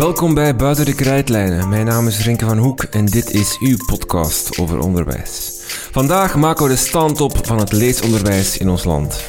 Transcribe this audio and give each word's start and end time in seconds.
Welkom 0.00 0.34
bij 0.34 0.56
Buiten 0.56 0.84
de 0.84 0.94
Krijtlijnen. 0.94 1.68
Mijn 1.68 1.86
naam 1.86 2.06
is 2.06 2.24
Renke 2.24 2.44
van 2.44 2.58
Hoek 2.58 2.82
en 2.82 3.04
dit 3.04 3.30
is 3.30 3.58
uw 3.58 3.76
podcast 3.86 4.58
over 4.58 4.78
onderwijs. 4.78 5.60
Vandaag 5.92 6.36
maken 6.36 6.64
we 6.64 6.70
de 6.70 6.76
stand 6.76 7.20
op 7.20 7.46
van 7.46 7.58
het 7.58 7.72
leesonderwijs 7.72 8.58
in 8.58 8.68
ons 8.68 8.84
land. 8.84 9.24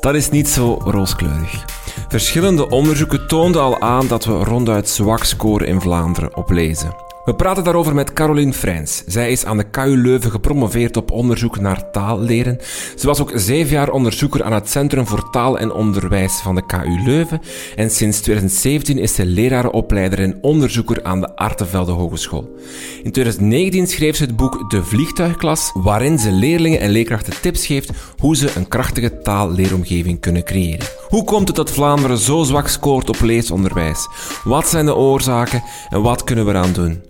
Dat 0.00 0.14
is 0.14 0.30
niet 0.30 0.48
zo 0.48 0.74
rooskleurig. 0.74 1.64
Verschillende 2.08 2.68
onderzoeken 2.68 3.26
toonden 3.26 3.62
al 3.62 3.80
aan 3.80 4.06
dat 4.06 4.24
we 4.24 4.32
ronduit 4.32 4.88
zwak 4.88 5.24
scoren 5.24 5.66
in 5.66 5.80
Vlaanderen 5.80 6.36
op 6.36 6.50
lezen. 6.50 7.05
We 7.26 7.34
praten 7.34 7.64
daarover 7.64 7.94
met 7.94 8.12
Caroline 8.12 8.52
Freins. 8.52 9.02
Zij 9.06 9.30
is 9.30 9.44
aan 9.44 9.56
de 9.56 9.70
KU 9.70 9.96
Leuven 9.96 10.30
gepromoveerd 10.30 10.96
op 10.96 11.10
onderzoek 11.10 11.60
naar 11.60 11.90
taalleren. 11.90 12.58
Ze 12.96 13.06
was 13.06 13.20
ook 13.20 13.32
zeven 13.34 13.72
jaar 13.72 13.90
onderzoeker 13.90 14.42
aan 14.42 14.52
het 14.52 14.70
Centrum 14.70 15.06
voor 15.06 15.30
Taal 15.30 15.58
en 15.58 15.72
Onderwijs 15.72 16.32
van 16.32 16.54
de 16.54 16.66
KU 16.66 17.02
Leuven. 17.04 17.40
En 17.76 17.90
sinds 17.90 18.20
2017 18.20 18.98
is 18.98 19.14
ze 19.14 19.26
lerarenopleider 19.26 20.18
en 20.18 20.38
onderzoeker 20.40 21.04
aan 21.04 21.20
de 21.20 21.36
Artevelde 21.36 21.92
Hogeschool. 21.92 22.56
In 23.02 23.12
2019 23.12 23.86
schreef 23.86 24.16
ze 24.16 24.24
het 24.24 24.36
boek 24.36 24.70
De 24.70 24.84
Vliegtuigklas, 24.84 25.70
waarin 25.74 26.18
ze 26.18 26.32
leerlingen 26.32 26.80
en 26.80 26.90
leerkrachten 26.90 27.40
tips 27.40 27.66
geeft 27.66 27.90
hoe 28.18 28.36
ze 28.36 28.50
een 28.56 28.68
krachtige 28.68 29.18
taalleeromgeving 29.18 30.20
kunnen 30.20 30.44
creëren. 30.44 30.86
Hoe 31.08 31.24
komt 31.24 31.46
het 31.46 31.56
dat 31.56 31.70
Vlaanderen 31.70 32.18
zo 32.18 32.42
zwak 32.42 32.68
scoort 32.68 33.08
op 33.08 33.20
leesonderwijs? 33.20 34.08
Wat 34.44 34.68
zijn 34.68 34.86
de 34.86 34.94
oorzaken 34.94 35.62
en 35.88 36.02
wat 36.02 36.24
kunnen 36.24 36.44
we 36.44 36.50
eraan 36.50 36.72
doen? 36.72 37.02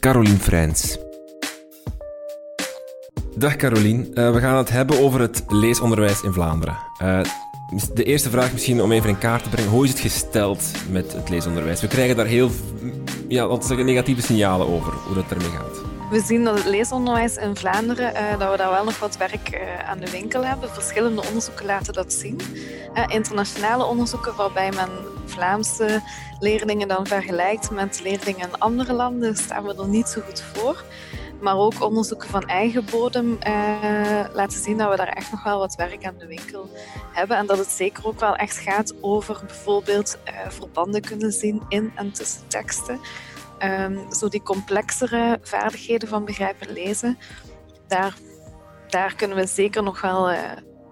Caroline 0.00 0.38
Freins. 0.38 0.98
Dag 3.36 3.56
Caroline, 3.56 4.06
uh, 4.14 4.32
we 4.32 4.40
gaan 4.40 4.56
het 4.56 4.70
hebben 4.70 5.00
over 5.00 5.20
het 5.20 5.44
leesonderwijs 5.48 6.22
in 6.22 6.32
Vlaanderen. 6.32 6.78
Uh, 7.02 7.20
de 7.94 8.04
eerste 8.04 8.30
vraag 8.30 8.52
misschien 8.52 8.82
om 8.82 8.92
even 8.92 9.08
in 9.08 9.18
kaart 9.18 9.42
te 9.42 9.48
brengen. 9.48 9.70
Hoe 9.70 9.84
is 9.84 9.90
het 9.90 10.00
gesteld 10.00 10.62
met 10.90 11.12
het 11.12 11.28
leesonderwijs? 11.28 11.80
We 11.80 11.86
krijgen 11.86 12.16
daar 12.16 12.26
heel 12.26 12.50
ja, 13.28 13.58
negatieve 13.68 14.22
signalen 14.22 14.68
over 14.68 14.92
hoe 15.06 15.16
het 15.16 15.30
ermee 15.30 15.50
gaat. 15.50 15.81
We 16.12 16.20
zien 16.20 16.44
dat 16.44 16.54
het 16.54 16.66
leesonderwijs 16.66 17.36
in 17.36 17.56
Vlaanderen, 17.56 18.14
uh, 18.14 18.38
dat 18.38 18.50
we 18.50 18.56
daar 18.56 18.70
wel 18.70 18.84
nog 18.84 18.98
wat 18.98 19.16
werk 19.16 19.54
uh, 19.54 19.88
aan 19.88 19.98
de 19.98 20.10
winkel 20.10 20.44
hebben. 20.44 20.70
Verschillende 20.70 21.26
onderzoeken 21.26 21.66
laten 21.66 21.92
dat 21.92 22.12
zien. 22.12 22.40
Uh, 22.94 23.04
internationale 23.08 23.84
onderzoeken 23.84 24.36
waarbij 24.36 24.70
men 24.70 24.88
Vlaamse 25.24 26.02
leerlingen 26.40 26.88
dan 26.88 27.06
vergelijkt 27.06 27.70
met 27.70 28.00
leerlingen 28.02 28.48
in 28.48 28.58
andere 28.58 28.92
landen, 28.92 29.36
staan 29.36 29.64
we 29.64 29.74
er 29.74 29.88
niet 29.88 30.08
zo 30.08 30.20
goed 30.20 30.40
voor. 30.40 30.84
Maar 31.40 31.56
ook 31.56 31.82
onderzoeken 31.82 32.28
van 32.28 32.42
eigen 32.42 32.84
bodem 32.90 33.38
laten 34.32 34.60
zien 34.62 34.78
dat 34.78 34.90
we 34.90 34.96
daar 34.96 35.08
echt 35.08 35.30
nog 35.30 35.44
wel 35.44 35.58
wat 35.58 35.74
werk 35.74 36.04
aan 36.04 36.18
de 36.18 36.26
winkel 36.26 36.70
hebben. 37.12 37.36
En 37.36 37.46
dat 37.46 37.58
het 37.58 37.70
zeker 37.70 38.06
ook 38.06 38.20
wel 38.20 38.36
echt 38.36 38.58
gaat 38.58 38.94
over 39.00 39.40
bijvoorbeeld 39.46 40.18
verbanden 40.48 41.00
kunnen 41.00 41.32
zien 41.32 41.62
in 41.68 41.92
en 41.94 42.12
tussen 42.12 42.48
teksten. 42.48 43.00
Um, 43.64 44.12
zo 44.12 44.28
die 44.28 44.42
complexere 44.42 45.38
vaardigheden 45.42 46.08
van 46.08 46.24
begrijpen 46.24 46.72
lezen, 46.72 47.18
daar, 47.88 48.14
daar 48.88 49.14
kunnen 49.14 49.36
we 49.36 49.46
zeker 49.46 49.82
nog 49.82 50.00
wel 50.00 50.32
uh, 50.32 50.38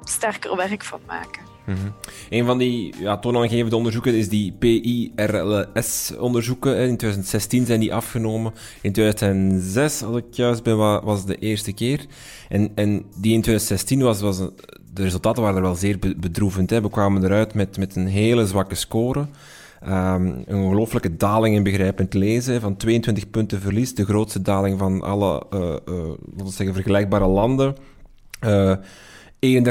sterker 0.04 0.56
werk 0.56 0.84
van 0.84 1.00
maken. 1.06 1.42
Mm. 1.66 1.94
Een 2.28 2.44
van 2.44 2.58
die 2.58 2.94
ja, 2.98 3.18
toonaangevende 3.18 3.76
onderzoeken 3.76 4.14
is 4.14 4.28
die 4.28 4.52
PIRLS-onderzoeken. 4.52 6.76
In 6.76 6.96
2016 6.96 7.66
zijn 7.66 7.80
die 7.80 7.94
afgenomen. 7.94 8.52
In 8.82 8.92
2006, 8.92 10.02
als 10.02 10.16
ik 10.16 10.24
juist 10.30 10.62
ben, 10.62 10.76
was 11.04 11.24
de 11.24 11.36
eerste 11.36 11.72
keer. 11.72 12.06
En, 12.48 12.72
en 12.74 13.04
die 13.16 13.32
in 13.32 13.42
2016 13.42 14.02
was, 14.02 14.20
was 14.20 14.38
de 14.92 15.02
resultaten 15.02 15.42
waren 15.42 15.56
er 15.56 15.62
wel 15.62 15.74
zeer 15.74 15.98
bedroevend. 15.98 16.70
Hè. 16.70 16.80
We 16.80 16.90
kwamen 16.90 17.24
eruit 17.24 17.54
met, 17.54 17.78
met 17.78 17.96
een 17.96 18.06
hele 18.06 18.46
zwakke 18.46 18.74
score. 18.74 19.26
Um, 19.88 20.42
een 20.46 20.62
ongelooflijke 20.62 21.16
daling 21.16 21.54
in 21.54 21.62
begrijpend 21.62 22.14
lezen, 22.14 22.60
van 22.60 22.76
22 22.76 23.30
punten 23.30 23.60
verlies, 23.60 23.94
de 23.94 24.04
grootste 24.04 24.42
daling 24.42 24.78
van 24.78 25.02
alle, 25.02 25.42
uh, 25.54 25.76
uh, 25.88 26.46
zeggen, 26.46 26.74
vergelijkbare 26.74 27.26
landen. 27.26 27.76
Uh, 28.44 28.76
31% 28.76 28.80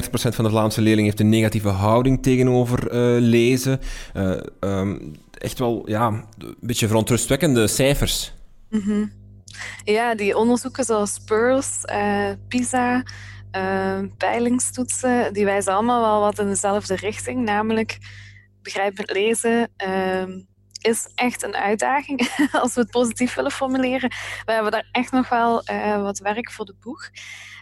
van 0.09 0.43
de 0.43 0.49
Vlaamse 0.49 0.81
leerlingen 0.81 1.09
heeft 1.09 1.19
een 1.19 1.29
negatieve 1.29 1.69
houding 1.69 2.23
tegenover 2.23 2.93
lezen. 3.21 3.79
Um, 4.59 5.15
echt 5.37 5.59
wel, 5.59 5.89
ja, 5.89 6.07
een 6.07 6.55
beetje 6.59 6.87
verontrustwekkende 6.87 7.67
cijfers. 7.67 8.33
Mm. 8.69 9.11
Ja, 9.83 10.15
die 10.15 10.37
onderzoeken 10.37 10.83
zoals 10.83 11.19
PIRLS, 11.25 11.85
PISA, 12.47 13.03
peilingstoetsen, 14.17 15.33
die 15.33 15.45
wijzen 15.45 15.73
allemaal 15.73 16.01
wel 16.01 16.19
wat 16.19 16.39
in 16.39 16.47
dezelfde 16.47 16.95
richting, 16.95 17.45
namelijk 17.45 17.97
begrijpend 18.61 19.11
lezen 19.11 19.71
um, 19.87 20.47
is 20.81 21.11
echt 21.15 21.43
een 21.43 21.55
uitdaging, 21.55 22.29
als 22.61 22.73
we 22.73 22.81
het 22.81 22.91
positief 22.91 23.35
willen 23.35 23.51
formuleren. 23.51 24.09
We 24.45 24.51
hebben 24.51 24.71
daar 24.71 24.89
echt 24.91 25.11
nog 25.11 25.29
wel 25.29 25.61
uh, 25.71 26.01
wat 26.01 26.19
werk 26.19 26.51
voor 26.51 26.65
de 26.65 26.75
boeg. 26.79 27.09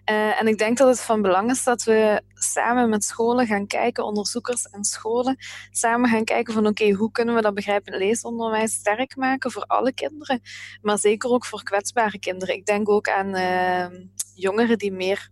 Uh, 0.09 0.41
en 0.41 0.47
ik 0.47 0.57
denk 0.57 0.77
dat 0.77 0.87
het 0.87 1.01
van 1.01 1.21
belang 1.21 1.49
is 1.49 1.63
dat 1.63 1.83
we 1.83 2.21
samen 2.33 2.89
met 2.89 3.03
scholen 3.03 3.47
gaan 3.47 3.67
kijken, 3.67 4.03
onderzoekers 4.05 4.63
en 4.65 4.83
scholen, 4.83 5.37
samen 5.71 6.09
gaan 6.09 6.23
kijken 6.23 6.53
van 6.53 6.67
oké, 6.67 6.91
hoe 6.91 7.11
kunnen 7.11 7.35
we 7.35 7.41
dat 7.41 7.53
begrijpend 7.53 7.95
leesonderwijs 7.95 8.73
sterk 8.73 9.15
maken 9.15 9.51
voor 9.51 9.63
alle 9.63 9.93
kinderen, 9.93 10.41
maar 10.81 10.97
zeker 10.97 11.29
ook 11.29 11.45
voor 11.45 11.63
kwetsbare 11.63 12.19
kinderen. 12.19 12.55
Ik 12.55 12.65
denk 12.65 12.89
ook 12.89 13.09
aan 13.09 13.35
uh, 13.35 13.99
jongeren 14.35 14.77
die 14.77 14.91
meer 14.91 15.29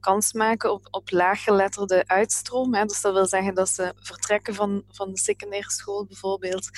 kans 0.00 0.32
maken 0.32 0.72
op, 0.72 0.88
op 0.90 1.10
laaggeletterde 1.10 2.04
uitstroom. 2.06 2.74
Hè. 2.74 2.84
Dus 2.84 3.00
dat 3.00 3.12
wil 3.12 3.26
zeggen 3.26 3.54
dat 3.54 3.68
ze 3.68 3.92
vertrekken 4.00 4.54
van, 4.54 4.84
van 4.90 5.12
de 5.12 5.18
secundaire 5.18 5.70
school 5.70 6.06
bijvoorbeeld, 6.06 6.70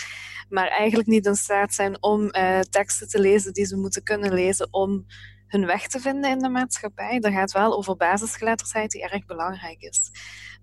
maar 0.48 0.68
eigenlijk 0.68 1.08
niet 1.08 1.26
in 1.26 1.34
staat 1.34 1.74
zijn 1.74 2.02
om 2.02 2.22
uh, 2.22 2.60
teksten 2.60 3.08
te 3.08 3.20
lezen 3.20 3.52
die 3.52 3.64
ze 3.64 3.76
moeten 3.76 4.02
kunnen 4.02 4.32
lezen 4.32 4.68
om 4.70 5.06
hun 5.46 5.66
weg 5.66 5.86
te 5.86 6.00
vinden 6.00 6.30
in 6.30 6.38
de 6.38 6.48
maatschappij. 6.48 7.20
Dat 7.20 7.32
gaat 7.32 7.52
wel 7.52 7.76
over 7.76 7.96
basisgeletterdheid 7.96 8.90
die 8.90 9.02
erg 9.02 9.26
belangrijk 9.26 9.80
is. 9.80 10.10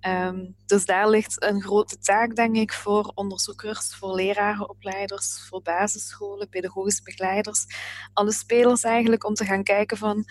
Um, 0.02 0.56
dus 0.66 0.86
daar 0.86 1.10
ligt 1.10 1.44
een 1.44 1.62
grote 1.62 1.98
taak, 1.98 2.36
denk 2.36 2.56
ik, 2.56 2.74
voor 2.74 3.12
onderzoekers, 3.16 3.96
voor 3.96 4.16
lerarenopleiders, 4.16 5.46
voor 5.50 5.62
basisscholen, 5.62 6.50
pedagogische 6.50 7.04
begeleiders, 7.04 7.66
alle 8.14 8.32
spelers 8.32 8.84
eigenlijk, 8.84 9.26
om 9.26 9.34
te 9.34 9.46
gaan 9.46 9.64
kijken 9.64 9.98
van 9.98 10.26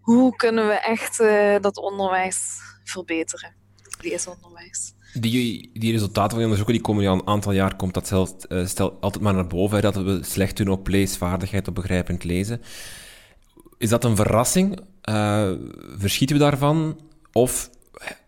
hoe 0.00 0.36
kunnen 0.36 0.66
we 0.66 0.72
echt 0.72 1.20
uh, 1.20 1.60
dat 1.60 1.76
onderwijs 1.76 2.58
verbeteren, 2.84 3.54
leesonderwijs. 4.00 4.92
Die, 5.12 5.70
die 5.72 5.92
resultaten 5.92 6.30
van 6.30 6.38
die 6.38 6.48
onderzoeken 6.48 6.74
die 6.74 6.82
komen 6.82 7.06
al 7.06 7.14
een 7.14 7.26
aantal 7.26 7.52
jaar, 7.52 7.76
komt 7.76 7.94
dat 7.94 8.06
zelf, 8.06 8.34
uh, 8.48 8.66
stel, 8.66 8.98
altijd 9.00 9.24
maar 9.24 9.34
naar 9.34 9.46
boven, 9.46 9.76
hè, 9.76 9.82
dat 9.82 9.96
we 9.96 10.20
slecht 10.22 10.56
doen 10.56 10.68
op 10.68 10.88
leesvaardigheid, 10.88 11.68
op 11.68 11.74
begrijpend 11.74 12.24
lezen. 12.24 12.62
Is 13.78 13.88
dat 13.88 14.04
een 14.04 14.16
verrassing? 14.16 14.80
Uh, 15.04 15.50
verschieten 15.96 16.36
we 16.36 16.42
daarvan? 16.42 17.00
Of 17.32 17.70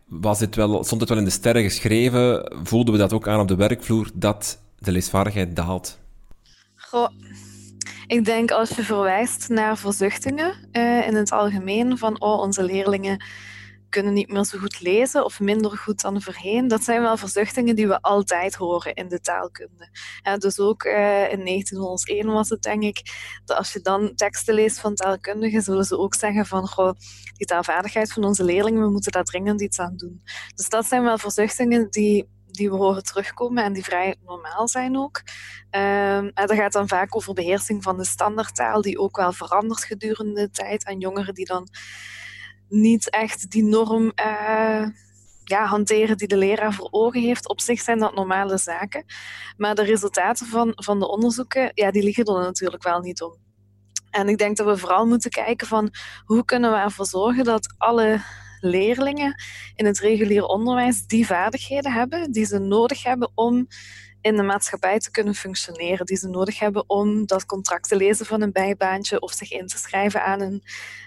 was 0.07 0.39
dit 0.39 0.55
wel, 0.55 0.85
stond 0.85 1.01
het 1.01 1.11
wel 1.11 1.19
in 1.19 1.25
de 1.25 1.31
sterren 1.31 1.63
geschreven? 1.63 2.53
Voelden 2.63 2.95
we 2.95 3.01
dat 3.01 3.13
ook 3.13 3.29
aan 3.29 3.41
op 3.41 3.49
de 3.49 3.55
werkvloer, 3.55 4.11
dat 4.15 4.59
de 4.79 4.93
leesvaardigheid 4.93 5.57
daalt? 5.57 5.99
Goh, 6.77 7.09
ik 8.13 8.25
denk 8.25 8.51
als 8.51 8.71
je 8.71 8.83
verwijst 8.83 9.49
naar 9.49 9.79
verzuchtingen 9.79 10.69
uh, 10.73 11.07
in 11.07 11.15
het 11.15 11.33
algemeen, 11.33 11.99
van 11.99 12.21
oh, 12.21 12.39
onze 12.39 12.63
leerlingen 12.63 13.25
kunnen 13.89 14.13
niet 14.13 14.33
meer 14.33 14.45
zo 14.45 14.59
goed 14.59 14.81
lezen 14.81 15.25
of 15.25 15.41
minder 15.41 15.71
goed 15.71 16.01
dan 16.01 16.23
voorheen. 16.23 16.69
Dat 16.69 16.83
zijn 16.83 17.03
wel 17.03 17.17
verzuchtingen 17.17 17.77
die 17.77 17.87
we 17.87 18.01
altijd 18.01 18.55
horen 18.55 18.95
in 18.95 19.09
de 19.09 19.21
taalkunde. 19.21 19.89
Dus 20.39 20.59
ook 20.59 20.85
uh, 20.85 21.33
in 21.33 21.45
1901 21.45 22.27
was 22.27 22.49
het 22.49 22.63
denk 22.63 22.83
ik, 22.83 23.01
dat 23.45 23.57
als 23.57 23.73
je 23.73 23.81
dan 23.81 24.15
teksten 24.15 24.55
leest 24.55 24.81
van 24.81 24.95
taalkundigen, 24.95 25.63
zullen 25.63 25.85
ze 25.85 25.99
ook 25.99 26.15
zeggen 26.15 26.47
van 26.47 26.69
goh, 26.69 26.93
die 27.37 27.47
taalvaardigheid 27.47 28.13
van 28.13 28.25
onze 28.25 28.45
leerlingen, 28.45 28.83
we 28.83 28.91
moeten 28.91 29.13
daar 29.13 29.25
dringend 29.25 29.61
iets 29.61 29.79
aan 29.79 29.97
doen. 29.97 30.23
Dus 30.55 30.69
dat 30.69 30.87
zijn 30.87 31.03
wel 31.03 31.19
verzuchtingen 31.19 31.91
die 31.91 32.29
die 32.53 32.71
we 32.71 32.77
horen 32.77 33.03
terugkomen 33.03 33.65
en 33.65 33.73
die 33.73 33.85
vrij 33.85 34.17
normaal 34.25 34.69
zijn 34.69 34.97
ook. 34.97 35.23
Um, 35.71 36.29
en 36.29 36.47
dat 36.47 36.53
gaat 36.53 36.73
dan 36.73 36.89
vaak 36.89 37.17
over 37.17 37.35
beheersing 37.35 37.83
van 37.83 37.97
de 37.97 38.05
standaardtaal, 38.05 38.83
die 38.83 38.99
ook 38.99 39.17
wel 39.17 39.33
verandert 39.33 39.85
gedurende 39.85 40.41
de 40.41 40.51
tijd. 40.51 40.85
En 40.85 40.99
jongeren 40.99 41.35
die 41.35 41.47
dan 41.47 41.69
niet 42.69 43.11
echt 43.11 43.51
die 43.51 43.65
norm 43.65 44.05
uh, 44.05 44.87
ja, 45.45 45.65
hanteren 45.67 46.17
die 46.17 46.29
de 46.29 46.37
leraar 46.37 46.73
voor 46.73 46.89
ogen 46.91 47.21
heeft. 47.21 47.49
Op 47.49 47.61
zich 47.61 47.81
zijn 47.81 47.99
dat 47.99 48.15
normale 48.15 48.59
zaken. 48.59 49.05
Maar 49.57 49.75
de 49.75 49.85
resultaten 49.85 50.47
van, 50.47 50.73
van 50.75 50.99
de 50.99 51.09
onderzoeken, 51.09 51.71
ja, 51.75 51.91
die 51.91 52.03
liggen 52.03 52.25
er 52.25 52.43
natuurlijk 52.43 52.83
wel 52.83 53.01
niet 53.01 53.23
om. 53.23 53.37
En 54.11 54.29
ik 54.29 54.39
denk 54.39 54.57
dat 54.57 54.67
we 54.67 54.77
vooral 54.77 55.07
moeten 55.07 55.31
kijken 55.31 55.67
van 55.67 55.91
hoe 56.25 56.45
kunnen 56.45 56.71
we 56.73 56.77
ervoor 56.77 57.07
zorgen 57.07 57.45
dat 57.45 57.75
alle 57.79 58.21
leerlingen 58.63 59.35
in 59.75 59.87
het 59.87 59.99
reguliere 59.99 60.49
onderwijs 60.49 61.07
die 61.07 61.27
vaardigheden 61.27 61.93
hebben 61.93 62.33
die 62.33 62.45
ze 62.45 62.59
nodig 62.59 63.03
hebben 63.03 63.31
om 63.35 63.67
in 64.23 64.37
de 64.37 64.43
maatschappij 64.43 64.99
te 64.99 65.11
kunnen 65.11 65.35
functioneren, 65.35 66.07
die 66.07 66.17
ze 66.17 66.29
nodig 66.29 66.59
hebben 66.59 66.85
om 66.87 67.27
dat 67.27 67.47
contract 67.47 67.89
te 67.89 67.97
lezen 67.97 68.27
van 68.27 68.43
een 68.43 68.53
bijbaantje 68.53 69.21
of 69.21 69.33
zich 69.33 69.53
in 69.53 69.67
te 69.67 69.79
schrijven 69.79 70.25
aan 70.25 70.41
een, 70.41 70.63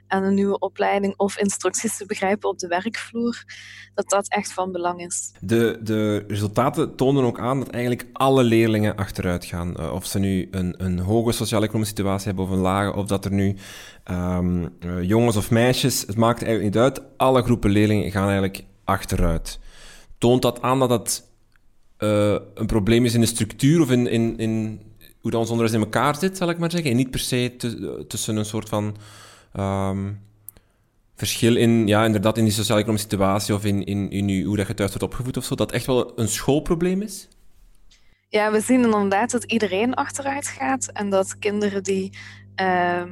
aan 0.07 0.23
een 0.23 0.33
nieuwe 0.33 0.59
opleiding 0.59 1.13
of 1.17 1.37
instructies 1.37 1.97
te 1.97 2.05
begrijpen 2.05 2.49
op 2.49 2.59
de 2.59 2.67
werkvloer, 2.67 3.43
dat 3.93 4.09
dat 4.09 4.27
echt 4.27 4.53
van 4.53 4.71
belang 4.71 5.05
is. 5.05 5.31
De, 5.39 5.79
de 5.83 6.23
resultaten 6.27 6.95
tonen 6.95 7.23
ook 7.23 7.39
aan 7.39 7.59
dat 7.59 7.69
eigenlijk 7.69 8.05
alle 8.13 8.43
leerlingen 8.43 8.95
achteruit 8.95 9.45
gaan. 9.45 9.73
Uh, 9.79 9.93
of 9.93 10.05
ze 10.05 10.19
nu 10.19 10.47
een, 10.51 10.75
een 10.77 10.99
hoge 10.99 11.31
sociaal-economische 11.31 11.95
situatie 11.95 12.27
hebben 12.27 12.45
of 12.45 12.51
een 12.51 12.57
lage, 12.57 12.93
of 12.93 13.05
dat 13.05 13.25
er 13.25 13.31
nu 13.31 13.55
um, 14.11 14.61
uh, 14.79 15.01
jongens 15.01 15.35
of 15.35 15.51
meisjes, 15.51 16.01
het 16.01 16.15
maakt 16.15 16.43
eigenlijk 16.43 16.73
niet 16.73 16.83
uit. 16.83 17.01
Alle 17.17 17.43
groepen 17.43 17.69
leerlingen 17.69 18.11
gaan 18.11 18.25
eigenlijk 18.25 18.65
achteruit. 18.83 19.59
Toont 20.17 20.41
dat 20.41 20.61
aan 20.61 20.79
dat 20.79 20.89
dat 20.89 21.33
uh, 21.99 22.35
een 22.53 22.65
probleem 22.65 23.05
is 23.05 23.13
in 23.13 23.19
de 23.19 23.25
structuur 23.25 23.81
of 23.81 23.91
in, 23.91 24.07
in, 24.07 24.37
in 24.37 24.81
hoe 25.21 25.31
dat 25.31 25.39
ons 25.39 25.49
onderwijs 25.49 25.77
in 25.77 25.83
elkaar 25.83 26.15
zit, 26.15 26.37
zal 26.37 26.49
ik 26.49 26.57
maar 26.57 26.71
zeggen. 26.71 26.91
En 26.91 26.97
niet 26.97 27.11
per 27.11 27.19
se 27.19 27.55
tussen 28.07 28.35
een 28.35 28.45
soort 28.45 28.69
van 28.69 28.95
um, 29.59 30.21
verschil 31.15 31.55
in, 31.55 31.87
ja, 31.87 32.05
inderdaad, 32.05 32.37
in 32.37 32.43
die 32.43 32.53
sociaal-economische 32.53 33.09
situatie 33.09 33.53
of 33.53 33.65
in, 33.65 34.09
in, 34.09 34.43
hoe 34.45 34.57
dat 34.57 34.67
je 34.67 34.73
thuis 34.73 34.89
wordt 34.89 35.05
opgevoed 35.05 35.37
of 35.37 35.43
zo, 35.43 35.55
dat 35.55 35.71
echt 35.71 35.85
wel 35.85 36.19
een 36.19 36.27
schoolprobleem 36.27 37.01
is? 37.01 37.27
Ja, 38.29 38.51
we 38.51 38.59
zien 38.59 38.83
inderdaad 38.83 39.31
dat 39.31 39.43
iedereen 39.43 39.93
achteruit 39.93 40.47
gaat 40.47 40.87
en 40.93 41.09
dat 41.09 41.39
kinderen 41.39 41.83
die 41.83 42.17
um, 42.55 43.11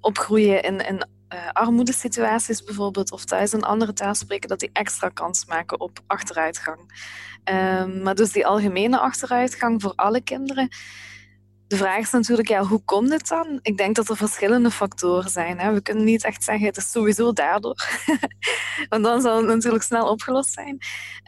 opgroeien 0.00 0.62
in, 0.62 0.86
in 0.86 1.06
uh, 1.34 1.48
armoedesituaties 1.52 2.64
bijvoorbeeld, 2.64 3.12
of 3.12 3.24
thuis 3.24 3.52
een 3.52 3.62
andere 3.62 3.92
taal 3.92 4.14
spreken, 4.14 4.48
dat 4.48 4.60
die 4.60 4.70
extra 4.72 5.08
kans 5.08 5.46
maken 5.46 5.80
op 5.80 6.00
achteruitgang. 6.06 6.78
Um, 7.44 8.02
maar 8.02 8.14
dus 8.14 8.32
die 8.32 8.46
algemene 8.46 8.98
achteruitgang 8.98 9.82
voor 9.82 9.92
alle 9.94 10.20
kinderen. 10.20 10.68
De 11.66 11.76
vraag 11.76 11.98
is 11.98 12.10
natuurlijk, 12.10 12.48
ja, 12.48 12.62
hoe 12.62 12.82
komt 12.84 13.12
het 13.12 13.28
dan? 13.28 13.58
Ik 13.62 13.76
denk 13.76 13.96
dat 13.96 14.08
er 14.08 14.16
verschillende 14.16 14.70
factoren 14.70 15.30
zijn. 15.30 15.58
Hè. 15.58 15.72
We 15.72 15.82
kunnen 15.82 16.04
niet 16.04 16.24
echt 16.24 16.44
zeggen, 16.44 16.66
het 16.66 16.76
is 16.76 16.90
sowieso 16.90 17.32
daardoor. 17.32 17.76
Want 18.88 19.04
dan 19.04 19.20
zal 19.20 19.36
het 19.36 19.46
natuurlijk 19.46 19.84
snel 19.84 20.08
opgelost 20.08 20.52
zijn. 20.52 20.78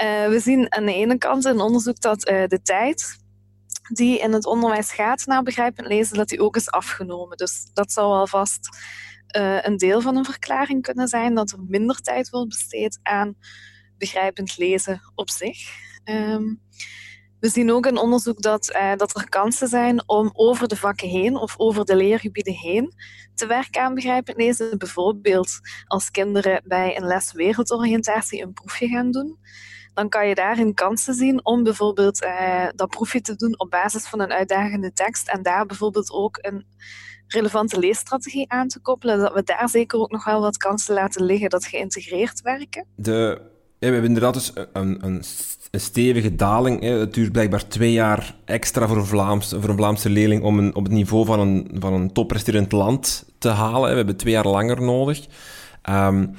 Uh, 0.03 0.29
we 0.29 0.41
zien 0.41 0.75
aan 0.75 0.85
de 0.85 0.95
ene 0.95 1.19
kant 1.19 1.45
in 1.45 1.61
onderzoek 1.61 2.01
dat 2.01 2.29
uh, 2.29 2.47
de 2.47 2.63
tijd 2.63 3.19
die 3.89 4.19
in 4.19 4.33
het 4.33 4.47
onderwijs 4.47 4.93
gaat 4.93 5.27
naar 5.27 5.43
begrijpend 5.43 5.87
lezen, 5.87 6.17
dat 6.17 6.29
die 6.29 6.41
ook 6.41 6.57
is 6.57 6.71
afgenomen. 6.71 7.37
Dus 7.37 7.71
dat 7.75 7.93
zou 7.93 8.07
alvast 8.07 8.69
uh, 9.37 9.59
een 9.63 9.77
deel 9.77 10.01
van 10.01 10.17
een 10.17 10.25
verklaring 10.25 10.83
kunnen 10.83 11.09
zijn 11.09 11.35
dat 11.35 11.51
er 11.51 11.59
minder 11.69 12.01
tijd 12.01 12.31
wordt 12.31 12.49
besteed 12.49 12.99
aan 13.03 13.35
begrijpend 13.99 14.59
lezen 14.59 15.01
op 15.15 15.31
zich. 15.31 15.59
Um, 16.05 16.61
we 17.41 17.49
zien 17.49 17.73
ook 17.73 17.87
in 17.87 17.97
onderzoek 17.97 18.43
dat, 18.43 18.75
uh, 18.75 18.95
dat 18.97 19.17
er 19.17 19.29
kansen 19.29 19.69
zijn 19.69 20.09
om 20.09 20.31
over 20.33 20.69
de 20.69 20.77
vakken 20.77 21.09
heen 21.09 21.37
of 21.37 21.55
over 21.57 21.85
de 21.85 21.97
leergebieden 21.97 22.55
heen 22.55 22.95
te 23.35 23.47
werken 23.47 23.83
aan 23.83 23.95
begrijpend 23.95 24.37
lezen. 24.37 24.79
Bijvoorbeeld 24.79 25.61
als 25.85 26.11
kinderen 26.11 26.63
bij 26.65 26.97
een 26.97 27.07
les 27.07 27.33
wereldoriëntatie 27.33 28.43
een 28.43 28.53
proefje 28.53 28.89
gaan 28.89 29.11
doen. 29.11 29.39
Dan 29.95 30.09
kan 30.09 30.29
je 30.29 30.35
daarin 30.35 30.75
kansen 30.75 31.15
zien 31.15 31.45
om 31.45 31.63
bijvoorbeeld 31.63 32.23
uh, 32.23 32.67
dat 32.75 32.91
proefje 32.91 33.21
te 33.21 33.37
doen 33.37 33.59
op 33.59 33.71
basis 33.71 34.07
van 34.07 34.21
een 34.21 34.33
uitdagende 34.33 34.93
tekst 34.93 35.29
en 35.29 35.43
daar 35.43 35.67
bijvoorbeeld 35.67 36.11
ook 36.11 36.39
een 36.41 36.67
relevante 37.27 37.79
leesstrategie 37.79 38.51
aan 38.51 38.69
te 38.69 38.81
koppelen, 38.81 39.19
dat 39.19 39.33
we 39.33 39.43
daar 39.43 39.69
zeker 39.69 39.99
ook 39.99 40.11
nog 40.11 40.25
wel 40.25 40.41
wat 40.41 40.57
kansen 40.57 40.95
laten 40.95 41.25
liggen 41.25 41.51
dat 41.51 41.65
geïntegreerd 41.65 42.41
werken. 42.43 42.87
De, 42.95 43.41
we 43.79 43.85
hebben 43.85 44.05
inderdaad 44.05 44.35
dus 44.35 44.53
een, 44.73 45.05
een, 45.05 45.25
stevige 45.71 46.35
daling. 46.35 46.83
Het 46.83 47.15
duurt 47.15 47.33
blijkbaar 47.33 47.69
twee 47.69 47.93
jaar 47.93 48.35
extra 48.45 48.87
voor 48.89 48.97
een, 48.97 49.07
Vlaams, 49.07 49.55
voor 49.59 49.69
een 49.69 49.77
Vlaamse 49.77 50.11
leerling 50.11 50.43
om 50.43 50.59
een, 50.59 50.75
op 50.75 50.85
het 50.85 50.93
niveau 50.93 51.25
van 51.25 51.41
een, 51.41 51.71
van 51.79 51.93
een 51.93 52.13
toppresterend 52.13 52.73
land 52.73 53.25
te 53.39 53.49
halen. 53.49 53.91
We 53.91 53.97
hebben 53.97 54.17
twee 54.17 54.33
jaar 54.33 54.47
langer 54.47 54.83
nodig. 54.83 55.27
Um, 55.91 56.37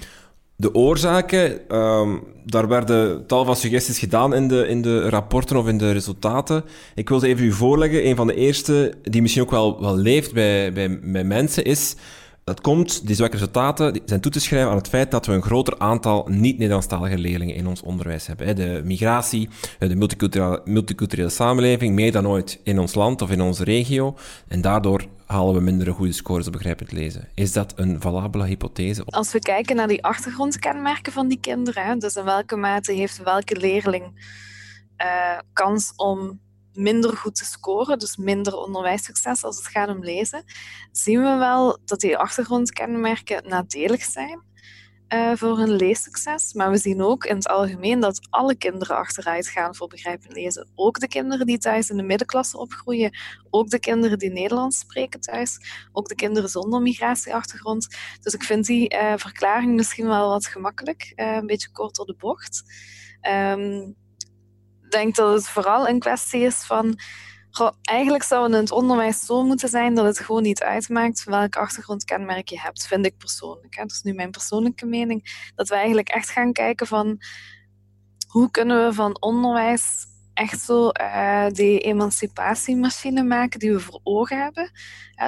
de 0.59 0.73
oorzaken, 0.73 1.75
um, 1.77 2.23
daar 2.45 2.67
werden 2.67 3.25
tal 3.25 3.45
van 3.45 3.55
suggesties 3.55 3.99
gedaan 3.99 4.33
in 4.33 4.47
de, 4.47 4.67
in 4.67 4.81
de 4.81 5.09
rapporten 5.09 5.57
of 5.57 5.67
in 5.67 5.77
de 5.77 5.91
resultaten. 5.91 6.63
Ik 6.95 7.09
wil 7.09 7.19
ze 7.19 7.27
even 7.27 7.45
u 7.45 7.51
voorleggen. 7.51 8.07
Een 8.07 8.15
van 8.15 8.27
de 8.27 8.35
eerste, 8.35 8.93
die 9.01 9.21
misschien 9.21 9.43
ook 9.43 9.51
wel, 9.51 9.81
wel 9.81 9.95
leeft 9.95 10.33
bij, 10.33 10.73
bij, 10.73 10.99
bij 10.99 11.23
mensen, 11.23 11.63
is... 11.63 11.95
Dat 12.47 12.61
komt, 12.61 13.07
die 13.07 13.15
zwakke 13.15 13.35
resultaten, 13.35 14.01
zijn 14.05 14.21
toe 14.21 14.31
te 14.31 14.39
schrijven 14.39 14.69
aan 14.69 14.77
het 14.77 14.87
feit 14.87 15.11
dat 15.11 15.25
we 15.25 15.33
een 15.33 15.41
groter 15.41 15.79
aantal 15.79 16.27
niet-Nederlandstalige 16.29 17.17
leerlingen 17.17 17.55
in 17.55 17.67
ons 17.67 17.81
onderwijs 17.81 18.27
hebben. 18.27 18.55
De 18.55 18.81
migratie, 18.83 19.49
de 19.79 19.95
multiculturele, 19.95 20.61
multiculturele 20.65 21.29
samenleving, 21.29 21.95
meer 21.95 22.11
dan 22.11 22.27
ooit 22.27 22.59
in 22.63 22.79
ons 22.79 22.93
land 22.93 23.21
of 23.21 23.31
in 23.31 23.41
onze 23.41 23.63
regio. 23.63 24.17
En 24.47 24.61
daardoor 24.61 25.05
halen 25.25 25.53
we 25.53 25.59
minder 25.61 25.93
goede 25.93 26.11
scores 26.11 26.47
op 26.47 26.51
begrijpend 26.51 26.91
lezen. 26.91 27.27
Is 27.33 27.53
dat 27.53 27.73
een 27.75 28.01
valabele 28.01 28.45
hypothese? 28.45 29.03
Als 29.05 29.31
we 29.31 29.39
kijken 29.39 29.75
naar 29.75 29.87
die 29.87 30.03
achtergrondkenmerken 30.03 31.13
van 31.13 31.27
die 31.27 31.39
kinderen, 31.39 31.99
dus 31.99 32.15
in 32.15 32.23
welke 32.23 32.55
mate 32.55 32.91
heeft 32.91 33.23
welke 33.23 33.59
leerling 33.59 34.05
uh, 34.97 35.39
kans 35.53 35.93
om 35.95 36.39
minder 36.77 37.17
goed 37.17 37.35
te 37.35 37.45
scoren, 37.45 37.99
dus 37.99 38.17
minder 38.17 38.55
onderwijssucces 38.55 39.43
als 39.43 39.57
het 39.57 39.67
gaat 39.67 39.89
om 39.89 40.03
lezen, 40.03 40.43
zien 40.91 41.21
we 41.21 41.35
wel 41.35 41.79
dat 41.85 41.99
die 41.99 42.17
achtergrondkenmerken 42.17 43.47
nadelig 43.47 44.03
zijn 44.03 44.45
uh, 45.13 45.31
voor 45.35 45.57
hun 45.57 45.71
leessucces. 45.71 46.53
Maar 46.53 46.71
we 46.71 46.77
zien 46.77 47.01
ook 47.01 47.25
in 47.25 47.35
het 47.35 47.47
algemeen 47.47 47.99
dat 47.99 48.27
alle 48.29 48.55
kinderen 48.55 48.97
achteruit 48.97 49.47
gaan 49.47 49.75
voor 49.75 49.87
begrijpend 49.87 50.33
lezen. 50.33 50.69
Ook 50.75 50.99
de 50.99 51.07
kinderen 51.07 51.45
die 51.45 51.57
thuis 51.57 51.89
in 51.89 51.97
de 51.97 52.03
middenklasse 52.03 52.57
opgroeien, 52.57 53.17
ook 53.49 53.69
de 53.69 53.79
kinderen 53.79 54.19
die 54.19 54.31
Nederlands 54.31 54.79
spreken 54.79 55.19
thuis, 55.19 55.59
ook 55.91 56.07
de 56.07 56.15
kinderen 56.15 56.49
zonder 56.49 56.81
migratieachtergrond. 56.81 57.87
Dus 58.21 58.33
ik 58.33 58.43
vind 58.43 58.65
die 58.65 58.93
uh, 58.93 59.13
verklaring 59.15 59.75
misschien 59.75 60.07
wel 60.07 60.29
wat 60.29 60.47
gemakkelijk, 60.47 61.13
uh, 61.15 61.35
een 61.35 61.45
beetje 61.45 61.71
kort 61.71 61.95
door 61.95 62.05
de 62.05 62.15
bocht. 62.17 62.63
Ik 63.21 64.05
denk 64.91 65.15
dat 65.15 65.33
het 65.33 65.49
vooral 65.49 65.87
een 65.87 65.99
kwestie 65.99 66.41
is 66.41 66.55
van 66.55 66.99
Goh, 67.57 67.71
eigenlijk 67.81 68.23
zou 68.23 68.53
het 68.53 68.71
onderwijs 68.71 69.25
zo 69.25 69.43
moeten 69.43 69.69
zijn 69.69 69.95
dat 69.95 70.05
het 70.05 70.19
gewoon 70.19 70.41
niet 70.41 70.63
uitmaakt 70.63 71.23
welk 71.23 71.55
achtergrondkenmerk 71.55 72.47
je 72.47 72.59
hebt, 72.59 72.87
vind 72.87 73.05
ik 73.05 73.17
persoonlijk. 73.17 73.75
Hè. 73.75 73.81
Dat 73.81 73.91
is 73.91 74.01
nu 74.01 74.13
mijn 74.13 74.31
persoonlijke 74.31 74.85
mening. 74.85 75.51
Dat 75.55 75.69
we 75.69 75.75
eigenlijk 75.75 76.09
echt 76.09 76.29
gaan 76.29 76.53
kijken 76.53 76.87
van 76.87 77.21
hoe 78.27 78.51
kunnen 78.51 78.85
we 78.85 78.93
van 78.93 79.21
onderwijs 79.21 80.05
echt 80.33 80.61
zo 80.61 80.89
uh, 81.01 81.47
die 81.49 81.79
emancipatiemachine 81.79 83.23
maken 83.23 83.59
die 83.59 83.71
we 83.71 83.79
voor 83.79 83.99
ogen 84.03 84.41
hebben. 84.41 84.71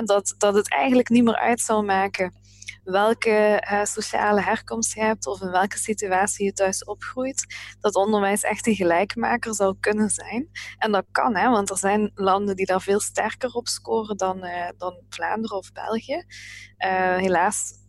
dat, 0.05 0.35
dat 0.37 0.53
het 0.53 0.71
eigenlijk 0.71 1.09
niet 1.09 1.23
meer 1.23 1.37
uit 1.37 1.61
zou 1.61 1.85
maken 1.85 2.33
welke 2.83 3.63
uh, 3.71 3.83
sociale 3.83 4.41
herkomst 4.41 4.93
je 4.93 5.01
hebt 5.01 5.27
of 5.27 5.41
in 5.41 5.51
welke 5.51 5.77
situatie 5.77 6.45
je 6.45 6.53
thuis 6.53 6.83
opgroeit, 6.83 7.45
dat 7.79 7.95
onderwijs 7.95 8.43
echt 8.43 8.67
een 8.67 8.75
gelijkmaker 8.75 9.55
zou 9.55 9.75
kunnen 9.79 10.09
zijn. 10.09 10.49
En 10.77 10.91
dat 10.91 11.05
kan, 11.11 11.35
hè, 11.35 11.49
want 11.49 11.69
er 11.69 11.77
zijn 11.77 12.11
landen 12.15 12.55
die 12.55 12.65
daar 12.65 12.81
veel 12.81 12.99
sterker 12.99 13.53
op 13.53 13.67
scoren 13.67 14.17
dan, 14.17 14.45
uh, 14.45 14.69
dan 14.77 14.99
Vlaanderen 15.09 15.57
of 15.57 15.71
België. 15.71 16.23
Uh, 16.77 17.15
helaas 17.15 17.79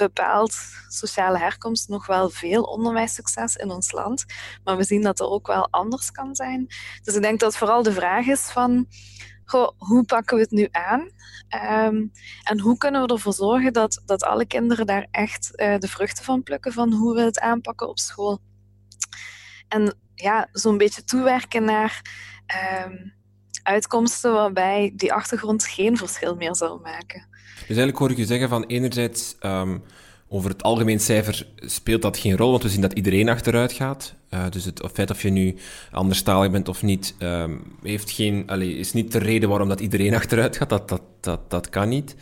bepaalt 0.00 0.54
sociale 0.88 1.38
herkomst 1.38 1.88
nog 1.88 2.06
wel 2.06 2.30
veel 2.30 2.62
onderwijssucces 2.62 3.56
in 3.56 3.70
ons 3.70 3.92
land. 3.92 4.24
Maar 4.64 4.76
we 4.76 4.84
zien 4.84 5.02
dat 5.02 5.20
er 5.20 5.26
ook 5.26 5.46
wel 5.46 5.68
anders 5.70 6.10
kan 6.10 6.34
zijn. 6.34 6.66
Dus 7.02 7.14
ik 7.14 7.22
denk 7.22 7.40
dat 7.40 7.56
vooral 7.56 7.82
de 7.82 7.92
vraag 7.92 8.26
is 8.26 8.40
van 8.40 8.86
hoe 9.78 10.04
pakken 10.04 10.36
we 10.36 10.42
het 10.42 10.50
nu 10.50 10.68
aan? 10.70 11.10
Um, 11.86 12.12
en 12.42 12.60
hoe 12.60 12.76
kunnen 12.76 13.02
we 13.02 13.12
ervoor 13.12 13.32
zorgen 13.32 13.72
dat, 13.72 14.02
dat 14.06 14.22
alle 14.22 14.46
kinderen 14.46 14.86
daar 14.86 15.06
echt 15.10 15.50
uh, 15.54 15.78
de 15.78 15.88
vruchten 15.88 16.24
van 16.24 16.42
plukken 16.42 16.72
van 16.72 16.92
hoe 16.92 17.14
we 17.14 17.20
het 17.20 17.40
aanpakken 17.40 17.88
op 17.88 17.98
school? 17.98 18.40
En 19.68 19.94
ja, 20.14 20.48
zo'n 20.52 20.78
beetje 20.78 21.04
toewerken 21.04 21.64
naar 21.64 22.02
um, 22.86 23.12
uitkomsten 23.62 24.32
waarbij 24.32 24.92
die 24.96 25.12
achtergrond 25.12 25.66
geen 25.66 25.96
verschil 25.96 26.34
meer 26.34 26.54
zou 26.54 26.80
maken. 26.80 27.28
Dus 27.54 27.66
eigenlijk 27.66 27.98
hoor 27.98 28.10
ik 28.10 28.16
je 28.16 28.24
zeggen 28.24 28.48
van 28.48 28.64
enerzijds 28.64 29.36
um, 29.40 29.82
over 30.32 30.50
het 30.50 30.62
algemeen 30.62 31.00
cijfer 31.00 31.46
speelt 31.56 32.02
dat 32.02 32.18
geen 32.18 32.36
rol, 32.36 32.50
want 32.50 32.62
we 32.62 32.68
zien 32.68 32.80
dat 32.80 32.92
iedereen 32.92 33.28
achteruit 33.28 33.72
gaat. 33.72 34.14
Uh, 34.34 34.44
dus 34.50 34.64
het 34.64 34.82
feit 34.92 35.10
of 35.10 35.22
je 35.22 35.30
nu 35.30 35.56
anderstalig 35.90 36.50
bent 36.50 36.68
of 36.68 36.82
niet, 36.82 37.14
um, 37.18 37.62
heeft 37.82 38.10
geen, 38.10 38.46
is 38.58 38.92
niet 38.92 39.12
de 39.12 39.18
reden 39.18 39.48
waarom 39.48 39.68
dat 39.68 39.80
iedereen 39.80 40.14
achteruit 40.20 40.56
gaat. 40.56 40.68
Dat, 40.68 40.88
dat, 40.88 41.02
dat, 41.20 41.40
dat 41.50 41.68
kan 41.68 41.88
niet. 41.88 42.16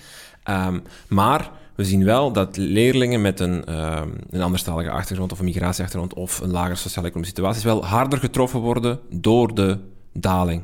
Um, 0.51 0.83
maar 1.09 1.51
we 1.75 1.85
zien 1.85 2.05
wel 2.05 2.33
dat 2.33 2.57
leerlingen 2.57 3.21
met 3.21 3.41
een, 3.41 3.75
um, 3.75 4.13
een 4.31 4.43
anderstalige 4.43 4.91
achtergrond 4.91 5.33
of 5.33 5.39
een 5.39 5.45
migratieachtergrond 5.45 6.15
of 6.15 6.41
een 6.41 6.51
lagere 6.51 6.75
sociaal-economische 6.75 7.35
situatie 7.35 7.63
wel 7.63 7.85
harder 7.85 8.19
getroffen 8.19 8.61
worden 8.61 9.01
door 9.11 9.55
de 9.55 9.79
daling. 10.13 10.63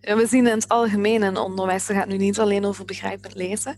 We 0.00 0.26
zien 0.28 0.46
in 0.46 0.54
het 0.54 0.68
algemeen 0.68 1.22
in 1.22 1.36
onderwijs, 1.36 1.88
het 1.88 1.96
gaat 1.96 2.08
nu 2.08 2.16
niet 2.16 2.38
alleen 2.38 2.64
over 2.64 2.84
begrijpend 2.84 3.34
lezen, 3.34 3.76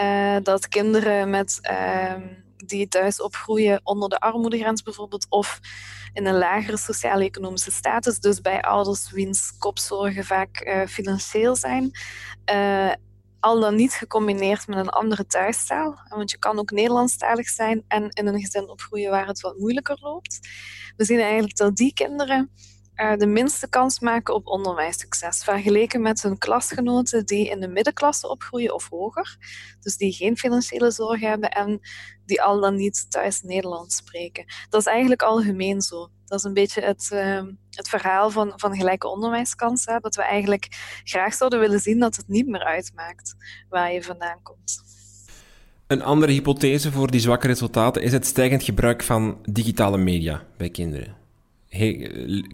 uh, 0.00 0.36
dat 0.42 0.68
kinderen 0.68 1.30
met 1.30 1.58
uh, 1.70 2.14
die 2.56 2.88
thuis 2.88 3.22
opgroeien 3.22 3.80
onder 3.82 4.08
de 4.08 4.20
armoedegrens 4.20 4.82
bijvoorbeeld, 4.82 5.26
of 5.28 5.60
in 6.12 6.26
een 6.26 6.38
lagere 6.38 6.76
sociaal-economische 6.76 7.70
status, 7.70 8.20
dus 8.20 8.40
bij 8.40 8.62
ouders 8.62 9.10
wiens 9.10 9.52
kopzorgen 9.58 10.24
vaak 10.24 10.66
uh, 10.66 10.86
financieel 10.86 11.56
zijn. 11.56 11.90
Uh, 12.52 12.92
al 13.40 13.60
dan 13.60 13.74
niet 13.74 13.92
gecombineerd 13.92 14.66
met 14.66 14.78
een 14.78 14.88
andere 14.88 15.26
thuistaal. 15.26 16.00
Want 16.08 16.30
je 16.30 16.38
kan 16.38 16.58
ook 16.58 16.70
Nederlandstalig 16.70 17.48
zijn 17.48 17.84
en 17.88 18.08
in 18.08 18.26
een 18.26 18.40
gezin 18.40 18.68
opgroeien 18.68 19.10
waar 19.10 19.26
het 19.26 19.40
wat 19.40 19.58
moeilijker 19.58 19.98
loopt. 20.00 20.38
We 20.96 21.04
zien 21.04 21.20
eigenlijk 21.20 21.56
dat 21.56 21.76
die 21.76 21.92
kinderen 21.92 22.50
de 22.94 23.26
minste 23.26 23.68
kans 23.68 24.00
maken 24.00 24.34
op 24.34 24.46
onderwijssucces, 24.46 25.44
vergeleken 25.44 26.02
met 26.02 26.22
hun 26.22 26.38
klasgenoten 26.38 27.26
die 27.26 27.50
in 27.50 27.60
de 27.60 27.68
middenklasse 27.68 28.28
opgroeien 28.28 28.74
of 28.74 28.88
hoger, 28.88 29.36
dus 29.80 29.96
die 29.96 30.12
geen 30.12 30.36
financiële 30.36 30.90
zorg 30.90 31.20
hebben 31.20 31.50
en 31.50 31.80
die 32.26 32.42
al 32.42 32.60
dan 32.60 32.76
niet 32.76 33.10
thuis 33.10 33.42
Nederlands 33.42 33.96
spreken. 33.96 34.44
Dat 34.68 34.80
is 34.80 34.86
eigenlijk 34.86 35.22
algemeen 35.22 35.80
zo. 35.80 36.08
Dat 36.24 36.38
is 36.38 36.44
een 36.44 36.54
beetje 36.54 36.80
het, 36.80 37.10
uh, 37.12 37.42
het 37.70 37.88
verhaal 37.88 38.30
van, 38.30 38.52
van 38.56 38.76
gelijke 38.76 39.08
onderwijskansen, 39.08 40.02
dat 40.02 40.14
we 40.14 40.22
eigenlijk 40.22 40.66
graag 41.04 41.34
zouden 41.34 41.60
willen 41.60 41.80
zien 41.80 41.98
dat 41.98 42.16
het 42.16 42.28
niet 42.28 42.46
meer 42.46 42.64
uitmaakt 42.64 43.34
waar 43.68 43.92
je 43.92 44.02
vandaan 44.02 44.42
komt. 44.42 44.82
Een 45.86 46.02
andere 46.02 46.32
hypothese 46.32 46.92
voor 46.92 47.10
die 47.10 47.20
zwakke 47.20 47.46
resultaten 47.46 48.02
is 48.02 48.12
het 48.12 48.26
stijgend 48.26 48.62
gebruik 48.62 49.02
van 49.02 49.38
digitale 49.42 49.98
media 49.98 50.46
bij 50.56 50.70
kinderen 50.70 51.23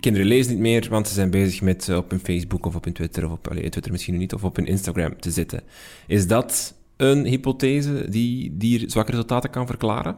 kinderen 0.01 0.27
lezen 0.27 0.53
niet 0.53 0.61
meer, 0.61 0.87
want 0.91 1.09
ze 1.09 1.15
zijn 1.15 1.31
bezig 1.31 1.61
met 1.61 1.89
uh, 1.89 1.97
op 1.97 2.11
hun 2.11 2.21
Facebook 2.21 2.67
of 2.67 2.75
op 2.75 2.85
hun 2.85 2.93
Twitter, 2.93 3.25
of 3.25 3.33
op 3.33 3.49
allee, 3.49 3.69
Twitter 3.69 3.93
misschien 3.93 4.17
niet, 4.17 4.35
of 4.35 4.45
op 4.45 4.57
hun 4.57 4.67
Instagram 4.67 5.21
te 5.21 5.31
zitten. 5.31 5.63
Is 6.07 6.27
dat 6.27 6.75
een 6.97 7.25
hypothese 7.25 8.09
die, 8.09 8.57
die 8.57 8.91
zwakke 8.91 9.11
resultaten 9.11 9.51
kan 9.51 9.67
verklaren? 9.67 10.17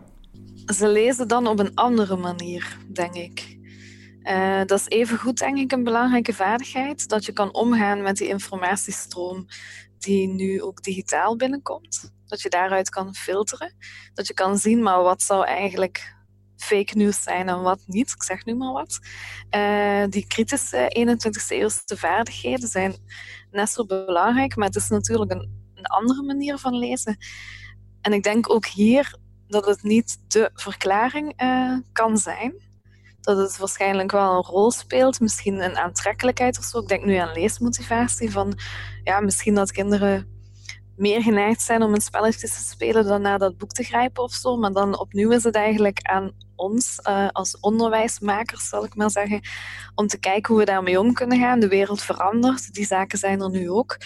Ze 0.66 0.88
lezen 0.88 1.28
dan 1.28 1.46
op 1.46 1.58
een 1.58 1.74
andere 1.74 2.16
manier, 2.16 2.78
denk 2.92 3.14
ik. 3.14 3.56
Uh, 4.22 4.60
dat 4.66 4.78
is 4.78 4.88
evengoed, 4.88 5.38
denk 5.38 5.58
ik, 5.58 5.72
een 5.72 5.84
belangrijke 5.84 6.32
vaardigheid. 6.32 7.08
Dat 7.08 7.24
je 7.24 7.32
kan 7.32 7.54
omgaan 7.54 8.02
met 8.02 8.16
die 8.16 8.28
informatiestroom 8.28 9.46
die 9.98 10.28
nu 10.28 10.62
ook 10.62 10.82
digitaal 10.82 11.36
binnenkomt. 11.36 12.12
Dat 12.26 12.42
je 12.42 12.48
daaruit 12.48 12.88
kan 12.88 13.14
filteren. 13.14 13.74
Dat 14.14 14.26
je 14.26 14.34
kan 14.34 14.58
zien, 14.58 14.82
maar 14.82 15.02
wat 15.02 15.22
zou 15.22 15.46
eigenlijk 15.46 16.14
fake 16.62 16.96
news 16.96 17.22
zijn 17.22 17.48
en 17.48 17.62
wat 17.62 17.82
niet. 17.86 18.10
Ik 18.10 18.22
zeg 18.22 18.44
nu 18.44 18.54
maar 18.54 18.72
wat. 18.72 18.98
Uh, 19.50 20.04
die 20.08 20.26
kritische 20.26 20.96
21e 20.98 21.48
eeuwse 21.48 21.96
vaardigheden 21.96 22.68
zijn 22.68 22.94
net 23.50 23.68
zo 23.68 23.86
belangrijk, 23.86 24.56
maar 24.56 24.66
het 24.66 24.76
is 24.76 24.88
natuurlijk 24.88 25.30
een, 25.30 25.50
een 25.74 25.86
andere 25.86 26.22
manier 26.22 26.58
van 26.58 26.78
lezen. 26.78 27.16
En 28.00 28.12
ik 28.12 28.22
denk 28.22 28.50
ook 28.50 28.66
hier 28.66 29.16
dat 29.46 29.66
het 29.66 29.82
niet 29.82 30.18
de 30.28 30.50
verklaring 30.54 31.42
uh, 31.42 31.76
kan 31.92 32.16
zijn. 32.16 32.54
Dat 33.20 33.36
het 33.36 33.56
waarschijnlijk 33.56 34.10
wel 34.10 34.36
een 34.36 34.42
rol 34.42 34.70
speelt, 34.70 35.20
misschien 35.20 35.60
een 35.60 35.76
aantrekkelijkheid 35.76 36.58
of 36.58 36.64
zo. 36.64 36.78
Ik 36.78 36.88
denk 36.88 37.04
nu 37.04 37.14
aan 37.14 37.32
leesmotivatie, 37.32 38.30
van 38.30 38.58
ja, 39.04 39.20
misschien 39.20 39.54
dat 39.54 39.72
kinderen 39.72 40.32
meer 40.96 41.22
geneigd 41.22 41.60
zijn 41.60 41.82
om 41.82 41.94
een 41.94 42.00
spelletje 42.00 42.48
te 42.48 42.64
spelen 42.64 43.04
dan 43.04 43.22
naar 43.22 43.38
dat 43.38 43.56
boek 43.56 43.72
te 43.72 43.82
grijpen 43.82 44.22
of 44.22 44.32
zo. 44.32 44.56
Maar 44.56 44.72
dan 44.72 44.98
opnieuw 44.98 45.30
is 45.30 45.44
het 45.44 45.54
eigenlijk 45.54 45.98
aan 46.02 46.32
ons 46.62 46.98
uh, 47.08 47.28
als 47.32 47.60
onderwijsmakers, 47.60 48.68
zal 48.68 48.84
ik 48.84 48.94
maar 48.94 49.10
zeggen, 49.10 49.40
om 49.94 50.06
te 50.06 50.18
kijken 50.18 50.54
hoe 50.54 50.64
we 50.64 50.70
daarmee 50.70 51.00
om 51.00 51.12
kunnen 51.12 51.38
gaan. 51.38 51.60
De 51.60 51.68
wereld 51.68 52.02
verandert, 52.02 52.74
die 52.74 52.86
zaken 52.86 53.18
zijn 53.18 53.40
er 53.40 53.50
nu 53.50 53.70
ook. 53.70 53.96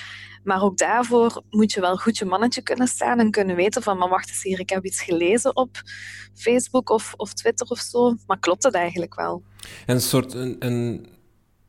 Maar 0.45 0.63
ook 0.63 0.79
daarvoor 0.79 1.43
moet 1.51 1.73
je 1.73 1.81
wel 1.81 1.97
goed 1.97 2.19
je 2.19 2.25
mannetje 2.25 2.63
kunnen 2.63 2.87
staan 2.87 3.19
en 3.19 3.31
kunnen 3.31 3.57
weten 3.57 3.83
van, 3.83 3.99
maar 3.99 4.09
wacht 4.09 4.29
eens 4.29 4.43
hier, 4.43 4.61
ik 4.61 4.71
heb 4.71 4.85
iets 4.85 5.03
gelezen 5.03 5.57
op 5.57 5.83
Facebook 6.35 6.91
of, 6.91 7.15
of 7.17 7.33
Twitter 7.33 7.67
of 7.67 7.79
zo. 7.79 8.17
Maar 8.27 8.39
klopt 8.39 8.63
het 8.63 8.75
eigenlijk 8.75 9.15
wel? 9.15 9.43
een 9.87 10.01
soort, 10.01 10.35
een, 10.35 10.57
een, 10.59 11.07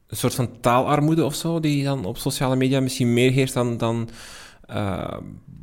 soort 0.08 0.36
van 0.36 0.60
taalarmoede 0.60 1.25
of 1.25 1.36
zo, 1.36 1.60
die 1.60 1.84
dan 1.84 2.06
op 2.06 2.17
sociale 2.17 2.56
media 2.56 2.79
misschien 2.79 3.13
meer 3.13 3.32
heerst 3.32 3.53
dan... 3.53 3.77
dan 3.77 4.10
uh, 4.70 5.17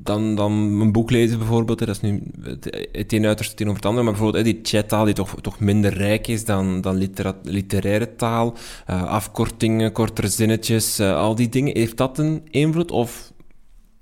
dan, 0.05 0.35
dan 0.35 0.53
een 0.53 0.93
boek 0.93 1.11
lezen 1.11 1.39
bijvoorbeeld. 1.39 1.79
Dat 1.79 1.89
is 1.89 2.01
nu 2.01 2.23
het, 2.43 2.89
het 2.93 3.13
een 3.13 3.27
uiterste 3.27 3.55
tegenover 3.55 3.83
het 3.83 3.91
andere. 3.91 4.05
Maar 4.05 4.15
bijvoorbeeld 4.15 4.45
die 4.45 4.59
chattaal 4.63 5.05
die 5.05 5.15
toch, 5.15 5.35
toch 5.41 5.61
minder 5.61 5.93
rijk 5.93 6.27
is 6.27 6.45
dan, 6.45 6.81
dan 6.81 7.09
literaire 7.43 8.17
taal. 8.17 8.55
Uh, 8.91 9.05
afkortingen, 9.05 9.93
kortere 9.93 10.29
zinnetjes, 10.29 11.01
uh, 11.01 11.17
al 11.17 11.35
die 11.35 11.49
dingen. 11.49 11.77
Heeft 11.77 11.97
dat 11.97 12.19
een 12.19 12.43
invloed 12.51 12.91
of 12.91 13.33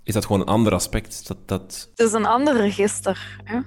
is 0.05 0.15
dat 0.15 0.27
gewoon 0.27 0.41
een 0.41 0.47
ander 0.47 0.73
aspect? 0.73 1.27
Dat, 1.27 1.37
dat... 1.47 1.91
Het 1.95 2.07
is 2.07 2.13
een 2.13 2.27
ander 2.27 2.57
register. 2.57 3.41
Hè? 3.45 3.59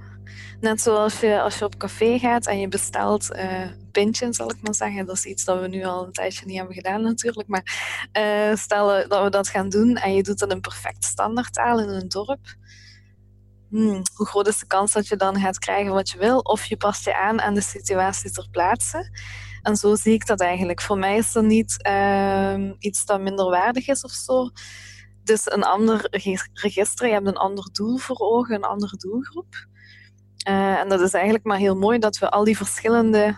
Net 0.59 0.81
zoals 0.81 1.19
je 1.19 1.41
als 1.41 1.57
je 1.57 1.65
op 1.65 1.77
café 1.77 2.19
gaat 2.19 2.47
en 2.47 2.59
je 2.59 2.67
bestelt 2.67 3.35
uh, 3.35 3.71
pintje, 3.91 4.33
zal 4.33 4.51
ik 4.51 4.61
maar 4.61 4.75
zeggen. 4.75 5.05
Dat 5.05 5.15
is 5.15 5.25
iets 5.25 5.45
dat 5.45 5.59
we 5.59 5.67
nu 5.67 5.83
al 5.83 6.05
een 6.05 6.11
tijdje 6.11 6.45
niet 6.45 6.57
hebben 6.57 6.75
gedaan 6.75 7.01
natuurlijk. 7.01 7.47
Maar 7.47 7.63
uh, 8.13 8.55
stel 8.55 9.07
dat 9.07 9.23
we 9.23 9.29
dat 9.29 9.47
gaan 9.47 9.69
doen 9.69 9.95
en 9.95 10.13
je 10.13 10.23
doet 10.23 10.39
dat 10.39 10.51
in 10.51 10.61
perfect 10.61 11.03
standaardtaal 11.03 11.79
in 11.79 11.89
een 11.89 12.09
dorp. 12.09 12.55
Hmm, 13.69 14.01
hoe 14.15 14.27
groot 14.27 14.47
is 14.47 14.59
de 14.59 14.67
kans 14.67 14.91
dat 14.91 15.07
je 15.07 15.15
dan 15.15 15.39
gaat 15.39 15.59
krijgen 15.59 15.93
wat 15.93 16.09
je 16.09 16.17
wil? 16.17 16.39
Of 16.39 16.65
je 16.65 16.77
past 16.77 17.05
je 17.05 17.17
aan 17.17 17.41
aan 17.41 17.53
de 17.53 17.61
situatie 17.61 18.31
ter 18.31 18.47
plaatse. 18.51 19.09
En 19.61 19.75
zo 19.75 19.95
zie 19.95 20.13
ik 20.13 20.27
dat 20.27 20.41
eigenlijk. 20.41 20.81
Voor 20.81 20.97
mij 20.97 21.17
is 21.17 21.35
er 21.35 21.43
niet 21.43 21.87
uh, 21.87 22.71
iets 22.79 23.05
dat 23.05 23.21
minderwaardig 23.21 23.87
is 23.87 24.03
of 24.03 24.11
zo. 24.11 24.49
Dus 25.23 25.51
een 25.51 25.63
ander 25.63 26.07
register, 26.51 27.07
je 27.07 27.13
hebt 27.13 27.27
een 27.27 27.37
ander 27.37 27.69
doel 27.71 27.97
voor 27.97 28.17
ogen, 28.19 28.55
een 28.55 28.63
andere 28.63 28.97
doelgroep. 28.97 29.67
Uh, 30.47 30.79
en 30.79 30.89
dat 30.89 31.01
is 31.01 31.13
eigenlijk 31.13 31.45
maar 31.45 31.57
heel 31.57 31.75
mooi 31.75 31.99
dat 31.99 32.17
we 32.17 32.29
al 32.29 32.43
die 32.43 32.57
verschillende 32.57 33.35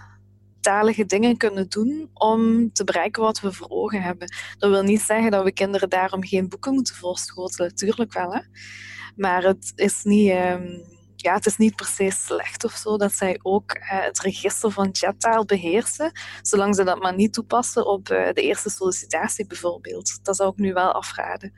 talige 0.61 1.05
dingen 1.05 1.37
kunnen 1.37 1.69
doen 1.69 2.09
om 2.13 2.71
te 2.73 2.83
bereiken 2.83 3.21
wat 3.21 3.39
we 3.39 3.53
voor 3.53 3.69
ogen 3.69 4.01
hebben. 4.01 4.27
Dat 4.57 4.69
wil 4.69 4.83
niet 4.83 5.01
zeggen 5.01 5.31
dat 5.31 5.43
we 5.43 5.51
kinderen 5.51 5.89
daarom 5.89 6.23
geen 6.23 6.49
boeken 6.49 6.73
moeten 6.73 6.95
voorschotelen, 6.95 7.75
tuurlijk 7.75 8.13
wel. 8.13 8.33
Hè? 8.33 8.41
Maar 9.15 9.43
het 9.43 9.71
is 9.75 10.03
niet, 10.03 10.31
um, 10.31 10.83
ja, 11.15 11.33
het 11.33 11.45
is 11.45 11.57
niet 11.57 11.75
per 11.75 11.85
se 11.85 12.11
slecht 12.11 12.63
of 12.63 12.71
zo 12.71 12.97
dat 12.97 13.13
zij 13.13 13.39
ook 13.41 13.75
uh, 13.75 13.81
het 13.81 14.19
register 14.19 14.71
van 14.71 14.89
chattaal 14.91 15.45
beheersen, 15.45 16.11
zolang 16.41 16.75
ze 16.75 16.83
dat 16.83 17.01
maar 17.01 17.15
niet 17.15 17.33
toepassen 17.33 17.85
op 17.85 18.09
uh, 18.09 18.27
de 18.33 18.41
eerste 18.41 18.69
sollicitatie 18.69 19.47
bijvoorbeeld. 19.47 20.19
Dat 20.23 20.35
zou 20.35 20.51
ik 20.51 20.57
nu 20.57 20.73
wel 20.73 20.91
afraden. 20.91 21.53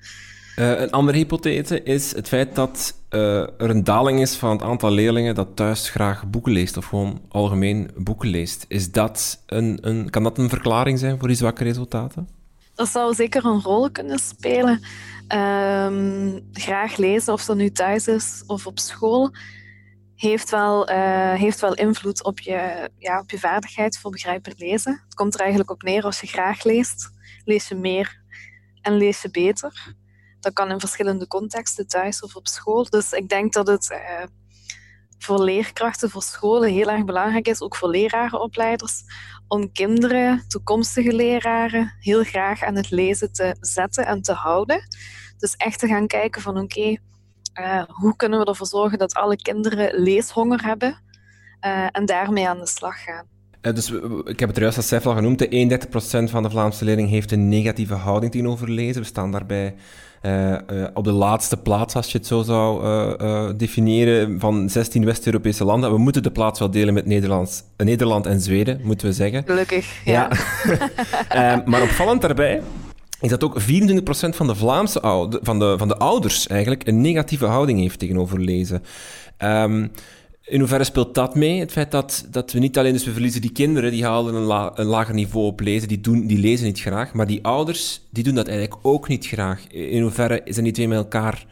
Uh, 0.59 0.79
een 0.79 0.91
andere 0.91 1.17
hypothese 1.17 1.83
is 1.83 2.15
het 2.15 2.27
feit 2.27 2.55
dat 2.55 2.95
uh, 3.09 3.41
er 3.41 3.69
een 3.69 3.83
daling 3.83 4.21
is 4.21 4.35
van 4.35 4.49
het 4.49 4.61
aantal 4.61 4.91
leerlingen 4.91 5.35
dat 5.35 5.55
thuis 5.55 5.89
graag 5.89 6.27
boeken 6.29 6.51
leest 6.51 6.77
of 6.77 6.85
gewoon 6.85 7.21
algemeen 7.29 7.91
boeken 7.97 8.29
leest. 8.29 8.65
Is 8.67 8.91
dat 8.91 9.43
een, 9.45 9.77
een, 9.81 10.09
kan 10.09 10.23
dat 10.23 10.37
een 10.37 10.49
verklaring 10.49 10.99
zijn 10.99 11.19
voor 11.19 11.27
die 11.27 11.37
zwakke 11.37 11.63
resultaten? 11.63 12.27
Dat 12.75 12.87
zou 12.87 13.13
zeker 13.13 13.45
een 13.45 13.61
rol 13.61 13.91
kunnen 13.91 14.19
spelen. 14.19 14.81
Um, 15.35 16.49
graag 16.53 16.97
lezen, 16.97 17.33
of 17.33 17.45
dat 17.45 17.55
nu 17.55 17.69
thuis 17.69 18.07
is 18.07 18.43
of 18.47 18.67
op 18.67 18.79
school, 18.79 19.31
heeft 20.15 20.49
wel, 20.49 20.89
uh, 20.89 21.33
heeft 21.33 21.59
wel 21.59 21.73
invloed 21.73 22.23
op 22.23 22.39
je, 22.39 22.89
ja, 22.97 23.19
op 23.19 23.31
je 23.31 23.39
vaardigheid 23.39 23.97
voor 23.97 24.11
begrijpend 24.11 24.59
lezen. 24.59 25.01
Het 25.05 25.13
komt 25.13 25.33
er 25.33 25.39
eigenlijk 25.39 25.71
op 25.71 25.83
neer 25.83 26.03
als 26.03 26.21
je 26.21 26.27
graag 26.27 26.63
leest, 26.63 27.09
lees 27.45 27.67
je 27.67 27.75
meer 27.75 28.21
en 28.81 28.97
lees 28.97 29.21
je 29.21 29.31
beter. 29.31 29.97
Dat 30.39 30.53
kan 30.53 30.71
in 30.71 30.79
verschillende 30.79 31.27
contexten, 31.27 31.87
thuis 31.87 32.21
of 32.21 32.35
op 32.35 32.47
school. 32.47 32.83
Dus 32.89 33.11
ik 33.11 33.29
denk 33.29 33.53
dat 33.53 33.67
het 33.67 33.89
uh, 33.91 34.23
voor 35.17 35.43
leerkrachten, 35.43 36.09
voor 36.09 36.23
scholen 36.23 36.69
heel 36.69 36.89
erg 36.89 37.05
belangrijk 37.05 37.47
is, 37.47 37.61
ook 37.61 37.75
voor 37.75 37.89
lerarenopleiders, 37.89 39.03
om 39.47 39.71
kinderen, 39.71 40.43
toekomstige 40.47 41.13
leraren, 41.13 41.93
heel 41.99 42.23
graag 42.23 42.63
aan 42.63 42.75
het 42.75 42.89
lezen 42.89 43.31
te 43.31 43.55
zetten 43.59 44.05
en 44.05 44.21
te 44.21 44.33
houden. 44.33 44.87
Dus 45.37 45.55
echt 45.55 45.79
te 45.79 45.87
gaan 45.87 46.07
kijken 46.07 46.41
van 46.41 46.57
oké, 46.57 46.97
uh, 47.59 47.83
hoe 47.87 48.15
kunnen 48.15 48.39
we 48.39 48.45
ervoor 48.45 48.67
zorgen 48.67 48.97
dat 48.97 49.13
alle 49.13 49.35
kinderen 49.35 50.01
leeshonger 50.01 50.63
hebben 50.63 51.01
uh, 51.65 51.87
en 51.91 52.05
daarmee 52.05 52.47
aan 52.47 52.59
de 52.59 52.67
slag 52.67 53.03
gaan. 53.03 53.25
Dus 53.61 53.91
ik 54.23 54.39
heb 54.39 54.49
het 54.49 54.57
juist 54.57 54.77
als 54.77 54.87
cijfer 54.87 55.09
al 55.09 55.15
genoemd. 55.15 55.39
De 55.39 55.87
31% 56.27 56.29
van 56.29 56.43
de 56.43 56.49
Vlaamse 56.49 56.85
leerling 56.85 57.09
heeft 57.09 57.31
een 57.31 57.49
negatieve 57.49 57.93
houding 57.93 58.31
tegenover 58.31 58.69
lezen. 58.69 59.01
We 59.01 59.07
staan 59.07 59.31
daarbij 59.31 59.75
uh, 60.21 60.51
uh, 60.51 60.57
op 60.93 61.03
de 61.03 61.11
laatste 61.11 61.57
plaats, 61.57 61.95
als 61.95 62.11
je 62.11 62.17
het 62.17 62.27
zo 62.27 62.41
zou 62.41 62.85
uh, 62.85 63.49
definiëren, 63.57 64.39
van 64.39 64.69
16 64.69 65.05
West-Europese 65.05 65.63
landen. 65.63 65.91
We 65.91 65.97
moeten 65.97 66.23
de 66.23 66.31
plaats 66.31 66.59
wel 66.59 66.71
delen 66.71 66.93
met 66.93 67.05
Nederlands, 67.05 67.63
Nederland 67.77 68.25
en 68.25 68.41
Zweden, 68.41 68.79
moeten 68.83 69.07
we 69.07 69.13
zeggen. 69.13 69.43
Gelukkig, 69.45 70.05
ja. 70.05 70.29
ja. 71.29 71.63
maar 71.65 71.81
opvallend 71.81 72.21
daarbij 72.21 72.61
is 73.21 73.29
dat 73.29 73.43
ook 73.43 73.61
24% 73.61 73.65
van 74.29 74.47
de 74.47 74.55
Vlaamse 74.55 75.01
oude, 75.01 75.39
van 75.41 75.59
de, 75.59 75.75
van 75.77 75.87
de 75.87 75.97
ouders 75.97 76.47
eigenlijk 76.47 76.87
een 76.87 77.01
negatieve 77.01 77.45
houding 77.45 77.79
heeft 77.79 77.99
tegenover 77.99 78.39
lezen. 78.39 78.83
Um, 79.37 79.91
in 80.49 80.59
hoeverre 80.59 80.83
speelt 80.83 81.15
dat 81.15 81.35
mee? 81.35 81.59
Het 81.59 81.71
feit 81.71 81.91
dat, 81.91 82.27
dat 82.29 82.51
we 82.51 82.59
niet 82.59 82.77
alleen, 82.77 82.93
dus 82.93 83.05
we 83.05 83.11
verliezen 83.11 83.41
die 83.41 83.51
kinderen, 83.51 83.91
die 83.91 84.05
halen 84.05 84.35
een, 84.35 84.71
een 84.73 84.85
lager 84.85 85.13
niveau 85.13 85.45
op 85.45 85.59
lezen, 85.59 85.87
die, 85.87 86.01
doen, 86.01 86.27
die 86.27 86.37
lezen 86.37 86.65
niet 86.65 86.79
graag, 86.79 87.13
maar 87.13 87.27
die 87.27 87.43
ouders, 87.43 88.01
die 88.09 88.23
doen 88.23 88.35
dat 88.35 88.47
eigenlijk 88.47 88.79
ook 88.81 89.07
niet 89.07 89.27
graag. 89.27 89.67
In 89.67 90.01
hoeverre 90.01 90.41
zijn 90.45 90.63
die 90.65 90.73
twee 90.73 90.87
met 90.87 90.97
elkaar 90.97 91.45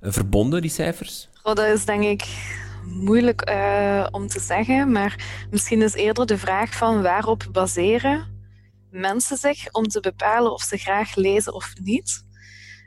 eh, 0.00 0.12
verbonden, 0.12 0.62
die 0.62 0.70
cijfers? 0.70 1.28
Dat 1.42 1.58
is 1.58 1.84
denk 1.84 2.02
ik 2.02 2.24
moeilijk 2.84 3.40
eh, 3.40 4.06
om 4.10 4.28
te 4.28 4.40
zeggen, 4.40 4.92
maar 4.92 5.46
misschien 5.50 5.82
is 5.82 5.94
eerder 5.94 6.26
de 6.26 6.38
vraag 6.38 6.74
van 6.74 7.02
waarop 7.02 7.48
baseren 7.52 8.32
mensen 8.90 9.36
zich 9.36 9.72
om 9.72 9.88
te 9.88 10.00
bepalen 10.00 10.52
of 10.52 10.62
ze 10.62 10.76
graag 10.76 11.14
lezen 11.14 11.54
of 11.54 11.72
niet. 11.82 12.24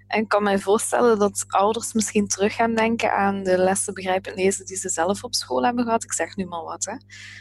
En 0.08 0.22
ik 0.22 0.28
kan 0.28 0.44
mij 0.44 0.60
voorstellen 0.60 1.20
dat 1.20 1.46
ouders 1.48 1.94
misschien 1.94 2.28
terug 2.28 2.56
gaan 2.56 2.76
denken 2.76 3.14
aan 3.14 3.44
de 3.44 3.58
lessen 3.58 3.94
begrijpend 3.94 4.36
lezen 4.36 4.66
die 4.66 4.78
ze 4.78 4.90
zelf 4.90 5.24
op 5.24 5.36
school 5.36 5.64
hebben 5.64 5.84
gehad. 5.84 6.04
Ik 6.04 6.14
zeg 6.14 6.36
nu 6.36 6.46
maar 6.46 6.64
wat. 6.64 6.86
Hè. 6.86 6.96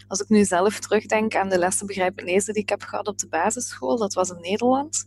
Als 0.08 0.20
ik 0.20 0.28
nu 0.28 0.44
zelf 0.44 0.78
terugdenk 0.78 1.35
aan 1.35 1.49
de 1.49 1.58
lessen 1.58 1.87
begrijpend 1.87 2.28
lezen 2.28 2.52
die 2.52 2.62
ik 2.62 2.68
heb 2.68 2.82
gehad 2.82 3.06
op 3.06 3.18
de 3.18 3.28
basisschool, 3.28 3.96
dat 3.96 4.14
was 4.14 4.30
in 4.30 4.40
Nederland. 4.40 5.04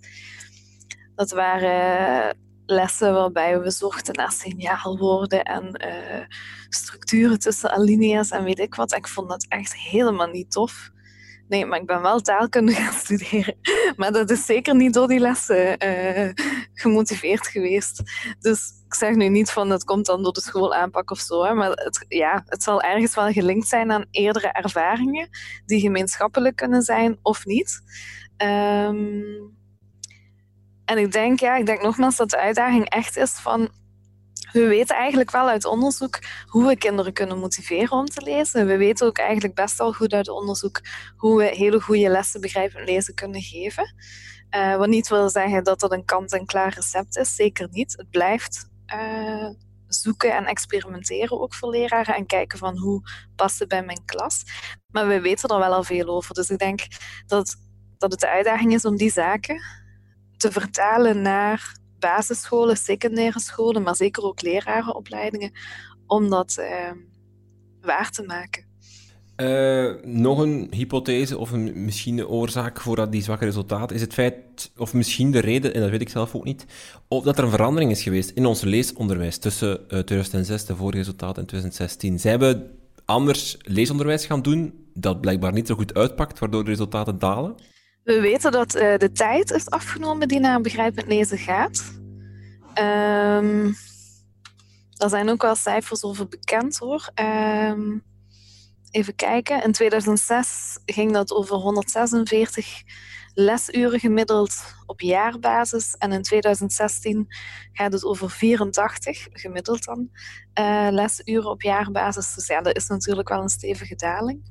Dat 1.16 1.32
waren 1.32 2.38
lessen 2.66 3.14
waarbij 3.14 3.60
we 3.60 3.72
zochten 3.72 4.14
naar 4.14 4.32
signaalwoorden 4.32 5.44
en 5.44 5.82
uh, 5.86 6.26
structuren 6.70 7.40
tussen 7.40 7.72
alinea's 7.72 8.30
en 8.30 8.44
weet 8.44 8.60
ik 8.60 8.76
wat. 8.76 8.96
ik 8.96 9.08
vond 9.08 9.30
dat 9.30 9.46
echt 9.48 9.76
helemaal 9.76 10.28
niet 10.28 10.52
tof. 10.52 10.92
Nee, 11.50 11.66
maar 11.66 11.80
ik 11.80 11.86
ben 11.86 12.02
wel 12.02 12.20
taalkunde 12.20 12.72
gaan 12.82 12.94
studeren. 12.94 13.56
Maar 13.96 14.12
dat 14.12 14.30
is 14.30 14.46
zeker 14.46 14.76
niet 14.76 14.94
door 14.94 15.08
die 15.08 15.20
lessen 15.20 15.86
uh, 15.86 16.30
gemotiveerd 16.74 17.48
geweest. 17.48 18.02
Dus 18.40 18.72
ik 18.86 18.94
zeg 18.94 19.16
nu 19.16 19.28
niet 19.28 19.52
van 19.52 19.70
dat 19.70 19.84
komt 19.84 20.06
dan 20.06 20.24
door 20.24 20.34
de 20.34 20.42
schoolaanpak 20.42 21.12
of 21.12 21.20
zo. 21.20 21.44
Hè, 21.44 21.54
maar 21.54 21.70
het, 21.70 22.06
ja, 22.08 22.44
het 22.46 22.64
zal 22.64 22.82
ergens 22.82 23.16
wel 23.16 23.32
gelinkt 23.32 23.68
zijn 23.68 23.92
aan 23.92 24.06
eerdere 24.12 24.48
ervaringen 24.48 25.30
die 25.66 25.80
gemeenschappelijk 25.80 26.56
kunnen 26.56 26.82
zijn 26.82 27.20
of 27.22 27.46
niet. 27.46 27.82
Um, 28.38 29.58
en 30.86 30.98
ik 30.98 31.12
denk, 31.12 31.40
ja, 31.40 31.56
ik 31.56 31.66
denk 31.66 31.82
nogmaals 31.82 32.16
dat 32.16 32.30
de 32.30 32.38
uitdaging 32.38 32.90
echt 32.90 33.18
is 33.18 33.32
van 33.32 33.70
we 34.52 34.68
weten 34.68 34.96
eigenlijk 34.96 35.32
wel 35.32 35.50
uit 35.50 35.66
onderzoek 35.66 36.20
hoe 36.46 36.68
we 36.68 36.78
kinderen 36.78 37.14
kunnen 37.14 37.40
motiveren 37.40 37.98
om 37.98 38.06
te 38.06 38.22
lezen. 38.22 38.68
We 38.68 38.78
weten 38.78 39.08
ook 39.08 39.18
eigenlijk 39.18 39.56
best 39.56 39.78
wel 39.78 39.94
goed 39.94 40.14
uit 40.14 40.30
onderzoek 40.30 40.82
hoe 41.16 41.38
we 41.38 41.44
hele 41.44 41.82
goede 41.82 42.10
lessen 42.10 42.42
begrijpend 42.42 42.86
lezen 42.86 43.14
kunnen 43.14 43.42
geven. 43.42 43.96
Uh, 44.56 44.76
wat 44.76 44.88
niet 44.88 45.08
wil 45.08 45.30
zeggen 45.30 45.64
dat 45.64 45.80
dat 45.80 45.92
een 45.92 46.06
kant-en-klaar 46.06 46.74
recept 46.74 47.18
is, 47.18 47.36
zeker 47.36 47.68
niet. 47.72 47.94
Het 47.98 48.10
blijft 48.10 48.70
uh, 48.94 49.50
zoeken 49.88 50.36
en 50.36 50.46
experimenteren 50.46 51.42
ook 51.42 51.54
voor 51.54 51.70
leraren 51.70 52.16
en 52.16 52.26
kijken 52.26 52.58
van 52.58 52.78
hoe 52.78 53.02
past 53.36 53.60
het 53.60 53.68
bij 53.68 53.84
mijn 53.84 54.06
klas. 54.06 54.44
Maar 54.88 55.08
we 55.08 55.22
weten 55.22 55.50
er 55.50 55.60
wel 55.60 55.74
al 55.74 55.84
veel 55.84 56.08
over. 56.08 56.34
Dus 56.34 56.50
ik 56.50 56.58
denk 56.58 56.82
dat, 57.26 57.56
dat 57.98 58.12
het 58.12 58.20
de 58.20 58.30
uitdaging 58.30 58.74
is 58.74 58.86
om 58.86 58.98
die 58.98 59.12
zaken 59.12 59.62
te 60.38 60.52
vertalen 60.52 61.22
naar 61.22 61.78
basisscholen, 62.00 62.78
secundaire 62.78 63.40
scholen, 63.40 63.84
maar 63.84 63.96
zeker 63.96 64.24
ook 64.24 64.42
lerarenopleidingen, 64.42 65.52
om 66.08 66.30
dat 66.30 66.58
uh, 66.60 66.92
waar 67.82 68.12
te 68.12 68.24
maken. 68.24 68.68
Uh, 69.42 69.94
nog 70.04 70.40
een 70.40 70.68
hypothese 70.72 71.38
of 71.38 71.52
een, 71.52 71.84
misschien 71.86 72.16
de 72.16 72.28
oorzaak 72.28 72.82
voor 72.82 72.96
dat 72.96 73.12
die 73.12 73.24
zwakke 73.24 73.46
resultaten 73.46 73.96
is 73.96 74.02
het 74.02 74.14
feit, 74.14 74.72
of 74.78 74.94
misschien 74.94 75.32
de 75.32 75.40
reden, 75.40 75.74
en 75.74 75.82
dat 75.82 75.90
weet 75.90 76.02
ik 76.02 76.10
zelf 76.10 76.36
ook 76.36 76.44
niet, 76.44 76.66
of 77.08 77.24
dat 77.24 77.38
er 77.38 77.44
een 77.44 77.50
verandering 77.50 77.92
is 77.92 78.04
geweest 78.04 78.30
in 78.30 78.46
ons 78.46 78.62
leesonderwijs 78.62 79.38
tussen 79.38 79.70
uh, 79.70 80.00
eh, 80.00 80.06
2006, 80.06 80.66
de 80.66 80.76
vorige 80.76 80.98
resultaat, 80.98 81.38
en 81.38 81.46
2016. 81.46 82.20
Zij 82.20 82.32
hebben 82.32 82.72
anders 83.06 83.58
leesonderwijs 83.62 84.26
gaan 84.26 84.42
doen, 84.42 84.74
dat 84.94 85.22
blijkbaar 85.22 85.54
niet 85.54 85.68
zo 85.68 85.76
goed 85.76 85.94
uitpakt, 85.94 86.40
waardoor 86.40 86.64
de 86.64 86.70
resultaten 86.70 87.20
dalen? 87.20 87.56
We 88.10 88.20
weten 88.20 88.52
dat 88.52 88.76
uh, 88.76 88.98
de 88.98 89.12
tijd 89.12 89.52
is 89.52 89.70
afgenomen 89.70 90.28
die 90.28 90.40
naar 90.40 90.62
begrijpend 90.62 91.08
lezen 91.08 91.38
gaat. 91.38 91.94
Um, 92.80 93.76
daar 94.92 95.10
zijn 95.10 95.30
ook 95.30 95.42
wel 95.42 95.56
cijfers 95.56 96.04
over 96.04 96.28
bekend 96.28 96.78
hoor. 96.78 97.10
Um, 97.16 98.04
even 98.92 99.16
kijken. 99.16 99.64
In 99.64 99.72
2006 99.72 100.80
ging 100.86 101.12
dat 101.12 101.32
over 101.32 101.56
146 101.56 102.84
lesuren 103.34 104.00
gemiddeld 104.00 104.64
op 104.86 105.02
jaarbasis. 105.02 105.96
En 105.98 106.12
in 106.12 106.22
2016 106.22 107.26
gaat 107.72 107.94
het 107.94 108.06
over 108.06 108.30
84 108.30 109.28
gemiddeld 109.32 109.84
dan 109.84 110.10
uh, 110.60 110.88
lesuren 110.92 111.50
op 111.50 111.62
jaarbasis. 111.62 112.34
Dus 112.34 112.48
ja, 112.48 112.62
dat 112.62 112.76
is 112.76 112.88
natuurlijk 112.88 113.30
wel 113.30 113.42
een 113.42 113.50
stevige 113.50 113.96
daling. 113.96 114.42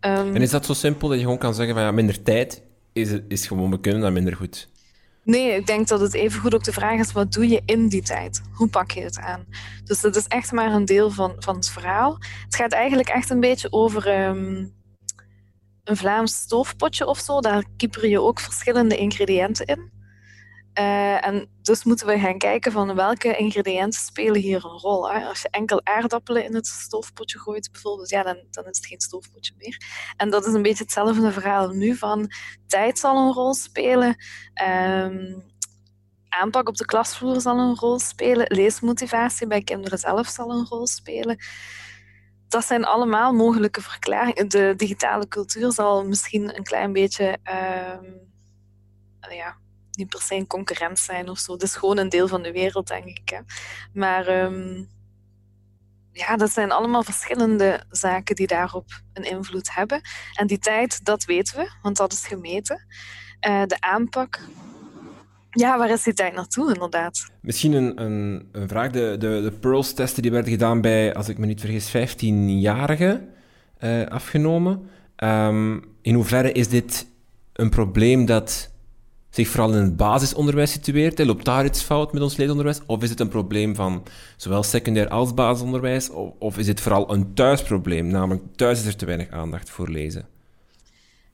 Um, 0.00 0.34
en 0.34 0.42
is 0.42 0.50
dat 0.50 0.66
zo 0.66 0.72
simpel 0.72 1.08
dat 1.08 1.16
je 1.16 1.22
gewoon 1.22 1.38
kan 1.38 1.54
zeggen 1.54 1.74
van 1.74 1.84
ja, 1.84 1.90
minder 1.90 2.22
tijd 2.22 2.65
is, 2.96 3.18
is 3.28 3.46
gewoon, 3.46 3.70
we 3.70 3.80
kunnen 3.80 4.00
dat 4.00 4.12
minder 4.12 4.36
goed. 4.36 4.68
Nee, 5.22 5.54
ik 5.54 5.66
denk 5.66 5.88
dat 5.88 6.00
het 6.00 6.14
evengoed 6.14 6.54
ook 6.54 6.64
de 6.64 6.72
vraag 6.72 7.00
is, 7.00 7.12
wat 7.12 7.32
doe 7.32 7.48
je 7.48 7.62
in 7.64 7.88
die 7.88 8.02
tijd? 8.02 8.42
Hoe 8.52 8.68
pak 8.68 8.90
je 8.90 9.00
het 9.00 9.18
aan? 9.18 9.44
Dus 9.84 10.00
dat 10.00 10.16
is 10.16 10.26
echt 10.26 10.52
maar 10.52 10.72
een 10.72 10.84
deel 10.84 11.10
van, 11.10 11.34
van 11.38 11.54
het 11.54 11.68
verhaal. 11.68 12.18
Het 12.44 12.56
gaat 12.56 12.72
eigenlijk 12.72 13.08
echt 13.08 13.30
een 13.30 13.40
beetje 13.40 13.72
over 13.72 14.26
um, 14.28 14.74
een 15.84 15.96
Vlaams 15.96 16.34
stoofpotje 16.34 17.06
of 17.06 17.18
zo. 17.18 17.40
Daar 17.40 17.64
kieper 17.76 18.08
je 18.08 18.20
ook 18.20 18.40
verschillende 18.40 18.96
ingrediënten 18.96 19.66
in. 19.66 19.90
Uh, 20.78 21.26
en 21.26 21.48
dus 21.62 21.84
moeten 21.84 22.06
we 22.06 22.18
gaan 22.18 22.38
kijken 22.38 22.72
van 22.72 22.94
welke 22.94 23.36
ingrediënten 23.36 24.00
spelen 24.00 24.40
hier 24.40 24.64
een 24.64 24.78
rol. 24.78 25.10
Als 25.12 25.42
je 25.42 25.48
enkel 25.50 25.80
aardappelen 25.84 26.44
in 26.44 26.54
het 26.54 26.66
stoofpotje 26.66 27.38
gooit 27.38 27.72
bijvoorbeeld, 27.72 28.10
ja, 28.10 28.22
dan, 28.22 28.36
dan 28.50 28.64
is 28.64 28.76
het 28.76 28.86
geen 28.86 29.00
stoofpotje 29.00 29.54
meer. 29.56 29.80
En 30.16 30.30
dat 30.30 30.46
is 30.46 30.52
een 30.52 30.62
beetje 30.62 30.82
hetzelfde 30.84 31.32
verhaal 31.32 31.68
nu 31.68 31.96
van 31.96 32.30
tijd 32.66 32.98
zal 32.98 33.16
een 33.16 33.32
rol 33.32 33.54
spelen. 33.54 34.16
Um, 34.68 35.44
aanpak 36.28 36.68
op 36.68 36.76
de 36.76 36.84
klasvloer 36.84 37.40
zal 37.40 37.58
een 37.58 37.76
rol 37.76 37.98
spelen. 37.98 38.46
Leesmotivatie 38.48 39.46
bij 39.46 39.62
kinderen 39.62 39.98
zelf 39.98 40.26
zal 40.26 40.50
een 40.50 40.66
rol 40.66 40.86
spelen. 40.86 41.36
Dat 42.48 42.64
zijn 42.64 42.84
allemaal 42.84 43.32
mogelijke 43.32 43.80
verklaringen. 43.80 44.48
De 44.48 44.74
digitale 44.76 45.28
cultuur 45.28 45.72
zal 45.72 46.06
misschien 46.06 46.56
een 46.56 46.64
klein 46.64 46.92
beetje 46.92 47.38
um, 48.00 48.34
ja, 49.30 49.56
niet 49.96 50.08
per 50.08 50.20
se 50.20 50.34
een 50.34 50.46
concurrent 50.46 50.98
zijn 50.98 51.28
of 51.28 51.38
zo. 51.38 51.52
Het 51.52 51.62
is 51.62 51.76
gewoon 51.76 51.98
een 51.98 52.08
deel 52.08 52.28
van 52.28 52.42
de 52.42 52.52
wereld, 52.52 52.88
denk 52.88 53.04
ik. 53.04 53.28
Hè. 53.28 53.38
Maar 53.92 54.42
um, 54.44 54.88
ja, 56.12 56.36
dat 56.36 56.50
zijn 56.50 56.72
allemaal 56.72 57.02
verschillende 57.02 57.84
zaken 57.90 58.34
die 58.34 58.46
daarop 58.46 59.02
een 59.12 59.24
invloed 59.24 59.74
hebben. 59.74 60.00
En 60.34 60.46
die 60.46 60.58
tijd, 60.58 61.04
dat 61.04 61.24
weten 61.24 61.56
we, 61.56 61.70
want 61.82 61.96
dat 61.96 62.12
is 62.12 62.26
gemeten. 62.26 62.86
Uh, 63.48 63.62
de 63.66 63.80
aanpak, 63.80 64.40
ja, 65.50 65.78
waar 65.78 65.90
is 65.90 66.02
die 66.02 66.14
tijd 66.14 66.34
naartoe, 66.34 66.72
inderdaad? 66.72 67.30
Misschien 67.40 67.72
een, 67.72 68.02
een, 68.02 68.48
een 68.52 68.68
vraag. 68.68 68.90
De, 68.90 69.16
de, 69.18 69.40
de 69.42 69.52
Pearls-testen 69.60 70.22
die 70.22 70.30
werden 70.30 70.50
gedaan 70.50 70.80
bij, 70.80 71.14
als 71.14 71.28
ik 71.28 71.38
me 71.38 71.46
niet 71.46 71.60
vergis, 71.60 71.88
15-jarigen 71.88 73.34
uh, 73.80 74.02
eh, 74.02 74.08
afgenomen. 74.08 74.90
Um, 75.16 75.84
in 76.02 76.14
hoeverre 76.14 76.52
is 76.52 76.68
dit 76.68 77.06
een 77.52 77.70
probleem 77.70 78.24
dat 78.24 78.70
zich 79.30 79.48
vooral 79.48 79.72
in 79.72 79.82
het 79.82 79.96
basisonderwijs 79.96 80.70
situeert? 80.70 81.24
Loopt 81.24 81.44
daar 81.44 81.64
iets 81.64 81.82
fout 81.82 82.12
met 82.12 82.22
ons 82.22 82.36
leesonderwijs? 82.36 82.80
Of 82.86 83.02
is 83.02 83.10
het 83.10 83.20
een 83.20 83.28
probleem 83.28 83.74
van 83.74 84.02
zowel 84.36 84.62
secundair 84.62 85.08
als 85.08 85.34
basisonderwijs? 85.34 86.10
Of, 86.38 86.58
is 86.58 86.66
het 86.66 86.80
vooral 86.80 87.12
een 87.12 87.34
thuisprobleem? 87.34 88.06
Namelijk, 88.06 88.42
thuis 88.56 88.80
is 88.80 88.86
er 88.86 88.96
te 88.96 89.06
weinig 89.06 89.30
aandacht 89.30 89.70
voor 89.70 89.88
lezen. 89.88 90.28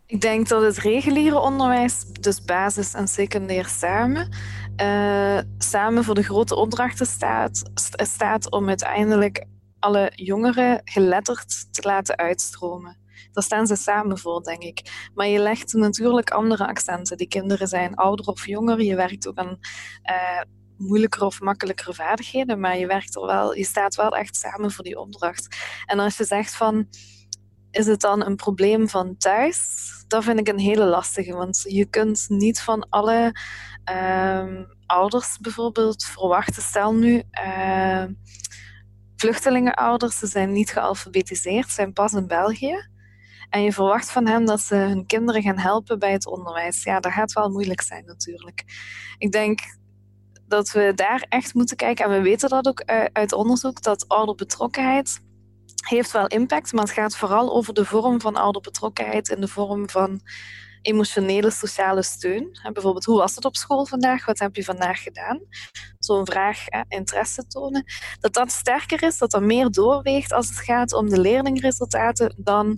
Ik 0.07 0.21
denk 0.21 0.49
dat 0.49 0.63
het 0.63 0.79
reguliere 0.79 1.39
onderwijs, 1.39 2.05
dus 2.21 2.43
basis 2.43 2.95
en 2.95 3.09
secundair 3.09 3.67
samen, 3.67 4.29
uh, 4.83 5.39
samen 5.59 6.05
voor 6.05 6.15
de 6.15 6.23
grote 6.23 6.55
opdrachten 6.55 7.07
staat, 7.07 7.63
staat 8.03 8.51
om 8.51 8.69
uiteindelijk 8.69 9.45
alle 9.79 10.13
jongeren 10.15 10.81
geletterd 10.85 11.75
te 11.75 11.83
laten 11.83 12.17
uitstromen. 12.17 12.97
Daar 13.33 13.45
staan 13.45 13.67
ze 13.67 13.77
samen 13.77 14.19
voor, 14.19 14.43
denk 14.43 14.63
ik. 14.63 15.09
Maar 15.15 15.27
je 15.27 15.39
legt 15.39 15.73
natuurlijk 15.73 16.31
andere 16.31 16.67
accenten. 16.67 17.17
Die 17.17 17.29
kinderen 17.29 17.69
zijn 17.69 17.95
ouder 17.95 18.27
of 18.27 18.47
jonger. 18.47 18.83
Je 18.83 18.97
werkt 18.97 19.29
ook 19.29 19.39
aan 19.39 19.59
uh, 20.11 20.41
moeilijkere 20.77 21.25
of 21.25 21.41
makkelijkere 21.41 21.95
vaardigheden, 21.95 22.61
maar 22.61 22.79
je, 22.79 22.87
werkt 22.87 23.17
er 23.17 23.27
wel, 23.27 23.55
je 23.55 23.65
staat 23.65 23.95
wel 23.95 24.17
echt 24.17 24.37
samen 24.37 24.71
voor 24.71 24.85
die 24.85 24.99
opdracht. 24.99 25.57
En 25.87 25.99
als 25.99 26.17
je 26.17 26.25
zegt 26.25 26.55
van, 26.55 26.89
is 27.71 27.87
het 27.87 28.01
dan 28.01 28.25
een 28.25 28.37
probleem 28.37 28.89
van 28.89 29.17
thuis? 29.17 29.91
Dat 30.09 30.25
vind 30.25 30.39
ik 30.39 30.49
een 30.49 30.59
hele 30.59 30.85
lastige, 30.85 31.33
want 31.33 31.65
je 31.69 31.85
kunt 31.85 32.25
niet 32.29 32.61
van 32.61 32.89
alle 32.89 33.37
uh, 33.91 34.61
ouders 34.87 35.39
bijvoorbeeld 35.39 36.05
verwachten. 36.05 36.63
Stel 36.63 36.95
nu, 36.95 37.23
uh, 37.47 38.05
vluchtelingenouders, 39.17 40.19
ze 40.19 40.27
zijn 40.27 40.53
niet 40.53 40.71
gealfabetiseerd, 40.71 41.71
zijn 41.71 41.93
pas 41.93 42.13
in 42.13 42.27
België. 42.27 42.91
En 43.53 43.63
je 43.63 43.73
verwacht 43.73 44.11
van 44.11 44.27
hen 44.27 44.45
dat 44.45 44.61
ze 44.61 44.75
hun 44.75 45.07
kinderen 45.07 45.43
gaan 45.43 45.59
helpen 45.59 45.99
bij 45.99 46.13
het 46.13 46.27
onderwijs. 46.27 46.83
Ja, 46.83 47.01
dat 47.01 47.13
gaat 47.13 47.33
wel 47.33 47.51
moeilijk 47.51 47.81
zijn 47.81 48.05
natuurlijk. 48.05 48.65
Ik 49.19 49.33
denk 49.33 49.61
dat 50.47 50.71
we 50.71 50.93
daar 50.95 51.27
echt 51.29 51.55
moeten 51.55 51.77
kijken. 51.77 52.05
En 52.05 52.11
we 52.11 52.23
weten 52.23 52.49
dat 52.49 52.67
ook 52.67 52.85
uit 53.13 53.33
onderzoek, 53.33 53.83
dat 53.83 54.09
ouderbetrokkenheid 54.09 55.21
heeft 55.89 56.11
wel 56.11 56.27
impact, 56.27 56.73
maar 56.73 56.83
het 56.83 56.93
gaat 56.93 57.17
vooral 57.17 57.55
over 57.55 57.75
de 57.75 57.85
vorm 57.85 58.21
van 58.21 58.37
ouderbetrokkenheid 58.37 59.29
in 59.29 59.41
de 59.41 59.49
vorm 59.49 59.91
van 59.91 60.21
emotionele, 60.83 61.51
sociale 61.51 62.03
steun. 62.03 62.59
Bijvoorbeeld, 62.73 63.05
hoe 63.05 63.19
was 63.19 63.35
het 63.35 63.45
op 63.45 63.57
school 63.57 63.87
vandaag? 63.87 64.27
Wat 64.27 64.39
heb 64.39 64.57
je 64.57 64.65
vandaag 64.65 65.03
gedaan? 65.03 65.41
Zo'n 65.99 66.27
vraag, 66.27 66.65
interesse 66.89 67.47
tonen. 67.47 67.85
Dat 68.21 68.35
dat 68.35 68.51
sterker 68.51 69.03
is, 69.03 69.19
dat 69.19 69.31
dat 69.31 69.43
meer 69.43 69.71
doorweegt 69.71 70.33
als 70.33 70.49
het 70.49 70.59
gaat 70.59 70.93
om 70.93 71.09
de 71.09 71.21
leerlingresultaten 71.21 72.35
dan 72.37 72.67
uh, 72.69 72.77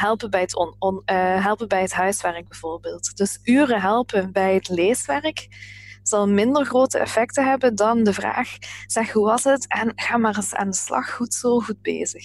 helpen, 0.00 0.30
bij 0.30 0.40
het 0.40 0.56
on, 0.56 0.74
uh, 0.78 1.44
helpen 1.44 1.68
bij 1.68 1.82
het 1.82 1.92
huiswerk 1.92 2.48
bijvoorbeeld. 2.48 3.16
Dus 3.16 3.38
uren 3.42 3.80
helpen 3.80 4.32
bij 4.32 4.54
het 4.54 4.68
leeswerk 4.68 5.48
zal 6.08 6.28
minder 6.28 6.64
grote 6.64 6.98
effecten 6.98 7.48
hebben 7.48 7.74
dan 7.74 8.02
de 8.02 8.12
vraag: 8.12 8.48
zeg 8.86 9.12
hoe 9.12 9.24
was 9.24 9.44
het 9.44 9.66
en 9.68 9.92
ga 9.94 10.16
maar 10.16 10.36
eens 10.36 10.54
aan 10.54 10.70
de 10.70 10.76
slag, 10.76 11.14
goed 11.14 11.34
zo, 11.34 11.60
goed 11.60 11.82
bezig. 11.82 12.24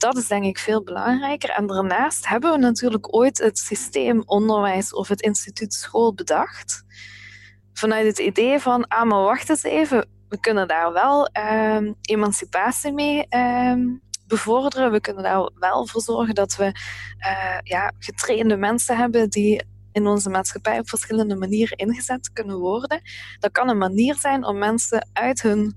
Dat 0.00 0.16
is 0.16 0.28
denk 0.28 0.44
ik 0.44 0.58
veel 0.58 0.82
belangrijker. 0.82 1.50
En 1.50 1.66
daarnaast 1.66 2.28
hebben 2.28 2.52
we 2.52 2.58
natuurlijk 2.58 3.14
ooit 3.14 3.38
het 3.38 3.58
systeem 3.58 4.22
onderwijs 4.26 4.94
of 4.94 5.08
het 5.08 5.20
instituut 5.20 5.74
school 5.74 6.14
bedacht. 6.14 6.84
Vanuit 7.72 8.06
het 8.06 8.18
idee 8.18 8.58
van, 8.58 8.88
ah 8.88 9.08
maar 9.08 9.22
wacht 9.22 9.48
eens 9.48 9.62
even, 9.62 10.08
we 10.28 10.40
kunnen 10.40 10.68
daar 10.68 10.92
wel 10.92 11.26
ehm, 11.26 11.92
emancipatie 12.00 12.92
mee 12.92 13.26
ehm, 13.28 13.80
bevorderen. 14.26 14.92
We 14.92 15.00
kunnen 15.00 15.22
daar 15.22 15.50
wel 15.54 15.86
voor 15.86 16.00
zorgen 16.00 16.34
dat 16.34 16.56
we 16.56 16.64
uh, 17.18 17.58
ja, 17.62 17.92
getrainde 17.98 18.56
mensen 18.56 18.96
hebben 18.96 19.30
die 19.30 19.62
in 19.92 20.06
onze 20.06 20.30
maatschappij 20.30 20.78
op 20.78 20.88
verschillende 20.88 21.36
manieren 21.36 21.76
ingezet 21.76 22.32
kunnen 22.32 22.58
worden. 22.58 23.00
Dat 23.38 23.52
kan 23.52 23.68
een 23.68 23.78
manier 23.78 24.14
zijn 24.14 24.44
om 24.44 24.58
mensen 24.58 25.08
uit 25.12 25.42
hun 25.42 25.76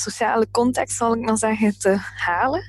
sociale 0.00 0.50
context, 0.50 0.96
zal 0.96 1.14
ik 1.14 1.20
maar 1.20 1.36
zeggen, 1.36 1.78
te 1.78 1.96
halen. 2.16 2.62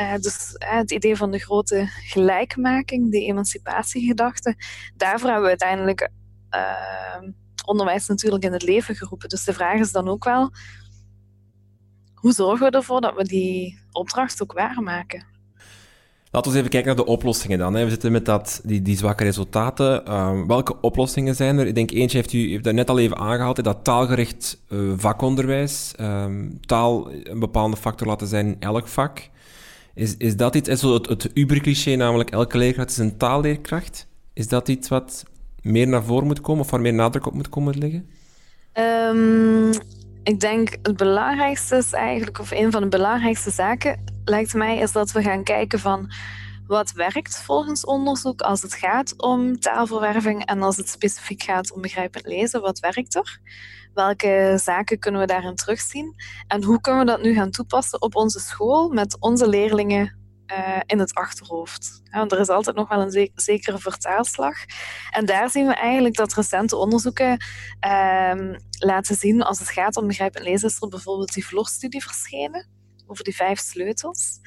Uh, 0.00 0.14
dus 0.14 0.56
uh, 0.62 0.70
het 0.70 0.90
idee 0.90 1.16
van 1.16 1.30
de 1.30 1.38
grote 1.38 1.86
gelijkmaking, 1.86 3.10
die 3.10 3.26
emancipatiegedachte, 3.26 4.56
daarvoor 4.96 5.28
hebben 5.28 5.42
we 5.42 5.48
uiteindelijk 5.48 6.10
uh, 6.54 7.28
onderwijs 7.66 8.06
natuurlijk 8.06 8.44
in 8.44 8.52
het 8.52 8.62
leven 8.62 8.94
geroepen. 8.94 9.28
Dus 9.28 9.44
de 9.44 9.52
vraag 9.52 9.80
is 9.80 9.92
dan 9.92 10.08
ook 10.08 10.24
wel, 10.24 10.50
hoe 12.14 12.32
zorgen 12.32 12.70
we 12.70 12.76
ervoor 12.76 13.00
dat 13.00 13.14
we 13.14 13.24
die 13.24 13.80
opdracht 13.92 14.42
ook 14.42 14.52
waarmaken? 14.52 15.37
Laten 16.30 16.52
we 16.52 16.58
even 16.58 16.70
kijken 16.70 16.88
naar 16.96 17.04
de 17.04 17.10
oplossingen 17.10 17.58
dan. 17.58 17.74
Hè. 17.74 17.84
We 17.84 17.90
zitten 17.90 18.12
met 18.12 18.24
dat, 18.24 18.60
die, 18.64 18.82
die 18.82 18.96
zwakke 18.96 19.24
resultaten. 19.24 20.06
Ehm, 20.06 20.46
welke 20.46 20.80
oplossingen 20.80 21.34
zijn 21.34 21.58
er? 21.58 21.66
Ik 21.66 21.74
denk 21.74 21.90
eentje 21.90 22.16
heeft 22.16 22.32
u 22.32 22.50
heeft 22.50 22.64
dat 22.64 22.74
net 22.74 22.90
al 22.90 22.98
even 22.98 23.16
aangehaald, 23.16 23.64
dat 23.64 23.84
taalgericht 23.84 24.60
uh, 24.68 24.92
vakonderwijs. 24.96 25.92
Um, 26.00 26.60
taal 26.66 27.10
een 27.22 27.38
bepaalde 27.38 27.76
factor 27.76 28.06
laten 28.06 28.26
zijn 28.26 28.46
in 28.46 28.56
elk 28.60 28.88
vak. 28.88 29.28
Is, 29.94 30.16
is 30.16 30.36
dat 30.36 30.54
iets, 30.54 30.68
is 30.68 30.82
het, 30.82 31.08
het 31.08 31.30
ubercliché 31.34 31.94
namelijk 31.94 32.30
elke 32.30 32.58
leerkracht 32.58 32.90
is 32.90 32.98
een 32.98 33.16
taalleerkracht? 33.16 34.06
Is 34.32 34.48
dat 34.48 34.68
iets 34.68 34.88
wat 34.88 35.24
meer 35.62 35.88
naar 35.88 36.04
voren 36.04 36.26
moet 36.26 36.40
komen 36.40 36.64
of 36.64 36.70
waar 36.70 36.80
meer 36.80 36.94
nadruk 36.94 37.26
op 37.26 37.34
moet 37.34 37.48
komen 37.48 37.78
liggen? 37.78 38.06
Um, 38.74 39.70
ik 40.28 40.40
denk 40.40 40.76
het 40.82 40.96
belangrijkste 40.96 41.76
is 41.76 41.92
eigenlijk, 41.92 42.38
of 42.38 42.50
een 42.50 42.70
van 42.70 42.82
de 42.82 42.88
belangrijkste 42.88 43.50
zaken, 43.50 44.04
lijkt 44.24 44.54
mij, 44.54 44.78
is 44.78 44.92
dat 44.92 45.12
we 45.12 45.22
gaan 45.22 45.44
kijken 45.44 45.78
van 45.78 46.12
wat 46.66 46.92
werkt 46.92 47.42
volgens 47.42 47.84
onderzoek 47.84 48.40
als 48.40 48.62
het 48.62 48.74
gaat 48.74 49.14
om 49.16 49.60
taalverwerving 49.60 50.44
en 50.44 50.62
als 50.62 50.76
het 50.76 50.88
specifiek 50.88 51.42
gaat 51.42 51.72
om 51.72 51.80
begrijpend 51.80 52.26
lezen. 52.26 52.60
Wat 52.60 52.78
werkt 52.78 53.14
er? 53.14 53.40
Welke 53.94 54.58
zaken 54.62 54.98
kunnen 54.98 55.20
we 55.20 55.26
daarin 55.26 55.54
terugzien? 55.54 56.14
En 56.46 56.64
hoe 56.64 56.80
kunnen 56.80 57.04
we 57.04 57.10
dat 57.10 57.22
nu 57.22 57.34
gaan 57.34 57.50
toepassen 57.50 58.02
op 58.02 58.16
onze 58.16 58.40
school 58.40 58.88
met 58.88 59.16
onze 59.20 59.48
leerlingen 59.48 60.18
uh, 60.52 60.80
in 60.86 60.98
het 60.98 61.14
achterhoofd. 61.14 62.02
Want 62.10 62.32
er 62.32 62.40
is 62.40 62.48
altijd 62.48 62.76
nog 62.76 62.88
wel 62.88 63.00
een 63.00 63.30
zekere 63.34 63.78
vertaalslag. 63.78 64.56
En 65.10 65.26
daar 65.26 65.50
zien 65.50 65.66
we 65.66 65.74
eigenlijk 65.74 66.14
dat 66.14 66.34
recente 66.34 66.76
onderzoeken 66.76 67.44
uh, 67.86 68.54
laten 68.78 69.16
zien, 69.16 69.42
als 69.42 69.58
het 69.58 69.70
gaat 69.70 69.96
om 69.96 70.06
begrijpend 70.06 70.44
lezen, 70.44 70.68
is 70.68 70.82
er 70.82 70.88
bijvoorbeeld 70.88 71.32
die 71.32 71.46
vlogstudie 71.46 72.02
verschenen 72.02 72.76
over 73.08 73.24
die 73.24 73.36
vijf 73.36 73.58
sleutels. 73.58 74.40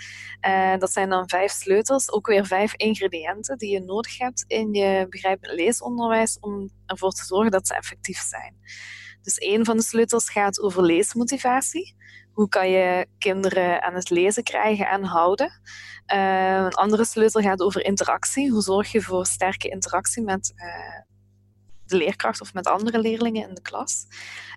Uh, 0.48 0.78
dat 0.78 0.92
zijn 0.92 1.10
dan 1.10 1.30
vijf 1.30 1.52
sleutels, 1.52 2.12
ook 2.12 2.28
weer 2.28 2.46
vijf 2.46 2.76
ingrediënten 2.76 3.58
die 3.58 3.72
je 3.72 3.80
nodig 3.80 4.18
hebt 4.18 4.44
in 4.48 4.74
je 4.74 5.06
begrijpend 5.10 5.54
leesonderwijs 5.54 6.40
om 6.40 6.70
ervoor 6.86 7.12
te 7.12 7.26
zorgen 7.26 7.52
dat 7.52 7.68
ze 7.68 7.76
effectief 7.76 8.20
zijn. 8.20 8.56
Dus 9.22 9.36
een 9.38 9.66
van 9.66 9.78
de 9.78 9.84
sleutels 9.84 10.30
gaat 10.30 10.62
over 10.62 10.84
leesmotivatie. 10.84 11.96
Hoe 12.34 12.50
kan 12.50 12.70
je 12.70 13.08
kinderen 13.18 13.84
aan 13.84 13.94
het 13.94 14.10
lezen 14.10 14.44
krijgen 14.44 14.88
en 14.88 15.04
houden? 15.04 15.62
Uh, 16.14 16.56
een 16.56 16.74
andere 16.74 17.06
sleutel 17.06 17.42
gaat 17.42 17.62
over 17.62 17.86
interactie. 17.86 18.52
Hoe 18.52 18.62
zorg 18.62 18.92
je 18.92 19.02
voor 19.02 19.26
sterke 19.26 19.70
interactie 19.70 20.24
met 20.24 20.54
uh, 20.56 20.66
de 21.86 21.98
leerkracht 21.98 22.42
of 22.42 22.54
met 22.54 22.68
andere 22.68 23.00
leerlingen 23.00 23.48
in 23.48 23.56
de 23.56 23.62
klas? 23.62 24.06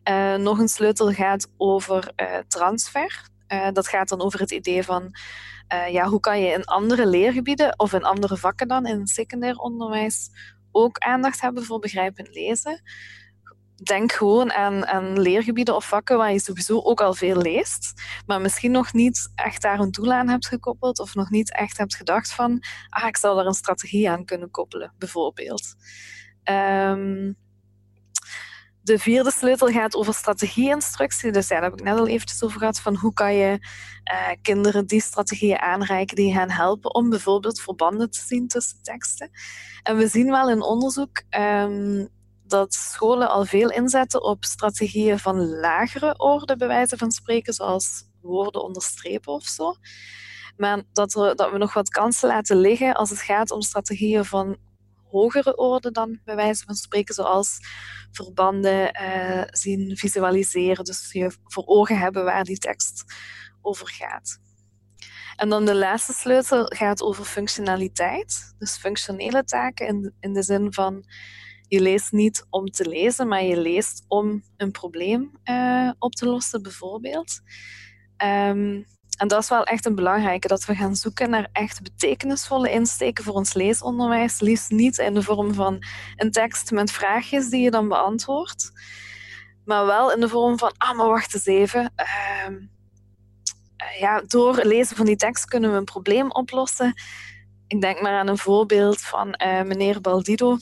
Uh, 0.09 0.35
nog 0.35 0.59
een 0.59 0.69
sleutel 0.69 1.13
gaat 1.13 1.49
over 1.57 2.13
transfer. 2.49 3.29
dat 3.73 3.89
gaat 3.89 4.09
dan 4.09 4.21
over 4.21 4.41
het 4.41 4.51
idee 4.51 4.83
van 4.83 5.11
ja, 5.91 6.09
hoe 6.09 6.21
kan 6.21 6.41
je 6.41 6.53
in 6.53 6.65
andere 6.65 7.07
leergebieden 7.07 7.79
of 7.79 7.93
in 7.93 8.05
andere 8.05 8.37
vakken 8.37 8.69
dan 8.69 8.87
in 8.87 8.99
het 8.99 9.09
secundair 9.09 9.57
onderwijs 9.57 10.31
ook 10.73 10.99
aandacht 10.99 11.41
hebben 11.41 11.65
voor 11.65 11.79
begrijpend 11.79 12.35
lezen 12.35 12.83
denk 13.83 14.13
gewoon 14.13 14.53
aan, 14.53 14.87
aan 14.87 15.21
leergebieden 15.21 15.75
of 15.75 15.89
vakken 15.89 16.17
waar 16.17 16.33
je 16.33 16.41
sowieso 16.41 16.81
ook 16.81 17.01
al 17.01 17.15
veel 17.15 17.37
leest, 17.37 17.93
maar 18.27 18.41
misschien 18.41 18.71
nog 18.71 18.93
niet 18.93 19.33
echt 19.35 19.63
daar 19.63 19.81
een 19.81 19.91
doel 19.91 20.13
aan 20.13 20.29
hebt 20.29 20.47
gekoppeld 20.47 20.99
of 20.99 21.15
nog 21.15 21.31
niet 21.31 21.55
echt 21.55 21.79
hebt 21.79 21.97
gedacht 21.97 22.33
van, 22.33 22.63
ah, 22.89 23.07
ik 23.07 23.17
zou 23.17 23.37
daar 23.37 23.47
een 23.47 23.55
strategie 23.55 24.11
aan 24.11 24.25
kunnen 24.25 24.51
koppelen, 24.51 24.95
bijvoorbeeld. 24.99 25.75
Um, 26.51 27.37
de 28.85 28.99
vierde 28.99 29.31
sleutel 29.31 29.69
gaat 29.69 29.95
over 29.95 30.15
strategie-instructie. 30.15 31.33
Dus 31.33 31.49
ja, 31.49 31.55
daar 31.55 31.71
heb 31.71 31.79
ik 31.79 31.85
net 31.85 31.99
al 31.99 32.07
eventjes 32.07 32.43
over 32.43 32.59
gehad. 32.59 32.81
Van 32.81 32.97
hoe 32.97 33.13
kan 33.13 33.35
je 33.35 33.59
uh, 34.13 34.29
kinderen 34.43 34.87
die 34.87 35.01
strategieën 35.01 35.59
aanreiken 35.59 36.17
die 36.17 36.35
gaan 36.35 36.51
helpen 36.51 36.95
om 36.95 37.11
bijvoorbeeld 37.11 37.61
verbanden 37.61 38.11
te 38.11 38.21
zien 38.27 38.49
tussen 38.49 38.83
teksten. 38.83 39.31
En 39.83 39.97
we 39.97 40.09
zien 40.09 40.31
wel 40.31 40.51
in 40.51 40.63
onderzoek 40.63 41.23
um, 41.31 42.09
dat 42.47 42.75
scholen 42.75 43.31
al 43.31 43.45
veel 43.45 43.71
inzetten 43.71 44.23
op 44.23 44.45
strategieën 44.45 45.19
van 45.19 45.49
lagere 45.49 46.19
orde, 46.19 46.57
bij 46.57 46.67
wijze 46.67 46.97
van 46.97 47.11
spreken, 47.11 47.53
zoals 47.53 48.05
woorden 48.21 48.63
onderstrepen 48.63 49.33
of 49.33 49.45
zo. 49.45 49.75
Maar 50.57 50.83
dat, 50.93 51.15
er, 51.15 51.37
dat 51.37 51.51
we 51.51 51.59
nog 51.59 51.75
wat 51.75 51.89
kansen 51.89 52.29
laten 52.29 52.57
liggen 52.57 52.95
als 52.95 53.11
het 53.11 53.21
gaat 53.21 53.51
om 53.51 53.63
strategieën 53.63 54.25
van 54.25 54.57
hogere 55.11 55.57
orde 55.57 55.91
dan, 55.91 56.21
bij 56.25 56.37
wijze 56.37 56.65
van 56.65 56.75
spreken, 56.75 57.15
zoals 57.15 57.59
verbanden 58.11 59.03
uh, 59.03 59.43
zien, 59.47 59.97
visualiseren. 59.97 60.85
Dus 60.85 61.13
je 61.13 61.37
voor 61.45 61.65
ogen 61.67 61.99
hebben 61.99 62.25
waar 62.25 62.45
die 62.45 62.59
tekst 62.59 63.05
over 63.61 63.89
gaat. 63.89 64.39
En 65.37 65.49
dan 65.49 65.65
de 65.65 65.75
laatste 65.75 66.13
sleutel 66.13 66.65
gaat 66.65 67.03
over 67.03 67.25
functionaliteit. 67.25 68.55
Dus 68.59 68.77
functionele 68.77 69.45
taken 69.45 69.87
in, 69.87 70.15
in 70.21 70.33
de 70.33 70.43
zin 70.43 70.73
van 70.73 71.05
je 71.75 71.81
leest 71.81 72.13
niet 72.13 72.47
om 72.51 72.71
te 72.71 72.89
lezen, 72.89 73.29
maar 73.29 73.43
je 73.43 73.57
leest 73.57 74.05
om 74.09 74.43
een 74.57 74.71
probleem 74.71 75.31
uh, 75.45 75.91
op 75.99 76.13
te 76.13 76.27
lossen, 76.27 76.63
bijvoorbeeld. 76.63 77.41
Um, 78.25 78.87
en 79.17 79.29
dat 79.29 79.43
is 79.43 79.49
wel 79.49 79.65
echt 79.65 79.87
een 79.87 79.95
belangrijke, 79.95 80.49
dat 80.49 80.65
we 80.65 80.75
gaan 80.75 80.97
zoeken 80.97 81.31
naar 81.31 81.49
echt 81.53 81.83
betekenisvolle 81.83 82.71
insteken 82.71 83.25
voor 83.25 83.35
ons 83.35 83.55
leesonderwijs. 83.55 84.41
Liefst 84.41 84.71
niet 84.71 84.99
in 84.99 85.15
de 85.15 85.23
vorm 85.23 85.55
van 85.55 85.85
een 86.17 86.31
tekst 86.31 86.71
met 86.71 86.91
vraagjes 86.91 87.49
die 87.49 87.63
je 87.63 87.71
dan 87.71 87.89
beantwoordt, 87.89 88.71
maar 89.65 89.87
wel 89.87 90.13
in 90.13 90.21
de 90.21 90.29
vorm 90.29 90.59
van, 90.59 90.73
ah, 90.77 90.97
maar 90.97 91.09
wacht 91.09 91.35
eens 91.35 91.47
even. 91.47 91.93
Uh, 91.97 92.57
ja, 93.99 94.23
door 94.27 94.57
het 94.57 94.65
lezen 94.65 94.97
van 94.97 95.07
die 95.07 95.17
tekst 95.17 95.45
kunnen 95.45 95.71
we 95.71 95.77
een 95.77 95.85
probleem 95.85 96.31
oplossen. 96.31 96.95
Ik 97.67 97.81
denk 97.81 98.01
maar 98.01 98.19
aan 98.19 98.29
een 98.29 98.39
voorbeeld 98.39 99.01
van 99.01 99.41
uh, 99.45 99.63
meneer 99.63 100.01
Baldido, 100.01 100.59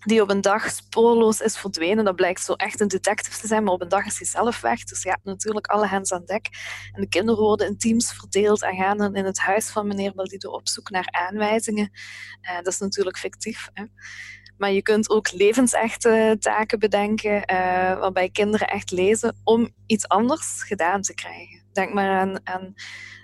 die 0.00 0.22
op 0.22 0.30
een 0.30 0.40
dag 0.40 0.70
spoorloos 0.70 1.40
is 1.40 1.58
verdwenen. 1.58 2.04
Dat 2.04 2.16
blijkt 2.16 2.42
zo 2.42 2.52
echt 2.52 2.80
een 2.80 2.88
detective 2.88 3.40
te 3.40 3.46
zijn, 3.46 3.64
maar 3.64 3.72
op 3.72 3.80
een 3.80 3.88
dag 3.88 4.06
is 4.06 4.18
hij 4.18 4.26
zelf 4.26 4.60
weg. 4.60 4.84
Dus 4.84 5.02
ja, 5.02 5.18
natuurlijk 5.22 5.66
alle 5.66 5.86
hens 5.86 6.12
aan 6.12 6.24
dek. 6.24 6.48
En 6.92 7.00
de 7.00 7.08
kinderen 7.08 7.40
worden 7.40 7.66
in 7.66 7.78
teams 7.78 8.12
verdeeld 8.12 8.62
en 8.62 8.76
gaan 8.76 8.98
dan 8.98 9.14
in 9.14 9.24
het 9.24 9.38
huis 9.38 9.70
van 9.70 9.86
meneer 9.86 10.14
Baldido 10.14 10.50
op 10.50 10.68
zoek 10.68 10.90
naar 10.90 11.08
aanwijzingen. 11.10 11.90
Uh, 12.42 12.56
dat 12.56 12.66
is 12.66 12.78
natuurlijk 12.78 13.18
fictief. 13.18 13.68
Hè? 13.72 13.84
Maar 14.56 14.72
je 14.72 14.82
kunt 14.82 15.10
ook 15.10 15.32
levensechte 15.32 16.36
taken 16.40 16.78
bedenken, 16.78 17.34
uh, 17.34 17.98
waarbij 17.98 18.30
kinderen 18.30 18.68
echt 18.68 18.90
lezen 18.90 19.36
om 19.44 19.74
iets 19.86 20.08
anders 20.08 20.62
gedaan 20.62 21.02
te 21.02 21.14
krijgen. 21.14 21.62
Denk 21.72 21.92
maar 21.92 22.20
aan, 22.20 22.46
aan 22.46 22.74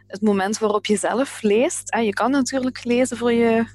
het 0.06 0.22
moment 0.22 0.58
waarop 0.58 0.86
je 0.86 0.96
zelf 0.96 1.42
leest. 1.42 1.94
Je 1.94 2.12
kan 2.12 2.30
natuurlijk 2.30 2.84
lezen 2.84 3.16
voor 3.16 3.32
je 3.32 3.66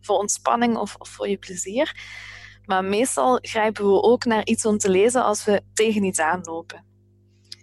voor 0.00 0.18
ontspanning 0.18 0.76
of, 0.76 0.94
of 0.98 1.08
voor 1.08 1.28
je 1.28 1.38
plezier. 1.38 1.94
Maar 2.64 2.84
meestal 2.84 3.38
grijpen 3.42 3.84
we 3.84 4.02
ook 4.02 4.24
naar 4.24 4.44
iets 4.44 4.66
om 4.66 4.78
te 4.78 4.90
lezen 4.90 5.24
als 5.24 5.44
we 5.44 5.62
tegen 5.72 6.04
iets 6.04 6.20
aanlopen. 6.20 6.84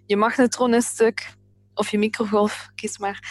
Je 0.06 0.18
magnetron 0.18 0.74
is 0.74 0.86
stuk, 0.86 1.36
of 1.74 1.90
je 1.90 1.98
microgolf, 1.98 2.70
kies 2.76 2.98
maar. 2.98 3.24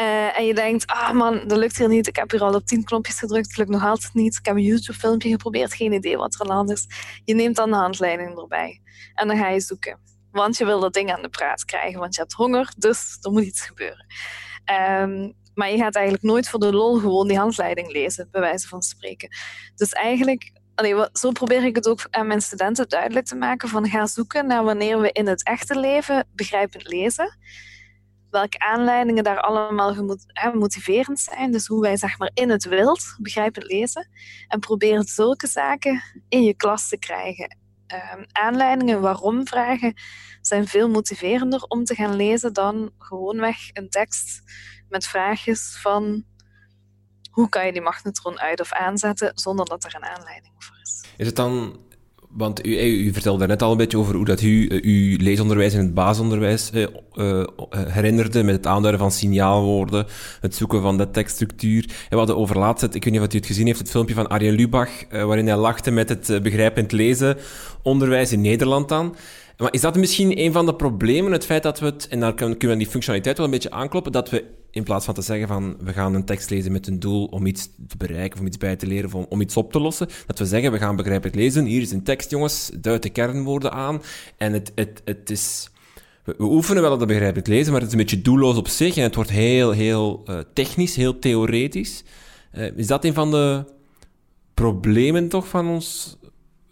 Uh, 0.00 0.38
en 0.38 0.46
je 0.46 0.54
denkt, 0.54 0.86
ah 0.86 1.12
man, 1.12 1.40
dat 1.46 1.58
lukt 1.58 1.78
hier 1.78 1.88
niet. 1.88 2.06
Ik 2.06 2.16
heb 2.16 2.30
hier 2.30 2.42
al 2.42 2.54
op 2.54 2.66
tien 2.66 2.84
knopjes 2.84 3.18
gedrukt, 3.18 3.46
het 3.46 3.56
lukt 3.56 3.70
nog 3.70 3.84
altijd 3.84 4.14
niet. 4.14 4.36
Ik 4.36 4.46
heb 4.46 4.56
een 4.56 4.62
YouTube-filmpje 4.62 5.30
geprobeerd, 5.30 5.74
geen 5.74 5.92
idee 5.92 6.16
wat 6.16 6.34
er 6.34 6.40
aan 6.40 6.46
de 6.46 6.52
hand 6.52 6.70
is. 6.70 6.86
Je 7.24 7.34
neemt 7.34 7.56
dan 7.56 7.70
de 7.70 7.76
handleiding 7.76 8.38
erbij 8.38 8.80
en 9.14 9.28
dan 9.28 9.36
ga 9.36 9.48
je 9.48 9.60
zoeken. 9.60 10.00
Want 10.30 10.56
je 10.56 10.64
wil 10.64 10.80
dat 10.80 10.92
ding 10.92 11.12
aan 11.12 11.22
de 11.22 11.28
praat 11.28 11.64
krijgen, 11.64 12.00
want 12.00 12.14
je 12.14 12.20
hebt 12.20 12.32
honger, 12.32 12.72
dus 12.76 13.18
er 13.20 13.30
moet 13.30 13.44
iets 13.44 13.60
gebeuren. 13.60 14.06
Um, 15.00 15.34
maar 15.54 15.70
je 15.70 15.76
gaat 15.76 15.94
eigenlijk 15.94 16.24
nooit 16.24 16.48
voor 16.48 16.60
de 16.60 16.72
lol 16.72 16.98
gewoon 16.98 17.28
die 17.28 17.38
handleiding 17.38 17.92
lezen, 17.92 18.28
bij 18.30 18.40
wijze 18.40 18.68
van 18.68 18.82
spreken. 18.82 19.28
Dus 19.74 19.92
eigenlijk, 19.92 20.52
allee, 20.74 21.08
zo 21.12 21.30
probeer 21.30 21.64
ik 21.64 21.76
het 21.76 21.88
ook 21.88 22.06
aan 22.10 22.26
mijn 22.26 22.42
studenten 22.42 22.88
duidelijk 22.88 23.26
te 23.26 23.36
maken: 23.36 23.68
van 23.68 23.88
ga 23.88 24.06
zoeken 24.06 24.46
naar 24.46 24.64
wanneer 24.64 25.00
we 25.00 25.12
in 25.12 25.26
het 25.26 25.44
echte 25.44 25.78
leven 25.78 26.26
begrijpend 26.34 26.88
lezen. 26.88 27.38
Welke 28.30 28.58
aanleidingen 28.58 29.24
daar 29.24 29.40
allemaal 29.40 30.18
motiverend 30.54 31.20
zijn. 31.20 31.52
Dus 31.52 31.66
hoe 31.66 31.80
wij 31.80 31.96
zeg 31.96 32.18
maar 32.18 32.30
in 32.34 32.50
het 32.50 32.64
wild 32.64 33.16
begrijpend 33.18 33.66
lezen. 33.66 34.08
En 34.48 34.60
probeer 34.60 35.02
zulke 35.04 35.46
zaken 35.46 36.02
in 36.28 36.42
je 36.42 36.54
klas 36.54 36.88
te 36.88 36.98
krijgen. 36.98 37.56
Um, 37.92 38.24
aanleidingen 38.32 39.00
waarom 39.00 39.46
vragen 39.46 39.94
zijn 40.40 40.66
veel 40.66 40.88
motiverender 40.88 41.62
om 41.62 41.84
te 41.84 41.94
gaan 41.94 42.16
lezen 42.16 42.52
dan 42.52 42.92
gewoonweg 42.98 43.56
een 43.72 43.88
tekst 43.88 44.42
met 44.92 45.06
vraagjes 45.06 45.78
van 45.80 46.24
hoe 47.30 47.48
kan 47.48 47.66
je 47.66 47.72
die 47.72 47.82
magnetron 47.82 48.40
uit 48.40 48.60
of 48.60 48.72
aanzetten 48.72 49.32
zonder 49.34 49.66
dat 49.66 49.84
er 49.84 49.94
een 49.94 50.04
aanleiding 50.04 50.54
voor 50.58 50.76
is. 50.82 51.04
Is 51.16 51.26
het 51.26 51.36
dan 51.36 51.80
want 52.34 52.66
u, 52.66 52.78
u, 52.80 53.12
vertelde 53.12 53.46
net 53.46 53.62
al 53.62 53.70
een 53.70 53.76
beetje 53.76 53.98
over 53.98 54.14
hoe 54.14 54.24
dat 54.24 54.40
u 54.40 54.68
uh, 54.68 54.82
uw 54.82 55.16
leesonderwijs 55.24 55.74
in 55.74 55.78
het 55.78 55.94
basisonderwijs 55.94 56.70
uh, 56.72 57.44
herinnerde 57.70 58.42
met 58.42 58.54
het 58.54 58.66
aanduiden 58.66 59.00
van 59.00 59.10
signaalwoorden, 59.10 60.06
het 60.40 60.54
zoeken 60.54 60.82
van 60.82 60.96
de 60.96 61.10
tekststructuur. 61.10 61.84
En 61.84 62.08
we 62.08 62.16
hadden 62.16 62.36
over 62.36 62.58
laatst, 62.58 62.82
ik 62.82 63.04
weet 63.04 63.12
niet 63.12 63.20
of 63.20 63.32
u 63.32 63.36
het 63.36 63.46
gezien 63.46 63.66
heeft, 63.66 63.78
het 63.78 63.90
filmpje 63.90 64.14
van 64.14 64.28
Arjen 64.28 64.54
Lubach, 64.54 64.90
waarin 65.10 65.46
hij 65.46 65.56
lachte 65.56 65.90
met 65.90 66.08
het 66.08 66.42
begrijpend 66.42 66.92
lezen 66.92 67.36
onderwijs 67.82 68.32
in 68.32 68.40
Nederland 68.40 68.88
dan. 68.88 69.16
Maar 69.56 69.72
is 69.72 69.80
dat 69.80 69.96
misschien 69.96 70.38
een 70.38 70.52
van 70.52 70.66
de 70.66 70.74
problemen, 70.74 71.32
het 71.32 71.44
feit 71.44 71.62
dat 71.62 71.80
we 71.80 71.86
het, 71.86 72.08
en 72.08 72.20
daar 72.20 72.34
kunnen 72.34 72.68
we 72.68 72.76
die 72.76 72.86
functionaliteit 72.86 73.36
wel 73.36 73.46
een 73.46 73.52
beetje 73.52 73.70
aankloppen, 73.70 74.12
dat 74.12 74.30
we 74.30 74.44
in 74.72 74.82
plaats 74.82 75.04
van 75.04 75.14
te 75.14 75.22
zeggen 75.22 75.48
van 75.48 75.76
we 75.80 75.92
gaan 75.92 76.14
een 76.14 76.24
tekst 76.24 76.50
lezen 76.50 76.72
met 76.72 76.86
een 76.86 77.00
doel 77.00 77.24
om 77.24 77.46
iets 77.46 77.68
te 77.88 77.96
bereiken 77.96 78.32
of 78.32 78.40
om 78.40 78.46
iets 78.46 78.58
bij 78.58 78.76
te 78.76 78.86
leren 78.86 79.06
of 79.06 79.14
om, 79.14 79.26
om 79.28 79.40
iets 79.40 79.56
op 79.56 79.72
te 79.72 79.80
lossen, 79.80 80.08
dat 80.26 80.38
we 80.38 80.46
zeggen 80.46 80.72
we 80.72 80.78
gaan 80.78 80.96
begrijpelijk 80.96 81.36
lezen, 81.36 81.64
hier 81.64 81.80
is 81.80 81.90
een 81.90 82.02
tekst 82.02 82.30
jongens, 82.30 82.70
duid 82.80 83.02
de 83.02 83.10
kernwoorden 83.10 83.72
aan 83.72 84.02
en 84.36 84.52
het, 84.52 84.72
het, 84.74 85.02
het 85.04 85.30
is... 85.30 85.70
We, 86.24 86.34
oefenen 86.38 86.82
wel 86.82 86.98
dat 86.98 87.08
begrijpelijk 87.08 87.46
lezen, 87.46 87.72
maar 87.72 87.80
het 87.80 87.90
is 87.92 87.96
een 87.96 88.02
beetje 88.02 88.22
doelloos 88.22 88.56
op 88.56 88.68
zich 88.68 88.96
en 88.96 89.02
het 89.02 89.14
wordt 89.14 89.30
heel, 89.30 89.70
heel 89.70 90.22
uh, 90.26 90.38
technisch, 90.52 90.96
heel 90.96 91.18
theoretisch. 91.18 92.02
Uh, 92.54 92.76
is 92.76 92.86
dat 92.86 93.04
een 93.04 93.14
van 93.14 93.30
de 93.30 93.64
problemen 94.54 95.28
toch 95.28 95.48
van 95.48 95.68
ons, 95.68 96.16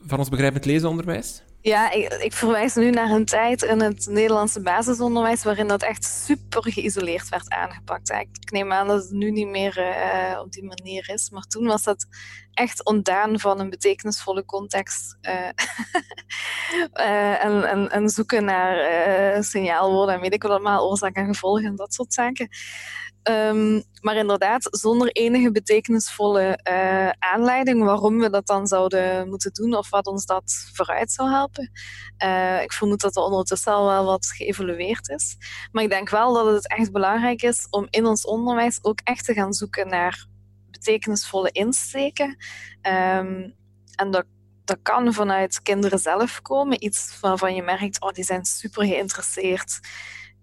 van 0.06 0.18
ons 0.18 0.28
begrijpend 0.28 0.64
lezenonderwijs? 0.64 1.42
Ja, 1.62 1.90
ik, 1.92 2.32
verwijs 2.32 2.74
nu 2.74 2.90
naar 2.90 3.10
een 3.10 3.24
tijd 3.24 3.62
in 3.62 3.80
het 3.80 4.06
Nederlandse 4.06 4.60
basisonderwijs 4.60 5.42
waarin 5.42 5.68
dat 5.68 5.82
echt 5.82 6.04
super 6.04 6.62
geïsoleerd 6.62 7.28
werd 7.28 7.50
aangepakt. 7.50 8.10
Ik 8.10 8.50
neem 8.50 8.72
aan 8.72 8.86
dat 8.86 9.02
het 9.02 9.10
nu 9.10 9.30
niet 9.30 9.48
meer 9.48 9.78
uh, 9.78 10.40
op 10.40 10.52
die 10.52 10.64
manier 10.64 11.10
is, 11.10 11.30
maar 11.30 11.42
toen 11.42 11.66
was 11.66 11.82
dat 11.82 12.06
echt 12.52 12.84
ontdaan 12.84 13.40
van 13.40 13.60
een 13.60 13.70
betekenisvolle 13.70 14.44
context 14.44 15.18
uh, 15.22 15.48
en, 17.44 17.68
en, 17.68 17.90
en, 17.90 18.08
zoeken 18.08 18.44
naar 18.44 19.44
signaalwoorden 19.44 20.14
en 20.14 20.20
weet 20.20 20.34
ik 20.34 20.42
wat 20.42 20.50
allemaal, 20.50 20.88
oorzaak 20.88 21.16
en 21.16 21.26
gevolg 21.26 21.62
en 21.62 21.76
dat 21.76 21.94
soort 21.94 22.14
zaken. 22.14 22.48
Um, 23.22 23.82
maar 24.00 24.16
inderdaad, 24.16 24.68
zonder 24.70 25.08
enige 25.08 25.50
betekenisvolle 25.52 26.60
uh, 26.70 27.08
aanleiding 27.08 27.84
waarom 27.84 28.18
we 28.18 28.30
dat 28.30 28.46
dan 28.46 28.66
zouden 28.66 29.28
moeten 29.28 29.52
doen 29.52 29.74
of 29.74 29.90
wat 29.90 30.06
ons 30.06 30.26
dat 30.26 30.70
vooruit 30.72 31.12
zou 31.12 31.30
helpen. 31.30 31.70
Uh, 32.24 32.62
ik 32.62 32.72
vermoed 32.72 33.00
dat 33.00 33.16
er 33.16 33.22
ondertussen 33.22 33.72
al 33.72 33.86
wel 33.86 34.04
wat 34.04 34.26
geëvolueerd 34.26 35.08
is. 35.08 35.36
Maar 35.72 35.82
ik 35.82 35.90
denk 35.90 36.08
wel 36.08 36.34
dat 36.34 36.54
het 36.54 36.68
echt 36.68 36.92
belangrijk 36.92 37.42
is 37.42 37.66
om 37.70 37.86
in 37.90 38.06
ons 38.06 38.24
onderwijs 38.24 38.78
ook 38.84 39.00
echt 39.04 39.24
te 39.24 39.34
gaan 39.34 39.52
zoeken 39.52 39.88
naar 39.88 40.26
betekenisvolle 40.70 41.50
insteken. 41.50 42.36
Um, 42.82 43.54
en 43.94 44.10
dat 44.10 44.24
dat 44.64 44.78
kan 44.82 45.12
vanuit 45.12 45.62
kinderen 45.62 45.98
zelf 45.98 46.42
komen. 46.42 46.84
Iets 46.84 47.20
waarvan 47.20 47.54
je 47.54 47.62
merkt, 47.62 48.00
oh, 48.00 48.10
die 48.10 48.24
zijn 48.24 48.44
super 48.44 48.86
geïnteresseerd 48.86 49.80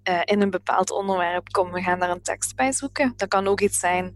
uh, 0.10 0.22
in 0.24 0.42
een 0.42 0.50
bepaald 0.50 0.92
onderwerp, 0.92 1.52
kom, 1.52 1.72
we 1.72 1.82
gaan 1.82 2.00
daar 2.00 2.10
een 2.10 2.22
tekst 2.22 2.56
bij 2.56 2.72
zoeken. 2.72 3.14
Dat 3.16 3.28
kan 3.28 3.48
ook 3.48 3.62
iets 3.62 3.80
zijn, 3.80 4.14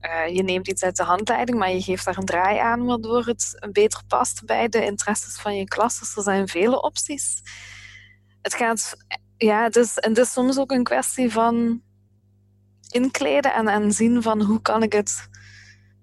uh, 0.00 0.34
je 0.34 0.42
neemt 0.42 0.68
iets 0.68 0.82
uit 0.82 0.96
de 0.96 1.02
handleiding, 1.02 1.58
maar 1.58 1.70
je 1.70 1.82
geeft 1.82 2.04
daar 2.04 2.18
een 2.18 2.24
draai 2.24 2.58
aan, 2.58 2.84
waardoor 2.84 3.24
het 3.24 3.68
beter 3.72 4.02
past 4.08 4.44
bij 4.44 4.68
de 4.68 4.84
interesses 4.84 5.40
van 5.40 5.56
je 5.56 5.64
klas. 5.64 5.98
Dus 5.98 6.16
er 6.16 6.22
zijn 6.22 6.48
vele 6.48 6.82
opties. 6.82 7.42
Het 8.42 8.54
gaat, 8.54 8.96
ja, 9.36 9.62
het 9.62 9.76
is, 9.76 9.98
en 9.98 10.08
het 10.08 10.18
is 10.18 10.32
soms 10.32 10.58
ook 10.58 10.70
een 10.70 10.84
kwestie 10.84 11.32
van 11.32 11.82
inkleden 12.90 13.54
en, 13.54 13.68
en 13.68 13.92
zien 13.92 14.22
van 14.22 14.42
hoe 14.42 14.62
kan 14.62 14.82
ik 14.82 14.92
het 14.92 15.28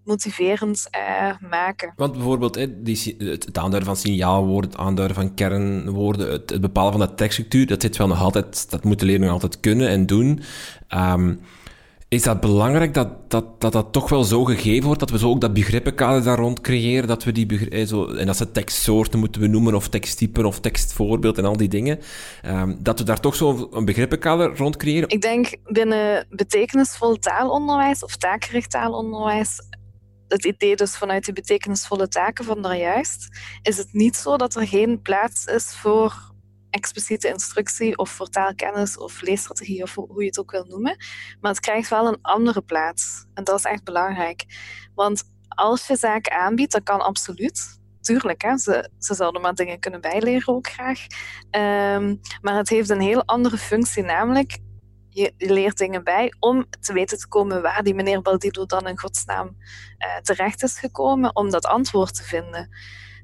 motiverend 0.06 0.88
uh, 0.98 1.50
maken. 1.50 1.94
Want 1.96 2.12
bijvoorbeeld 2.12 2.56
hè, 2.56 2.82
die, 2.82 3.16
het, 3.18 3.58
aanduiden 3.58 3.86
van 3.86 3.96
signaalwoorden, 3.96 4.70
het 4.70 4.80
aanduiden 4.80 5.16
van 5.16 5.34
kernwoorden, 5.34 6.32
het, 6.32 6.50
het, 6.50 6.62
bepalen 6.62 6.92
van 6.92 7.02
de 7.02 7.16
tekststructuur, 7.16 7.68
dat 7.68 7.82
zit 7.82 7.98
wel 7.98 8.08
nog 8.08 8.22
altijd, 8.22 8.72
dat 8.72 8.84
moeten 8.84 9.08
leerlingen 9.08 9.34
altijd 9.34 9.60
kunnen 9.60 9.88
en 9.88 10.06
doen. 10.06 10.42
Um, 10.96 11.40
is 12.16 12.24
dat 12.24 12.40
belangrijk 12.40 12.94
dat 12.94 13.30
dat, 13.32 13.62
dat 13.62 13.72
dat 13.72 13.92
toch 13.92 14.10
wel 14.10 14.24
zo 14.24 14.44
gegeven 14.44 14.86
wordt, 14.86 15.00
dat 15.00 15.10
we 15.10 15.18
zo 15.18 15.30
ook 15.30 15.42
dat 15.42 15.54
begrippenkader 15.54 16.24
daar 16.24 16.38
rond 16.38 16.62
creëren, 16.62 17.08
dat 17.08 17.24
we 17.24 17.32
die 17.32 17.70
eh, 17.70 17.86
zo, 17.86 18.06
en 18.06 18.26
dat 18.26 18.38
ze 18.38 18.52
tekstsoorten 18.52 19.20
moeten 19.20 19.42
we 19.42 19.48
noemen, 19.48 19.76
of 19.76 19.88
teksttypen, 19.88 20.46
of 20.46 20.60
tekstvoorbeeld 20.60 21.38
en 21.38 21.46
al 21.46 21.58
die 21.58 21.68
dingen, 21.68 22.00
um, 22.46 22.78
dat 22.84 23.00
we 23.00 23.06
daar 23.06 23.20
toch 23.20 23.36
zo 23.36 23.70
een 23.72 23.86
begrippenkader 23.86 24.58
rond 24.58 24.78
creëren? 24.78 25.10
Ik 25.10 25.22
denk 25.22 25.56
binnen 25.66 26.28
betekenisvol 26.30 27.16
taalonderwijs 27.16 28.04
of 28.04 28.16
taakgericht 28.16 28.70
taalonderwijs 28.70 29.62
het 30.28 30.46
idee 30.46 30.76
dus 30.76 30.98
vanuit 30.98 31.26
die 31.26 31.34
betekenisvolle 31.34 32.08
taken 32.08 32.46
van 32.46 32.62
daarjuist, 32.62 33.28
is 33.62 33.78
het 33.78 33.94
niet 33.94 34.16
zo 34.16 34.38
dat 34.38 34.56
er 34.56 34.68
geen 34.68 35.02
plaats 35.02 35.46
is 35.46 35.76
voor 35.76 36.34
expliciete 36.70 37.28
instructie 37.28 37.98
of 37.98 38.10
voor 38.10 38.30
taalkennis 38.30 38.98
of 38.98 39.22
leesstrategie 39.22 39.84
of 39.84 39.96
hoe 39.96 40.22
je 40.22 40.28
het 40.28 40.40
ook 40.40 40.52
wil 40.52 40.66
noemen. 40.66 40.98
Maar 41.42 41.52
het 41.52 41.60
krijgt 41.60 41.90
wel 41.90 42.08
een 42.08 42.22
andere 42.22 42.62
plaats. 42.62 43.26
En 43.34 43.44
dat 43.44 43.58
is 43.60 43.66
echt 43.66 43.84
belangrijk. 43.84 44.46
Want 44.96 45.24
als 45.48 45.88
je 45.88 45.96
zaken 45.96 46.40
aanbiedt, 46.40 46.72
dat 46.72 46.84
kan 46.84 47.02
absoluut. 47.02 47.80
Tuurlijk, 48.02 48.42
hè, 48.42 48.58
ze, 48.58 48.90
ze 49.00 49.14
zouden 49.14 49.42
maar 49.42 49.54
dingen 49.54 49.80
kunnen 49.80 50.02
bijleren 50.02 50.54
ook 50.54 50.68
graag. 50.68 51.00
Um, 51.52 52.20
maar 52.42 52.56
het 52.56 52.70
heeft 52.70 52.90
een 52.90 53.02
heel 53.02 53.26
andere 53.26 53.58
functie, 53.58 54.04
namelijk 54.04 54.58
je, 55.16 55.34
leert 55.38 55.78
dingen 55.78 56.04
bij 56.04 56.34
om 56.40 56.66
te 56.80 56.94
weten 56.94 57.18
te 57.18 57.28
komen 57.28 57.62
waar 57.62 57.84
die 57.84 57.94
meneer 57.94 58.22
Baldido 58.22 58.66
dan 58.66 58.88
in 58.88 59.00
godsnaam 59.00 59.48
uh, 59.48 60.16
terecht 60.22 60.64
is 60.64 60.80
gekomen, 60.80 61.36
om 61.36 61.50
dat 61.50 61.66
antwoord 61.66 62.16
te 62.16 62.24
vinden. 62.24 62.70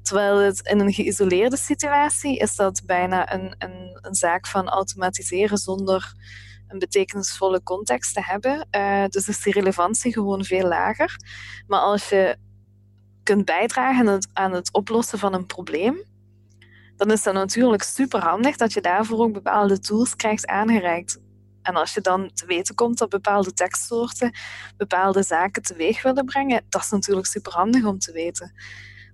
Terwijl 0.02 0.38
het 0.38 0.60
in 0.68 0.80
een 0.80 0.92
geïsoleerde 0.92 1.56
situatie 1.56 2.38
is 2.38 2.56
dat 2.56 2.82
bijna 2.86 3.32
een, 3.32 3.54
een, 3.58 3.98
een 4.00 4.14
zaak 4.14 4.46
van 4.46 4.68
automatiseren 4.68 5.58
zonder 5.58 6.12
een 6.68 6.78
betekenisvolle 6.78 7.62
context 7.62 8.14
te 8.14 8.22
hebben. 8.22 8.68
Uh, 8.76 9.04
dus 9.08 9.28
is 9.28 9.42
die 9.42 9.52
relevantie 9.52 10.12
gewoon 10.12 10.44
veel 10.44 10.68
lager. 10.68 11.16
Maar 11.66 11.80
als 11.80 12.08
je 12.08 12.36
kunt 13.22 13.44
bijdragen 13.44 14.06
aan 14.08 14.14
het, 14.14 14.28
aan 14.32 14.52
het 14.52 14.72
oplossen 14.72 15.18
van 15.18 15.34
een 15.34 15.46
probleem, 15.46 16.04
dan 16.96 17.10
is 17.10 17.22
dat 17.22 17.34
natuurlijk 17.34 17.82
super 17.82 18.20
handig 18.20 18.56
dat 18.56 18.72
je 18.72 18.80
daarvoor 18.80 19.18
ook 19.18 19.32
bepaalde 19.32 19.78
tools 19.78 20.16
krijgt 20.16 20.46
aangereikt. 20.46 21.20
En 21.62 21.74
als 21.74 21.94
je 21.94 22.00
dan 22.00 22.30
te 22.34 22.46
weten 22.46 22.74
komt 22.74 22.98
dat 22.98 23.08
bepaalde 23.08 23.52
tekstsoorten 23.52 24.32
bepaalde 24.76 25.22
zaken 25.22 25.62
teweeg 25.62 26.02
willen 26.02 26.24
brengen, 26.24 26.64
dat 26.68 26.82
is 26.82 26.90
natuurlijk 26.90 27.26
superhandig 27.26 27.84
om 27.84 27.98
te 27.98 28.12
weten. 28.12 28.52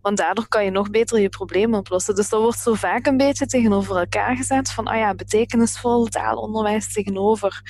Want 0.01 0.17
daardoor 0.17 0.49
kan 0.49 0.65
je 0.65 0.71
nog 0.71 0.91
beter 0.91 1.21
je 1.21 1.29
problemen 1.29 1.79
oplossen. 1.79 2.15
Dus 2.15 2.29
dat 2.29 2.41
wordt 2.41 2.59
zo 2.59 2.75
vaak 2.75 3.07
een 3.07 3.17
beetje 3.17 3.47
tegenover 3.47 3.97
elkaar 3.97 4.37
gezet 4.37 4.71
van, 4.71 4.87
ah 4.87 4.97
ja, 4.97 5.15
betekenisvol 5.15 6.07
taalonderwijs 6.07 6.93
tegenover 6.93 7.63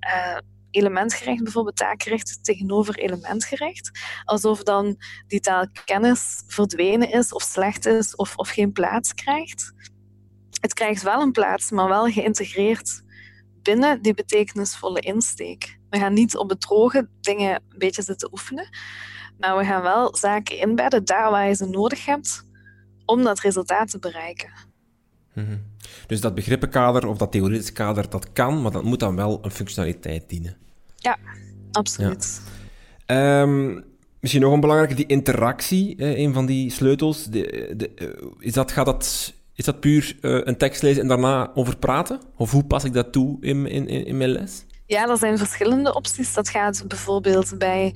uh, 0.00 0.36
elementgericht, 0.70 1.42
bijvoorbeeld 1.42 1.76
taakgericht 1.76 2.44
tegenover 2.44 2.98
elementgericht. 2.98 3.90
Alsof 4.24 4.62
dan 4.62 4.96
die 5.26 5.40
taalkennis 5.40 6.42
verdwenen 6.46 7.12
is 7.12 7.32
of 7.32 7.42
slecht 7.42 7.86
is 7.86 8.16
of, 8.16 8.36
of 8.36 8.48
geen 8.48 8.72
plaats 8.72 9.14
krijgt. 9.14 9.72
Het 10.60 10.74
krijgt 10.74 11.02
wel 11.02 11.20
een 11.20 11.32
plaats, 11.32 11.70
maar 11.70 11.88
wel 11.88 12.06
geïntegreerd 12.06 13.02
binnen 13.68 14.02
die 14.02 14.14
betekenisvolle 14.14 15.00
insteek. 15.00 15.78
We 15.90 15.98
gaan 15.98 16.12
niet 16.12 16.36
op 16.36 16.48
het 16.48 16.60
droge 16.60 17.08
dingen 17.20 17.54
een 17.54 17.78
beetje 17.78 18.02
zitten 18.02 18.32
oefenen, 18.32 18.68
maar 19.38 19.56
we 19.58 19.64
gaan 19.64 19.82
wel 19.82 20.16
zaken 20.16 20.58
inbedden 20.58 21.04
daar 21.04 21.30
waar 21.30 21.48
je 21.48 21.54
ze 21.54 21.66
nodig 21.66 22.04
hebt 22.04 22.44
om 23.04 23.22
dat 23.22 23.40
resultaat 23.40 23.90
te 23.90 23.98
bereiken. 23.98 24.50
Mhm. 25.34 25.56
Dus 26.06 26.20
dat 26.20 26.34
begrippenkader 26.34 27.06
of 27.06 27.16
dat 27.16 27.32
theoretische 27.32 27.72
kader, 27.72 28.10
dat 28.10 28.32
kan, 28.32 28.62
maar 28.62 28.72
dat 28.72 28.82
moet 28.82 29.00
dan 29.00 29.16
wel 29.16 29.38
een 29.42 29.50
functionaliteit 29.50 30.28
dienen. 30.28 30.56
Ja, 30.96 31.18
absoluut. 31.72 32.40
Ehm, 33.06 33.80
misschien 34.20 34.42
nog 34.42 34.52
een 34.52 34.60
belangrijke, 34.60 34.94
die 34.94 35.06
interactie, 35.06 35.94
een 35.98 36.32
van 36.32 36.46
die 36.46 36.70
sleutels. 36.70 37.24
De, 37.24 37.72
de, 37.76 37.90
eh, 37.94 38.06
is, 38.38 38.52
dat, 38.52 38.72
gaat 38.72 38.86
dat, 38.86 39.34
is 39.58 39.64
dat 39.64 39.80
puur 39.80 40.16
uh, 40.20 40.40
een 40.44 40.56
tekst 40.56 40.82
lezen 40.82 41.02
en 41.02 41.08
daarna 41.08 41.50
over 41.54 41.76
praten? 41.76 42.20
Of 42.36 42.50
hoe 42.50 42.64
pas 42.64 42.84
ik 42.84 42.92
dat 42.92 43.12
toe 43.12 43.36
in, 43.40 43.66
in, 43.66 43.88
in 43.88 44.16
mijn 44.16 44.30
les? 44.30 44.64
Ja, 44.86 45.08
er 45.08 45.16
zijn 45.16 45.38
verschillende 45.38 45.94
opties. 45.94 46.34
Dat 46.34 46.48
gaat 46.48 46.84
bijvoorbeeld 46.88 47.58
bij 47.58 47.94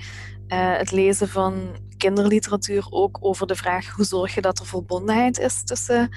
uh, 0.49 0.77
het 0.77 0.91
lezen 0.91 1.29
van 1.29 1.77
kinderliteratuur 1.97 2.87
ook 2.91 3.19
over 3.21 3.47
de 3.47 3.55
vraag 3.55 3.91
hoe 3.91 4.05
zorg 4.05 4.35
je 4.35 4.41
dat 4.41 4.59
er 4.59 4.67
verbondenheid 4.67 5.39
is 5.39 5.65
tussen 5.65 6.09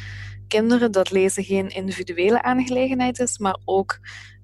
kinderen. 0.47 0.91
Dat 0.91 1.11
lezen 1.11 1.43
geen 1.43 1.69
individuele 1.69 2.41
aangelegenheid 2.41 3.19
is, 3.19 3.37
maar 3.37 3.57
ook 3.65 3.99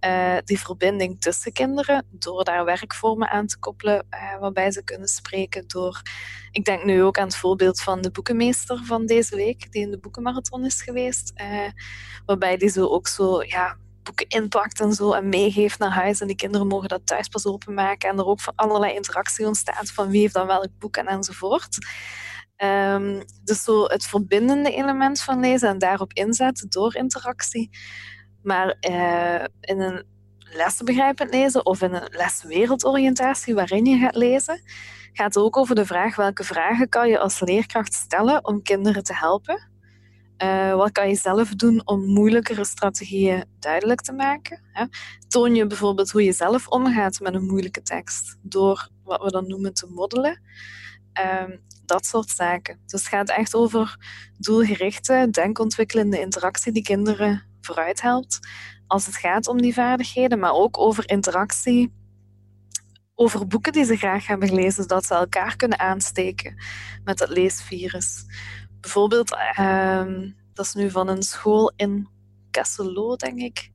uh, 0.06 0.38
die 0.44 0.60
verbinding 0.60 1.22
tussen 1.22 1.52
kinderen 1.52 2.06
door 2.10 2.44
daar 2.44 2.66
werkvormen 2.66 3.30
aan 3.30 3.48
te 3.48 3.60
koppelen 3.60 4.06
uh, 4.14 4.40
waarbij 4.40 4.72
ze 4.72 4.84
kunnen 4.84 5.08
spreken 5.08 5.64
door... 5.68 6.02
Ik 6.52 6.66
denk 6.66 6.84
nu 6.84 7.04
ook 7.04 7.18
aan 7.18 7.26
het 7.26 7.36
voorbeeld 7.36 7.82
van 7.82 8.02
de 8.02 8.12
boekenmeester 8.12 8.82
van 8.86 9.06
deze 9.06 9.36
week, 9.36 9.72
die 9.72 9.82
in 9.82 9.92
de 9.92 10.00
boekenmarathon 10.00 10.66
is 10.66 10.82
geweest, 10.82 11.34
waarbij 12.26 12.58
die 12.58 12.70
zo 12.70 12.88
ook 12.88 13.08
zo 13.08 13.44
ja, 13.44 13.78
boeken 14.04 14.28
inpakt 14.28 14.80
en 14.80 14.94
zo 14.94 15.14
en 15.14 15.30
meegeeft 15.30 15.80
naar 15.80 15.92
huis. 15.92 16.22
En 16.22 16.28
die 16.28 16.36
kinderen 16.36 16.68
mogen 16.68 16.90
dat 16.90 17.06
thuis 17.06 17.28
pas 17.28 17.46
openmaken. 17.46 18.10
En 18.10 18.18
er 18.18 18.26
ook 18.26 18.42
van 18.42 18.54
allerlei 18.56 18.94
interactie 18.94 19.48
ontstaat 19.48 19.92
van 19.92 20.10
wie 20.10 20.22
heeft 20.22 20.34
dan 20.34 20.48
welk 20.48 20.68
boek 20.80 20.98
en 20.98 21.08
enzovoort. 21.08 21.78
Um, 22.64 23.24
dus 23.44 23.64
zo 23.64 23.84
het 23.84 24.06
verbindende 24.06 24.72
element 24.72 25.22
van 25.22 25.40
lezen 25.40 25.70
en 25.70 25.78
daarop 25.78 26.14
inzetten 26.14 26.70
door 26.70 26.96
interactie. 26.96 27.70
Maar 28.44 28.78
uh, 28.90 29.44
in 29.60 29.80
een 29.80 30.06
lesbegrijpend 30.40 31.34
lezen 31.34 31.66
of 31.66 31.82
in 31.82 31.94
een 31.94 32.10
leswereldoriëntatie 32.12 33.54
waarin 33.54 33.86
je 33.86 33.98
gaat 33.98 34.16
lezen, 34.16 34.62
gaat 35.14 35.34
het 35.34 35.44
ook 35.44 35.58
over 35.58 35.76
de 35.76 35.86
vraag 35.86 36.16
welke 36.16 36.44
vragen 36.44 36.90
kan 36.90 37.10
je 37.10 37.20
als 37.20 37.40
leerkracht 37.40 37.94
stellen 37.94 38.46
om 38.46 38.62
kinderen 38.62 39.04
te 39.04 39.16
helpen. 39.16 39.70
Uh, 40.44 40.76
wat 40.76 40.92
kan 40.92 41.08
je 41.08 41.16
zelf 41.16 41.50
doen 41.50 41.88
om 41.88 42.06
moeilijkere 42.06 42.66
strategieën 42.66 43.46
duidelijk 43.60 44.02
te 44.02 44.14
maken? 44.14 44.64
Hè? 44.72 44.86
Toon 45.28 45.56
je 45.56 45.68
bijvoorbeeld 45.68 46.12
hoe 46.12 46.24
je 46.24 46.32
zelf 46.32 46.68
omgaat 46.68 47.20
met 47.20 47.34
een 47.34 47.46
moeilijke 47.46 47.82
tekst 47.82 48.38
door 48.42 48.90
wat 49.04 49.24
we 49.24 49.32
dan 49.32 49.48
noemen 49.48 49.74
te 49.74 49.88
moddelen. 49.88 50.42
Uh, 51.20 51.58
dat 51.86 52.06
soort 52.06 52.30
zaken. 52.30 52.80
Dus 52.86 53.00
het 53.00 53.10
gaat 53.10 53.30
echt 53.30 53.56
over 53.56 53.98
doelgerichte, 54.38 55.28
denkontwikkelende 55.32 56.20
interactie 56.20 56.72
die 56.72 56.84
kinderen 56.84 57.44
vooruit 57.62 58.02
helpt 58.02 58.40
als 58.88 59.06
het 59.06 59.16
gaat 59.16 59.48
om 59.48 59.62
die 59.62 59.74
vaardigheden, 59.74 60.40
maar 60.40 60.54
ook 60.54 60.78
over 60.78 61.10
interactie 61.10 61.94
over 63.16 63.48
boeken 63.48 63.72
die 63.72 63.84
ze 63.84 63.98
graag 63.98 64.28
hebben 64.28 64.48
gelezen, 64.48 64.84
zodat 64.84 65.06
ze 65.06 65.14
elkaar 65.14 65.56
kunnen 65.56 65.80
aansteken 65.80 66.64
met 67.04 67.20
het 67.20 67.30
leesvirus. 67.30 68.26
Bijvoorbeeld, 68.80 69.32
uh, 69.60 70.06
dat 70.54 70.66
is 70.66 70.74
nu 70.74 70.90
van 70.90 71.08
een 71.08 71.24
school 71.24 71.74
in 71.76 72.10
Kesselo, 72.52 73.16
denk 73.16 73.40
ik, 73.40 73.72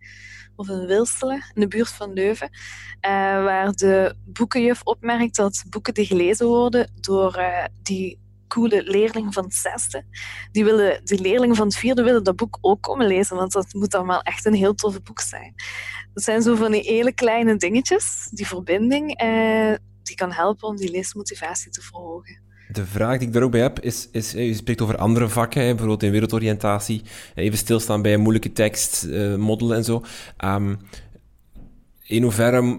of 0.57 0.69
in 0.69 0.87
Wilstelen, 0.87 1.45
in 1.55 1.61
de 1.61 1.69
buurt 1.69 1.89
van 1.89 2.13
Leuven, 2.13 2.51
uh, 2.53 3.11
waar 3.45 3.73
de 3.73 4.15
boekenjuf 4.25 4.81
opmerkt 4.83 5.37
dat 5.37 5.65
boeken 5.69 5.95
die 5.95 6.07
gelezen 6.07 6.47
worden 6.47 6.91
door 7.01 7.39
uh, 7.39 7.65
die 7.83 8.19
coole 8.49 8.83
leerling 8.83 9.35
van 9.35 9.45
het 9.45 9.55
zesde, 9.55 10.05
die, 10.53 10.65
willen, 10.65 11.05
die 11.05 11.21
leerling 11.21 11.57
van 11.57 11.67
het 11.67 11.77
vierde 11.77 12.03
willen 12.03 12.25
dat 12.25 12.37
boek 12.37 12.59
ook 12.61 12.83
komen 12.83 13.07
lezen, 13.07 13.37
want 13.37 13.53
dat 13.53 13.73
moet 13.73 13.91
dan 13.91 14.07
wel 14.07 14.21
echt 14.21 14.45
een 14.45 14.55
heel 14.55 14.75
toffe 14.75 15.01
boek 15.01 15.21
zijn. 15.21 15.55
Dat 16.15 16.23
zijn 16.23 16.43
zo 16.43 16.55
van 16.55 16.73
die 16.73 16.83
hele 16.83 17.13
kleine 17.13 17.57
dingetjes, 17.57 18.29
die 18.31 18.47
verbinding, 18.47 19.23
uh, 19.23 19.75
die 20.03 20.17
kan 20.17 20.33
helpen 20.33 20.69
om 20.69 20.77
die 20.77 20.91
leesmotivatie 20.91 21.71
te 21.71 21.83
verhogen. 21.83 22.46
De 22.73 22.87
vraag 22.87 23.19
die 23.19 23.27
ik 23.27 23.33
daar 23.33 23.43
ook 23.43 23.51
bij 23.51 23.61
heb, 23.61 23.81
is, 23.81 24.09
is 24.13 24.33
je 24.33 24.55
spreekt 24.55 24.81
over 24.81 24.97
andere 24.97 25.29
vakken, 25.29 25.63
bijvoorbeeld 25.63 26.03
in 26.03 26.11
wereldoriëntatie, 26.11 27.03
even 27.35 27.59
stilstaan 27.59 28.03
bij 28.03 28.15
een 28.15 28.21
moeilijke 28.21 28.53
tekst, 28.53 29.05
uh, 29.05 29.35
model 29.37 29.75
en 29.75 29.85
zo. 29.85 30.05
Um, 30.45 30.79
in 32.03 32.23
hoeverre... 32.23 32.79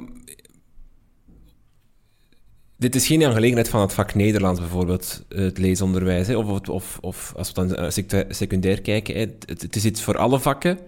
Dit 2.80 2.96
is 2.96 3.08
geen 3.08 3.24
aangelegenheid 3.24 3.70
van 3.70 3.82
het 3.82 3.94
vak 3.94 4.16
Nederlands 4.16 4.60
bijvoorbeeld, 4.60 5.26
het 5.30 5.58
leesonderwijs, 5.58 6.30
of, 6.30 6.70
of, 6.70 6.98
of 7.02 7.34
als 7.36 7.52
we 7.52 7.68
dan 7.68 7.92
secundair 8.30 8.82
kijken, 8.82 9.18
het, 9.46 9.76
is 9.76 9.86
iets 9.86 10.04
voor 10.04 10.18
alle 10.18 10.40
vakken, 10.40 10.80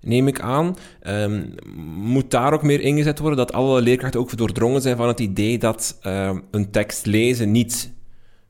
neem 0.00 0.28
ik 0.28 0.40
aan. 0.40 0.76
Um, 1.06 1.54
moet 1.94 2.30
daar 2.30 2.52
ook 2.52 2.62
meer 2.62 2.80
ingezet 2.80 3.18
worden, 3.18 3.38
dat 3.38 3.52
alle 3.52 3.80
leerkrachten 3.80 4.20
ook 4.20 4.36
doordrongen 4.36 4.82
zijn 4.82 4.96
van 4.96 5.08
het 5.08 5.20
idee 5.20 5.58
dat 5.58 5.98
uh, 6.02 6.38
een 6.50 6.70
tekst 6.70 7.06
lezen 7.06 7.50
niet 7.50 7.92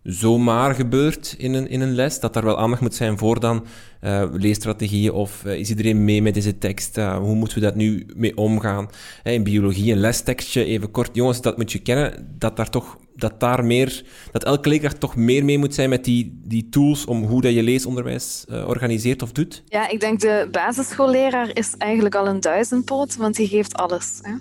zomaar 0.02 0.74
gebeurt 0.74 1.34
in 1.38 1.54
een, 1.54 1.68
in 1.68 1.80
een 1.80 1.94
les, 1.94 2.20
dat 2.20 2.34
daar 2.34 2.44
wel 2.44 2.58
aandacht 2.58 2.80
moet 2.80 2.94
zijn 2.94 3.18
voor 3.18 3.40
dan 3.40 3.66
uh, 4.00 5.12
of 5.12 5.42
uh, 5.44 5.58
is 5.58 5.68
iedereen 5.68 6.04
mee 6.04 6.22
met 6.22 6.34
deze 6.34 6.58
tekst, 6.58 6.98
uh, 6.98 7.16
hoe 7.16 7.34
moeten 7.34 7.58
we 7.58 7.64
dat 7.64 7.74
nu 7.74 8.06
mee 8.16 8.36
omgaan? 8.36 8.88
in 9.22 9.42
biologie 9.42 9.92
een 9.92 9.98
lestekstje, 9.98 10.64
even 10.64 10.90
kort, 10.90 11.10
jongens, 11.12 11.40
dat 11.40 11.56
moet 11.56 11.72
je 11.72 11.78
kennen, 11.78 12.34
dat 12.38 12.56
daar 12.56 12.70
toch, 12.70 12.98
dat 13.16 13.40
daar 13.40 13.64
meer, 13.64 14.04
dat 14.32 14.44
elke 14.44 14.68
leerkracht 14.68 15.00
toch 15.00 15.16
meer 15.16 15.44
mee 15.44 15.58
moet 15.58 15.74
zijn 15.74 15.88
met 15.88 16.04
die, 16.04 16.40
die 16.44 16.68
tools 16.68 17.04
om 17.04 17.24
hoe 17.24 17.40
dat 17.40 17.54
je 17.54 17.62
leesonderwijs 17.62 18.44
organiseert 18.48 19.22
of 19.22 19.32
doet? 19.32 19.62
Ja, 19.66 19.88
ik 19.88 20.00
denk 20.00 20.20
de 20.20 20.48
basisschoolleraar 20.50 21.50
is 21.56 21.74
eigenlijk 21.78 22.14
al 22.14 22.28
een 22.28 22.40
duizendpoot, 22.40 23.16
want 23.16 23.36
die 23.36 23.48
geeft 23.48 23.74
alles. 23.74 24.18
Hè? 24.22 24.32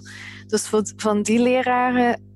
Dus 0.47 0.69
van 0.95 1.21
die 1.21 1.39
leraren 1.39 2.30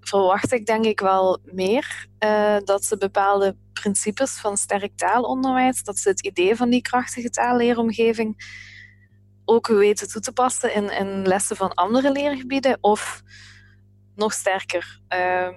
verwacht 0.00 0.52
ik 0.52 0.66
denk 0.66 0.84
ik 0.84 1.00
wel 1.00 1.38
meer 1.44 2.06
uh, 2.24 2.56
dat 2.64 2.84
ze 2.84 2.96
bepaalde 2.96 3.56
principes 3.72 4.32
van 4.32 4.56
sterk 4.56 4.96
taalonderwijs, 4.96 5.82
dat 5.82 5.98
ze 5.98 6.08
het 6.08 6.26
idee 6.26 6.56
van 6.56 6.70
die 6.70 6.82
krachtige 6.82 7.30
taalleeromgeving 7.30 8.58
ook 9.44 9.66
weten 9.66 10.08
toe 10.08 10.20
te 10.20 10.32
passen 10.32 10.74
in, 10.74 10.90
in 10.90 11.26
lessen 11.26 11.56
van 11.56 11.74
andere 11.74 12.12
leergebieden 12.12 12.78
of 12.80 13.22
nog 14.14 14.32
sterker. 14.32 15.00
Uh, 15.14 15.48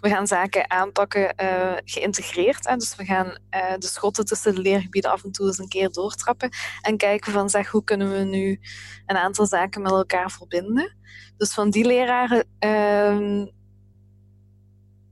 we 0.00 0.08
gaan 0.08 0.26
zaken 0.26 0.70
aanpakken 0.70 1.34
uh, 1.42 1.76
geïntegreerd. 1.84 2.68
Hè? 2.68 2.76
Dus 2.76 2.96
we 2.96 3.04
gaan 3.04 3.38
de 3.78 3.86
schotten 3.86 4.24
tussen 4.24 4.54
de 4.54 4.60
leergebieden 4.60 5.10
af 5.10 5.24
en 5.24 5.32
toe 5.32 5.46
eens 5.46 5.58
een 5.58 5.68
keer 5.68 5.92
doortrappen 5.92 6.50
en 6.82 6.96
kijken 6.96 7.32
van 7.32 7.50
zeg, 7.50 7.68
hoe 7.68 7.84
kunnen 7.84 8.12
we 8.12 8.18
nu 8.18 8.60
een 9.06 9.16
aantal 9.16 9.46
zaken 9.46 9.82
met 9.82 9.92
elkaar 9.92 10.30
verbinden. 10.30 10.96
Dus 11.36 11.54
van 11.54 11.70
die 11.70 11.84
leraren 11.84 12.44
ehm, 12.58 13.46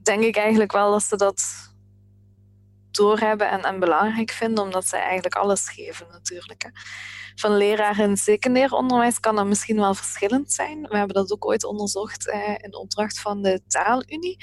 denk 0.08 0.22
ik 0.22 0.36
eigenlijk 0.36 0.72
wel 0.72 0.90
dat 0.90 1.02
ze 1.02 1.16
dat 1.16 1.42
doorhebben 2.90 3.50
en, 3.50 3.62
en 3.62 3.78
belangrijk 3.80 4.30
vinden, 4.30 4.64
omdat 4.64 4.86
zij 4.86 5.00
eigenlijk 5.00 5.34
alles 5.34 5.68
geven 5.68 6.06
natuurlijk. 6.10 6.62
Hè. 6.62 6.68
Van 7.34 7.56
leraar 7.56 7.98
in 7.98 8.16
secundair 8.16 8.72
onderwijs 8.72 9.20
kan 9.20 9.36
dat 9.36 9.46
misschien 9.46 9.76
wel 9.76 9.94
verschillend 9.94 10.52
zijn. 10.52 10.82
We 10.82 10.96
hebben 10.96 11.14
dat 11.14 11.32
ook 11.32 11.46
ooit 11.46 11.64
onderzocht 11.64 12.28
eh, 12.28 12.54
in 12.56 12.76
opdracht 12.76 13.20
van 13.20 13.42
de 13.42 13.60
Taalunie. 13.66 14.36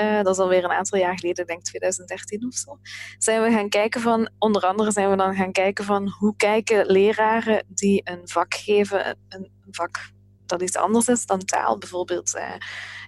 Uh, 0.00 0.22
dat 0.22 0.34
is 0.34 0.38
alweer 0.38 0.64
een 0.64 0.70
aantal 0.70 0.98
jaar 0.98 1.18
geleden, 1.18 1.46
denk 1.46 1.62
2013 1.62 2.46
of 2.46 2.54
zo. 2.54 2.78
Zijn 3.18 3.42
we 3.42 3.50
gaan 3.50 3.68
kijken 3.68 4.00
van, 4.00 4.30
onder 4.38 4.62
andere 4.62 4.92
zijn 4.92 5.10
we 5.10 5.16
dan 5.16 5.34
gaan 5.34 5.52
kijken 5.52 5.84
van 5.84 6.08
hoe 6.18 6.36
kijken 6.36 6.86
leraren 6.86 7.64
die 7.68 8.00
een 8.04 8.28
vak 8.28 8.54
geven, 8.54 9.18
een 9.28 9.50
vak 9.70 10.10
dat 10.46 10.62
iets 10.62 10.76
anders 10.76 11.08
is 11.08 11.26
dan 11.26 11.44
taal, 11.44 11.78
bijvoorbeeld 11.78 12.34
eh, 12.34 12.52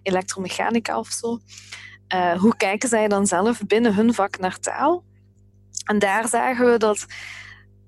elektromechanica 0.02 0.98
of 0.98 1.08
zo. 1.08 1.38
Uh, 2.14 2.32
hoe 2.32 2.56
kijken 2.56 2.88
zij 2.88 3.08
dan 3.08 3.26
zelf 3.26 3.60
binnen 3.66 3.94
hun 3.94 4.14
vak 4.14 4.38
naar 4.38 4.58
taal? 4.58 5.04
En 5.84 5.98
daar 5.98 6.28
zagen 6.28 6.70
we 6.70 6.78
dat, 6.78 7.06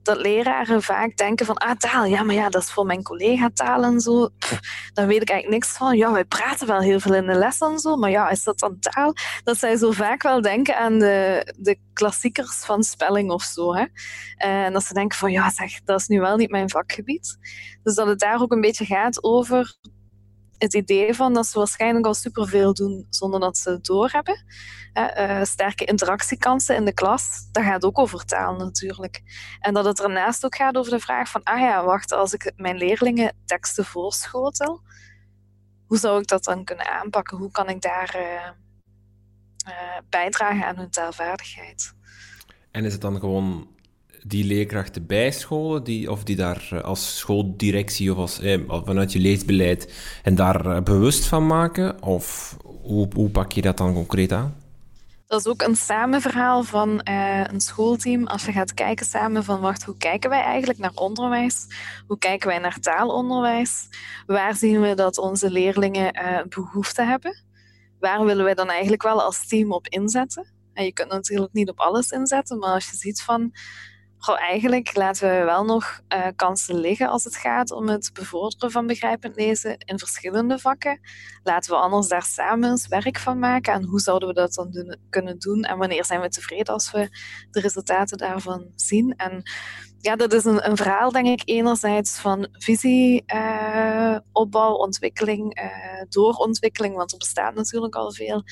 dat 0.02 0.16
leraren 0.16 0.82
vaak 0.82 1.16
denken 1.16 1.46
van, 1.46 1.56
ah, 1.56 1.76
taal, 1.76 2.04
ja, 2.04 2.22
maar 2.22 2.34
ja, 2.34 2.48
dat 2.48 2.62
is 2.62 2.72
voor 2.72 2.86
mijn 2.86 3.02
collega 3.02 3.50
taal 3.54 3.82
en 3.82 4.00
zo. 4.00 4.28
Daar 4.92 5.06
weet 5.06 5.22
ik 5.22 5.30
eigenlijk 5.30 5.62
niks 5.62 5.76
van. 5.76 5.96
Ja, 5.96 6.12
wij 6.12 6.24
praten 6.24 6.66
wel 6.66 6.80
heel 6.80 7.00
veel 7.00 7.14
in 7.14 7.26
de 7.26 7.34
les 7.34 7.58
en 7.58 7.78
zo, 7.78 7.96
maar 7.96 8.10
ja, 8.10 8.28
is 8.28 8.44
dat 8.44 8.58
dan 8.58 8.78
taal? 8.78 9.14
Dat 9.44 9.58
zij 9.58 9.76
zo 9.76 9.90
vaak 9.90 10.22
wel 10.22 10.40
denken 10.40 10.78
aan 10.78 10.98
de, 10.98 11.52
de 11.58 11.78
klassiekers 11.92 12.64
van 12.64 12.82
spelling 12.82 13.30
of 13.30 13.42
zo. 13.42 13.74
Hè? 13.74 13.84
En 14.36 14.72
dat 14.72 14.84
ze 14.84 14.94
denken 14.94 15.18
van, 15.18 15.32
ja, 15.32 15.50
zeg, 15.50 15.80
dat 15.84 16.00
is 16.00 16.06
nu 16.06 16.20
wel 16.20 16.36
niet 16.36 16.50
mijn 16.50 16.70
vakgebied. 16.70 17.38
Dus 17.82 17.94
dat 17.94 18.06
het 18.06 18.18
daar 18.18 18.40
ook 18.40 18.52
een 18.52 18.60
beetje 18.60 18.84
gaat 18.84 19.24
over 19.24 19.76
het 20.58 20.74
idee 20.74 21.14
van 21.14 21.34
dat 21.34 21.46
ze 21.46 21.58
waarschijnlijk 21.58 22.06
al 22.06 22.14
superveel 22.14 22.74
doen 22.74 23.06
zonder 23.10 23.40
dat 23.40 23.58
ze 23.58 23.70
het 23.70 23.84
doorhebben. 23.84 24.44
Uh, 24.94 25.42
sterke 25.42 25.84
interactiekansen 25.84 26.76
in 26.76 26.84
de 26.84 26.94
klas, 26.94 27.48
dat 27.52 27.64
gaat 27.64 27.84
ook 27.84 27.98
over 27.98 28.24
taal 28.24 28.56
natuurlijk. 28.56 29.22
En 29.60 29.74
dat 29.74 29.84
het 29.84 30.02
ernaast 30.02 30.44
ook 30.44 30.56
gaat 30.56 30.76
over 30.76 30.92
de 30.92 31.00
vraag 31.00 31.28
van, 31.28 31.42
ah 31.42 31.60
ja, 31.60 31.84
wacht, 31.84 32.12
als 32.12 32.32
ik 32.32 32.52
mijn 32.56 32.76
leerlingen 32.76 33.36
teksten 33.44 33.84
voorschotel, 33.84 34.80
hoe 35.86 35.98
zou 35.98 36.20
ik 36.20 36.26
dat 36.26 36.44
dan 36.44 36.64
kunnen 36.64 36.88
aanpakken? 36.88 37.36
Hoe 37.36 37.50
kan 37.50 37.68
ik 37.68 37.80
daar 37.80 38.14
uh, 38.16 38.48
uh, 39.68 39.98
bijdragen 40.08 40.66
aan 40.66 40.76
hun 40.76 40.90
taalvaardigheid? 40.90 41.94
En 42.70 42.84
is 42.84 42.92
het 42.92 43.00
dan 43.00 43.18
gewoon 43.20 43.73
die 44.26 44.44
leerkrachten 44.44 45.06
bijscholen, 45.06 45.84
die, 45.84 46.10
of 46.10 46.24
die 46.24 46.36
daar 46.36 46.68
eh, 46.70 46.80
als 46.80 47.18
schooldirectie 47.18 48.12
of 48.12 48.18
als, 48.18 48.40
eh, 48.40 48.60
vanuit 48.66 49.12
je 49.12 49.18
leesbeleid 49.18 49.92
en 50.22 50.34
daar 50.34 50.66
eh, 50.66 50.82
bewust 50.82 51.24
van 51.24 51.46
maken? 51.46 52.02
Of 52.02 52.56
hoe, 52.82 53.08
hoe 53.14 53.30
pak 53.30 53.52
je 53.52 53.62
dat 53.62 53.76
dan 53.76 53.94
concreet 53.94 54.32
aan? 54.32 54.62
Dat 55.26 55.40
is 55.40 55.46
ook 55.46 55.62
een 55.62 55.76
samenverhaal 55.76 56.62
van 56.62 57.00
uh, 57.08 57.44
een 57.44 57.60
schoolteam. 57.60 58.26
Als 58.26 58.44
je 58.44 58.52
gaat 58.52 58.74
kijken 58.74 59.06
samen 59.06 59.44
van, 59.44 59.60
wacht, 59.60 59.84
hoe 59.84 59.96
kijken 59.96 60.30
wij 60.30 60.42
eigenlijk 60.42 60.78
naar 60.78 60.92
onderwijs? 60.94 61.66
Hoe 62.06 62.18
kijken 62.18 62.48
wij 62.48 62.58
naar 62.58 62.80
taalonderwijs? 62.80 63.88
Waar 64.26 64.54
zien 64.54 64.80
we 64.80 64.94
dat 64.94 65.18
onze 65.18 65.50
leerlingen 65.50 66.22
uh, 66.22 66.38
behoefte 66.48 67.02
hebben? 67.02 67.44
Waar 68.00 68.24
willen 68.24 68.44
wij 68.44 68.54
dan 68.54 68.70
eigenlijk 68.70 69.02
wel 69.02 69.22
als 69.22 69.46
team 69.46 69.72
op 69.72 69.88
inzetten? 69.88 70.46
En 70.72 70.84
je 70.84 70.92
kunt 70.92 71.10
natuurlijk 71.10 71.52
niet 71.52 71.68
op 71.68 71.78
alles 71.78 72.10
inzetten, 72.10 72.58
maar 72.58 72.72
als 72.72 72.90
je 72.90 72.96
ziet 72.96 73.22
van, 73.22 73.52
eigenlijk 74.32 74.96
laten 74.96 75.30
we 75.30 75.44
wel 75.44 75.64
nog 75.64 76.00
uh, 76.08 76.26
kansen 76.36 76.80
liggen 76.80 77.08
als 77.08 77.24
het 77.24 77.36
gaat 77.36 77.70
om 77.70 77.88
het 77.88 78.10
bevorderen 78.12 78.70
van 78.70 78.86
begrijpend 78.86 79.36
lezen 79.36 79.78
in 79.78 79.98
verschillende 79.98 80.58
vakken. 80.58 81.00
Laten 81.42 81.70
we 81.70 81.76
anders 81.76 82.08
daar 82.08 82.22
samen 82.22 82.70
eens 82.70 82.88
werk 82.88 83.18
van 83.18 83.38
maken. 83.38 83.72
En 83.72 83.84
hoe 83.84 84.00
zouden 84.00 84.28
we 84.28 84.34
dat 84.34 84.54
dan 84.54 84.96
kunnen 85.10 85.38
doen? 85.38 85.62
En 85.62 85.78
wanneer 85.78 86.04
zijn 86.04 86.20
we 86.20 86.28
tevreden 86.28 86.72
als 86.72 86.90
we 86.90 87.08
de 87.50 87.60
resultaten 87.60 88.18
daarvan 88.18 88.72
zien? 88.74 89.14
En 89.16 89.42
ja, 89.98 90.16
dat 90.16 90.32
is 90.32 90.44
een, 90.44 90.68
een 90.70 90.76
verhaal, 90.76 91.10
denk 91.10 91.26
ik, 91.26 91.42
enerzijds 91.44 92.18
van 92.18 92.48
visie, 92.52 93.24
uh, 93.34 94.18
opbouw, 94.32 94.72
ontwikkeling, 94.72 95.60
uh, 95.60 96.02
doorontwikkeling, 96.08 96.96
want 96.96 97.12
er 97.12 97.18
bestaat 97.18 97.54
natuurlijk 97.54 97.94
al 97.94 98.12
veel 98.12 98.44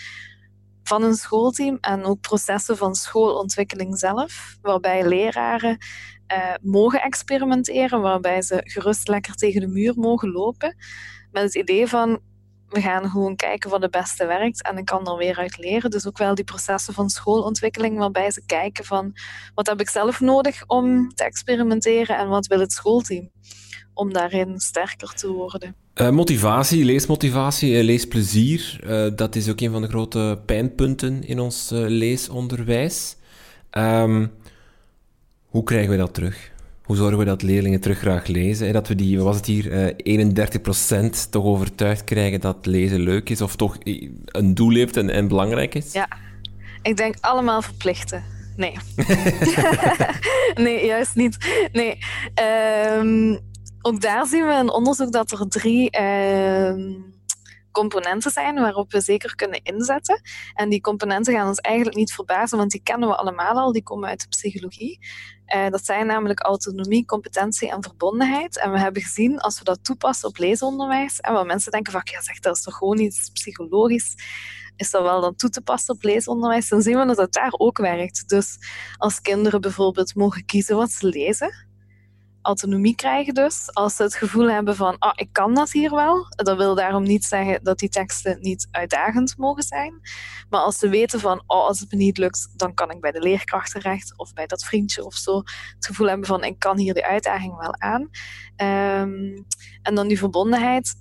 van 0.83 1.03
een 1.03 1.15
schoolteam 1.15 1.79
en 1.81 2.05
ook 2.05 2.21
processen 2.21 2.77
van 2.77 2.95
schoolontwikkeling 2.95 3.99
zelf, 3.99 4.57
waarbij 4.63 5.09
leraren 5.09 5.79
uh, 6.33 6.55
mogen 6.63 7.03
experimenteren, 7.03 8.01
waarbij 8.01 8.43
ze 8.43 8.61
gerust 8.65 9.09
lekker 9.09 9.35
tegen 9.35 9.61
de 9.61 9.69
muur 9.69 9.95
mogen 9.97 10.33
lopen, 10.33 10.77
met 11.31 11.43
het 11.43 11.55
idee 11.55 11.87
van 11.87 12.21
we 12.73 12.81
gaan 12.81 13.11
gewoon 13.11 13.37
kijken 13.37 13.71
wat 13.71 13.83
het 13.83 13.91
beste 13.91 14.27
werkt 14.27 14.63
en 14.63 14.77
ik 14.77 14.85
kan 14.85 15.07
er 15.07 15.17
weer 15.17 15.39
uit 15.39 15.59
leren. 15.59 15.91
Dus 15.91 16.07
ook 16.07 16.19
wel 16.19 16.35
die 16.35 16.45
processen 16.45 16.95
van 16.95 17.11
schoolontwikkeling, 17.11 17.99
waarbij 17.99 18.31
ze 18.31 18.47
kijken 18.47 18.85
van 18.85 19.17
wat 19.55 19.67
heb 19.67 19.81
ik 19.81 19.89
zelf 19.89 20.21
nodig 20.21 20.67
om 20.67 21.15
te 21.15 21.25
experimenteren 21.25 22.19
en 22.19 22.29
wat 22.29 22.47
wil 22.47 22.61
het 22.61 22.73
schoolteam 22.73 23.31
om 23.95 24.13
daarin 24.13 24.61
sterker 24.61 25.15
te 25.15 25.29
worden. 25.29 25.82
Uh, 25.95 26.11
motivatie, 26.11 26.85
leesmotivatie, 26.85 27.73
uh, 27.73 27.85
leesplezier, 27.85 28.81
uh, 28.85 29.17
dat 29.17 29.37
is 29.37 29.49
ook 29.51 29.61
een 29.61 29.71
van 29.71 29.83
de 29.83 29.89
grote 29.89 30.41
pijnpunten 30.47 31.27
in 31.27 31.41
ons 31.41 31.69
leesonderwijs. 31.73 33.17
Um, 33.71 34.33
hoe 35.47 35.63
krijgen 35.63 35.91
we 35.91 35.97
dat 35.97 36.15
terug? 36.15 36.51
Hoe 36.83 36.97
zorgen 36.97 37.19
we 37.19 37.25
dat 37.25 37.43
leerlingen 37.43 37.81
terug 37.81 37.99
graag 37.99 38.27
lezen? 38.27 38.67
En 38.67 38.73
dat 38.73 38.89
we 38.89 38.95
die, 38.95 39.21
was 39.21 39.37
het 39.37 39.47
hier, 39.47 39.95
31% 41.27 41.31
toch 41.31 41.45
overtuigd 41.45 42.05
krijgen 42.05 42.41
dat 42.41 42.67
lezen 42.67 43.01
leuk 43.01 43.31
is 43.31 43.41
of 43.41 43.57
toch 43.57 43.77
een 44.25 44.55
doel 44.55 44.75
heeft 44.75 44.97
en, 44.97 45.11
en 45.11 45.29
belangrijk 45.29 45.75
is? 45.75 45.93
Ja, 45.93 46.09
ik 46.83 46.97
denk 46.97 47.15
allemaal 47.21 47.63
verplichten. 47.63 48.25
Nee. 48.57 48.77
nee, 50.65 50.87
juist 50.87 51.15
niet. 51.15 51.37
Nee. 51.73 51.99
Um, 52.99 53.41
ook 53.83 54.01
daar 54.01 54.27
zien 54.27 54.47
we 54.47 54.53
in 54.53 54.71
onderzoek 54.71 55.13
dat 55.13 55.31
er 55.31 55.49
drie 55.49 55.99
uh, 56.01 56.75
componenten 57.71 58.31
zijn 58.31 58.55
waarop 58.55 58.93
we 58.93 59.01
zeker 59.01 59.35
kunnen 59.35 59.63
inzetten. 59.63 60.21
En 60.55 60.69
die 60.69 60.81
componenten 60.81 61.35
gaan 61.35 61.49
ons 61.49 61.59
eigenlijk 61.59 61.97
niet 61.97 62.13
verbazen, 62.13 62.59
want 62.59 62.71
die 62.71 62.83
kennen 62.83 63.09
we 63.09 63.17
allemaal 63.17 63.59
al, 63.59 63.73
die 63.73 63.83
komen 63.83 64.09
uit 64.09 64.21
de 64.21 64.29
psychologie. 64.29 64.99
Uh, 65.55 65.69
dat 65.69 65.85
zijn 65.85 66.07
namelijk 66.07 66.41
autonomie, 66.41 67.05
competentie 67.05 67.71
en 67.71 67.83
verbondenheid. 67.83 68.59
En 68.59 68.73
we 68.73 68.79
hebben 68.79 69.03
gezien, 69.03 69.39
als 69.39 69.59
we 69.59 69.65
dat 69.65 69.85
toepassen 69.85 70.29
op 70.29 70.39
leesonderwijs, 70.39 71.21
en 71.21 71.33
waar 71.33 71.47
mensen 71.47 71.73
denken 71.73 71.93
van, 71.93 72.01
ja 72.05 72.21
zeg, 72.21 72.39
dat 72.39 72.57
is 72.57 72.63
toch 72.63 72.77
gewoon 72.77 72.99
iets 72.99 73.31
psychologisch, 73.31 74.15
is 74.77 74.91
dat 74.91 75.03
wel 75.03 75.21
dan 75.21 75.37
toe 75.37 75.51
te 75.51 75.61
passen 75.61 75.95
op 75.95 76.03
leesonderwijs, 76.03 76.69
dan 76.69 76.83
zien 76.83 76.99
we 76.99 77.07
dat 77.07 77.17
het 77.17 77.33
daar 77.33 77.53
ook 77.53 77.79
werkt. 77.79 78.29
Dus 78.29 78.59
als 78.97 79.21
kinderen 79.21 79.61
bijvoorbeeld 79.61 80.15
mogen 80.15 80.45
kiezen 80.45 80.77
wat 80.77 80.91
ze 80.91 81.07
lezen, 81.07 81.72
autonomie 82.43 82.95
krijgen 82.95 83.35
dus. 83.35 83.75
Als 83.75 83.97
ze 83.97 84.03
het 84.03 84.15
gevoel 84.15 84.51
hebben 84.51 84.77
van, 84.77 84.99
ah, 84.99 85.13
ik 85.15 85.29
kan 85.33 85.55
dat 85.55 85.73
hier 85.73 85.91
wel. 85.91 86.27
Dat 86.29 86.57
wil 86.57 86.75
daarom 86.75 87.03
niet 87.03 87.25
zeggen 87.25 87.65
dat 87.65 87.79
die 87.79 87.89
teksten 87.89 88.41
niet 88.41 88.69
uitdagend 88.71 89.37
mogen 89.37 89.63
zijn. 89.63 90.01
Maar 90.49 90.61
als 90.61 90.79
ze 90.79 90.89
weten 90.89 91.21
van, 91.21 91.43
oh, 91.47 91.67
als 91.67 91.81
het 91.81 91.91
me 91.91 91.97
niet 91.97 92.19
lukt, 92.19 92.49
dan 92.57 92.75
kan 92.75 92.91
ik 92.91 93.01
bij 93.01 93.13
de 93.13 93.21
leerkracht 93.21 93.71
terecht 93.71 94.19
of 94.19 94.33
bij 94.33 94.47
dat 94.47 94.65
vriendje 94.65 95.05
of 95.05 95.15
zo. 95.15 95.37
Het 95.75 95.87
gevoel 95.87 96.09
hebben 96.09 96.27
van, 96.27 96.45
ik 96.45 96.59
kan 96.59 96.79
hier 96.79 96.95
de 96.95 97.07
uitdaging 97.07 97.57
wel 97.57 97.75
aan. 97.81 98.01
Um, 98.57 99.47
en 99.83 99.95
dan 99.95 100.09
die 100.09 100.19
verbondenheid. 100.19 100.95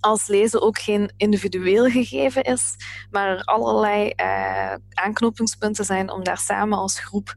Als 0.00 0.26
lezen 0.26 0.62
ook 0.62 0.78
geen 0.78 1.12
individueel 1.16 1.90
gegeven 1.90 2.42
is, 2.42 2.74
maar 3.10 3.28
er 3.28 3.44
allerlei 3.44 4.12
uh, 4.16 4.74
aanknopingspunten 4.90 5.84
zijn 5.84 6.10
om 6.10 6.24
daar 6.24 6.38
samen 6.38 6.78
als 6.78 7.00
groep 7.00 7.34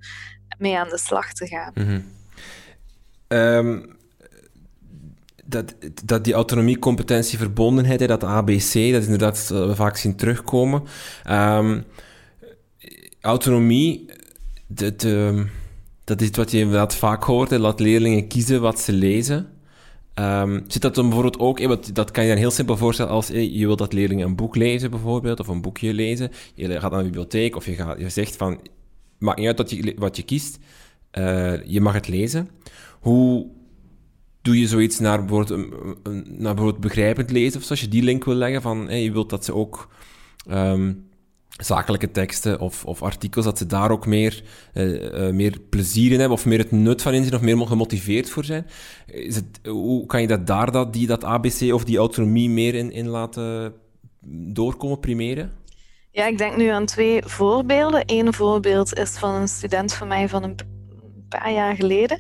mee 0.58 0.78
aan 0.78 0.90
de 0.90 0.98
slag 0.98 1.34
te 1.34 1.48
gaan. 1.48 1.72
-hmm. 1.74 2.15
Um, 3.28 3.96
dat, 5.46 5.76
dat 6.06 6.24
die 6.24 6.34
autonomie, 6.34 6.80
competentie, 6.80 7.38
verbondenheid, 7.38 8.08
dat 8.08 8.24
ABC, 8.24 8.74
dat 8.74 9.02
is 9.02 9.06
inderdaad 9.06 9.48
wat 9.48 9.68
we 9.68 9.76
vaak 9.76 9.98
zien 9.98 10.16
terugkomen. 10.16 10.84
Um, 11.30 11.84
autonomie, 13.22 14.06
dat, 14.68 15.04
um, 15.04 15.50
dat 16.04 16.22
is 16.22 16.30
wat 16.32 16.52
je 16.52 16.60
inderdaad 16.60 16.96
vaak 16.96 17.24
hoort. 17.24 17.50
Hè, 17.50 17.60
laat 17.60 17.80
leerlingen 17.80 18.28
kiezen 18.28 18.62
wat 18.62 18.80
ze 18.80 18.92
lezen. 18.92 19.48
Zit 20.68 20.82
dat 20.82 20.96
dan 20.96 21.06
bijvoorbeeld 21.06 21.40
ook, 21.40 21.60
hè, 21.60 21.68
wat, 21.68 21.90
dat 21.94 22.12
kan 22.12 22.24
je 22.24 22.30
dan 22.30 22.38
heel 22.38 22.52
simpel 22.52 22.78
voorstellen 22.78 23.12
als 23.12 23.28
hè, 23.28 23.40
je 23.52 23.66
wilt 23.66 23.78
dat 23.78 23.94
leerlingen 23.94 24.28
een 24.28 24.36
boek 24.36 24.56
lezen 24.56 24.92
bijvoorbeeld, 24.92 25.40
of 25.40 25.48
een 25.48 25.62
boekje 25.62 25.94
lezen. 25.94 26.32
Je 26.54 26.80
gaat 26.80 26.92
naar 26.92 27.00
de 27.00 27.06
bibliotheek 27.06 27.56
of 27.56 27.66
je, 27.66 27.74
gaat, 27.74 28.00
je 28.00 28.10
zegt 28.10 28.36
van, 28.36 28.60
maakt 29.18 29.38
niet 29.38 29.48
uit 29.48 29.58
wat 29.58 29.70
je, 29.70 29.96
wat 29.98 30.16
je 30.16 30.24
kiest, 30.24 30.58
uh, 31.14 31.64
je 31.66 31.82
mag 31.82 31.94
het 31.94 32.08
lezen. 32.08 32.50
Hoe 33.06 33.48
doe 34.42 34.60
je 34.60 34.68
zoiets 34.68 35.00
naar 35.00 35.26
bijvoorbeeld, 35.26 36.40
naar 36.40 36.80
begrijpend 36.80 37.32
lezen 37.32 37.62
of 37.62 37.70
als 37.70 37.82
je 37.82 37.88
die 37.88 38.04
link 38.04 38.24
wil 38.24 38.34
leggen 38.34 38.62
van 38.62 39.02
je 39.02 39.12
wilt 39.12 39.30
dat 39.30 39.46
ze 39.46 39.54
ook 39.54 39.90
um, 40.50 41.10
zakelijke 41.50 42.12
teksten 42.12 42.60
of, 42.60 42.86
of 42.86 43.04
artikels, 43.04 43.46
dat 43.46 43.58
ze 43.58 43.66
daar 43.66 43.92
ook 43.92 44.06
meer, 44.06 44.44
uh, 44.74 45.28
uh, 45.28 45.34
meer 45.34 45.60
plezier 45.70 46.12
in 46.12 46.20
hebben 46.20 46.38
of 46.38 46.46
meer 46.46 46.58
het 46.58 46.72
nut 46.72 47.02
van 47.02 47.14
inzien 47.14 47.34
of 47.34 47.42
meer 47.42 47.68
gemotiveerd 47.68 48.30
voor 48.30 48.46
zijn. 48.46 48.68
Is 49.06 49.36
het, 49.36 49.60
hoe 49.68 50.06
kan 50.06 50.22
je 50.22 50.28
dat 50.28 50.48
daar 50.48 50.72
dat, 50.72 50.94
die, 50.94 51.08
dat 51.08 51.24
ABC 51.24 51.74
of 51.74 51.84
die 51.84 51.98
autonomie 51.98 52.50
meer 52.50 52.76
in, 52.76 52.92
in 52.92 53.08
laten 53.08 53.74
doorkomen, 54.54 55.00
primeren? 55.00 55.52
Ja, 56.12 56.28
ik 56.28 56.38
denk 56.38 56.58
nu 56.58 56.68
aan 56.68 56.86
twee 56.86 57.22
voorbeelden. 57.24 58.04
Eén 58.06 58.34
voorbeeld 58.34 58.94
is 58.94 59.18
van 59.18 59.36
een 59.36 59.48
student 59.48 59.94
van 59.94 60.08
mij 60.08 60.30
van 60.30 60.44
een 60.44 60.56
paar 61.30 61.52
jaar 61.52 61.76
geleden. 61.76 62.20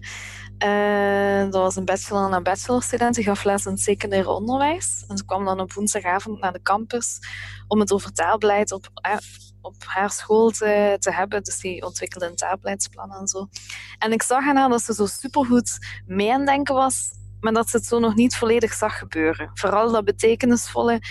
Uh, 0.63 1.41
dat 1.43 1.53
was 1.53 1.75
een 1.75 1.85
bachelor- 1.85 2.33
en 2.33 2.43
bachelorstudent. 2.43 3.15
Die 3.15 3.23
gaf 3.23 3.43
les 3.43 3.65
in 3.65 3.71
het 3.71 3.81
secundair 3.81 4.27
onderwijs. 4.27 5.03
En 5.07 5.17
ze 5.17 5.25
kwam 5.25 5.45
dan 5.45 5.59
op 5.59 5.73
woensdagavond 5.73 6.39
naar 6.39 6.53
de 6.53 6.61
campus 6.61 7.19
om 7.67 7.79
het 7.79 7.91
over 7.91 8.11
taalbeleid 8.11 8.71
op, 8.71 8.89
uh, 9.07 9.17
op 9.61 9.75
haar 9.85 10.11
school 10.11 10.49
te, 10.49 10.95
te 10.99 11.11
hebben. 11.11 11.43
Dus 11.43 11.59
die 11.59 11.85
ontwikkelde 11.85 12.27
een 12.27 12.35
taalbeleidsplan 12.35 13.11
en 13.11 13.27
zo. 13.27 13.47
En 13.97 14.11
ik 14.11 14.23
zag 14.23 14.47
aan 14.47 14.55
haar 14.55 14.69
dat 14.69 14.81
ze 14.81 14.93
zo 14.93 15.05
supergoed 15.05 15.77
mee 16.05 16.33
aan 16.33 16.45
denken 16.45 16.75
was, 16.75 17.11
maar 17.39 17.53
dat 17.53 17.69
ze 17.69 17.77
het 17.77 17.85
zo 17.85 17.99
nog 17.99 18.15
niet 18.15 18.35
volledig 18.35 18.73
zag 18.73 18.97
gebeuren. 18.97 19.49
Vooral 19.53 19.91
dat 19.91 20.05
betekenisvolle. 20.05 21.01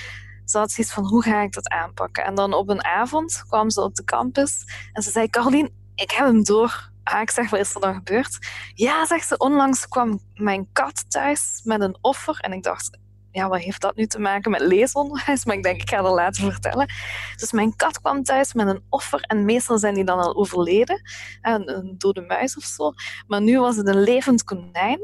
Ze 0.45 0.59
had 0.59 0.73
zoiets 0.73 0.93
van, 0.93 1.07
hoe 1.07 1.23
ga 1.23 1.43
ik 1.43 1.53
dat 1.53 1.69
aanpakken? 1.69 2.25
En 2.25 2.35
dan 2.35 2.53
op 2.53 2.69
een 2.69 2.85
avond 2.85 3.43
kwam 3.47 3.71
ze 3.71 3.81
op 3.81 3.95
de 3.95 4.05
campus 4.05 4.65
en 4.93 5.03
ze 5.03 5.11
zei, 5.11 5.29
Carolien, 5.29 5.71
ik 5.95 6.11
heb 6.11 6.27
hem 6.27 6.45
door 6.45 6.93
Ah, 7.05 7.21
ik 7.21 7.31
zeg, 7.31 7.51
wat 7.51 7.61
is 7.61 7.75
er 7.75 7.81
dan 7.81 7.95
gebeurd? 7.95 8.39
Ja, 8.75 9.07
zegt 9.07 9.29
ze, 9.29 9.37
onlangs 9.37 9.89
kwam 9.89 10.21
mijn 10.35 10.69
kat 10.73 11.05
thuis 11.11 11.61
met 11.65 11.81
een 11.81 11.99
offer. 12.01 12.39
En 12.41 12.53
ik 12.53 12.63
dacht, 12.63 12.99
ja, 13.35 13.49
wat 13.49 13.61
heeft 13.61 13.81
dat 13.81 13.97
nu 13.97 14.07
te 14.07 14.19
maken 14.19 14.51
met 14.51 14.61
leesonderwijs? 14.61 15.45
Maar 15.45 15.57
ik 15.57 15.63
denk, 15.63 15.81
ik 15.81 15.89
ga 15.89 16.03
dat 16.03 16.15
laten 16.15 16.53
vertellen. 16.53 16.89
Dus 17.37 17.53
mijn 17.53 17.77
kat 17.77 18.01
kwam 18.01 18.23
thuis 18.23 18.53
met 18.53 18.67
een 18.67 18.85
offer. 18.89 19.21
En 19.21 19.45
meestal 19.45 19.79
zijn 19.79 19.95
die 19.95 20.05
dan 20.05 20.19
al 20.19 20.37
overleden. 20.37 21.03
Een, 21.43 21.77
een 21.77 21.95
dode 21.99 22.21
muis 22.21 22.57
of 22.57 22.65
zo. 22.65 22.93
Maar 23.27 23.43
nu 23.43 23.61
was 23.61 23.77
het 23.77 23.89
een 23.89 24.03
levend 24.03 24.45
konijn. 24.45 25.01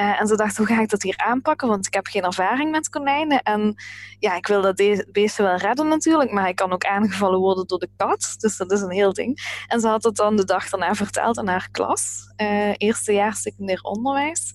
Uh, 0.00 0.20
en 0.20 0.26
ze 0.26 0.36
dacht, 0.36 0.56
hoe 0.56 0.66
ga 0.66 0.80
ik 0.80 0.88
dat 0.88 1.02
hier 1.02 1.16
aanpakken? 1.16 1.68
Want 1.68 1.86
ik 1.86 1.94
heb 1.94 2.06
geen 2.06 2.22
ervaring 2.22 2.70
met 2.70 2.88
konijnen. 2.88 3.42
En 3.42 3.74
ja, 4.18 4.36
ik 4.36 4.46
wil 4.46 4.62
dat 4.62 4.76
beestje 5.12 5.42
wel 5.42 5.56
redden 5.56 5.88
natuurlijk, 5.88 6.32
maar 6.32 6.42
hij 6.42 6.54
kan 6.54 6.72
ook 6.72 6.84
aangevallen 6.84 7.38
worden 7.38 7.66
door 7.66 7.78
de 7.78 7.90
kat. 7.96 8.34
Dus 8.38 8.56
dat 8.56 8.72
is 8.72 8.80
een 8.80 8.90
heel 8.90 9.12
ding. 9.12 9.64
En 9.66 9.80
ze 9.80 9.88
had 9.88 10.04
het 10.04 10.16
dan 10.16 10.36
de 10.36 10.44
dag 10.44 10.68
daarna 10.68 10.94
verteld 10.94 11.38
aan 11.38 11.48
haar 11.48 11.68
klas. 11.70 12.32
Uh, 12.36 12.72
eerste 12.76 13.12
jaar 13.12 13.34
secundair 13.34 13.80
onderwijs. 13.80 14.54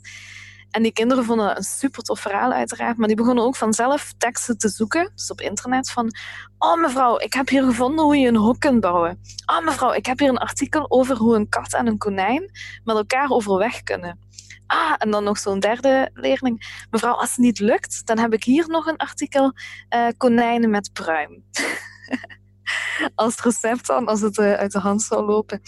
En 0.71 0.83
die 0.83 0.91
kinderen 0.91 1.23
vonden 1.23 1.57
een 1.57 1.63
super 1.63 2.03
tof 2.03 2.19
verhaal 2.19 2.51
uiteraard, 2.51 2.97
maar 2.97 3.07
die 3.07 3.15
begonnen 3.15 3.43
ook 3.43 3.55
vanzelf 3.55 4.13
teksten 4.17 4.57
te 4.57 4.69
zoeken, 4.69 5.11
dus 5.15 5.31
op 5.31 5.41
internet, 5.41 5.91
van 5.91 6.11
oh 6.57 6.81
mevrouw, 6.81 7.19
ik 7.19 7.33
heb 7.33 7.49
hier 7.49 7.63
gevonden 7.63 8.05
hoe 8.05 8.17
je 8.17 8.27
een 8.27 8.35
hok 8.35 8.59
kunt 8.59 8.81
bouwen. 8.81 9.19
Oh 9.45 9.65
mevrouw, 9.65 9.93
ik 9.93 10.05
heb 10.05 10.19
hier 10.19 10.29
een 10.29 10.37
artikel 10.37 10.85
over 10.91 11.17
hoe 11.17 11.35
een 11.35 11.49
kat 11.49 11.73
en 11.73 11.87
een 11.87 11.97
konijn 11.97 12.51
met 12.83 12.95
elkaar 12.95 13.29
overweg 13.29 13.83
kunnen. 13.83 14.19
Ah, 14.67 14.93
en 14.97 15.11
dan 15.11 15.23
nog 15.23 15.37
zo'n 15.37 15.59
derde 15.59 16.09
leerling. 16.13 16.85
Mevrouw, 16.89 17.13
als 17.13 17.29
het 17.29 17.37
niet 17.37 17.59
lukt, 17.59 18.05
dan 18.05 18.17
heb 18.17 18.33
ik 18.33 18.43
hier 18.43 18.67
nog 18.67 18.85
een 18.85 18.97
artikel 18.97 19.53
uh, 19.95 20.07
konijnen 20.17 20.69
met 20.69 20.93
pruim. 20.93 21.43
als 23.15 23.41
recept 23.41 23.87
dan, 23.87 24.05
als 24.05 24.21
het 24.21 24.37
uh, 24.37 24.53
uit 24.53 24.71
de 24.71 24.79
hand 24.79 25.01
zou 25.01 25.25
lopen. 25.25 25.61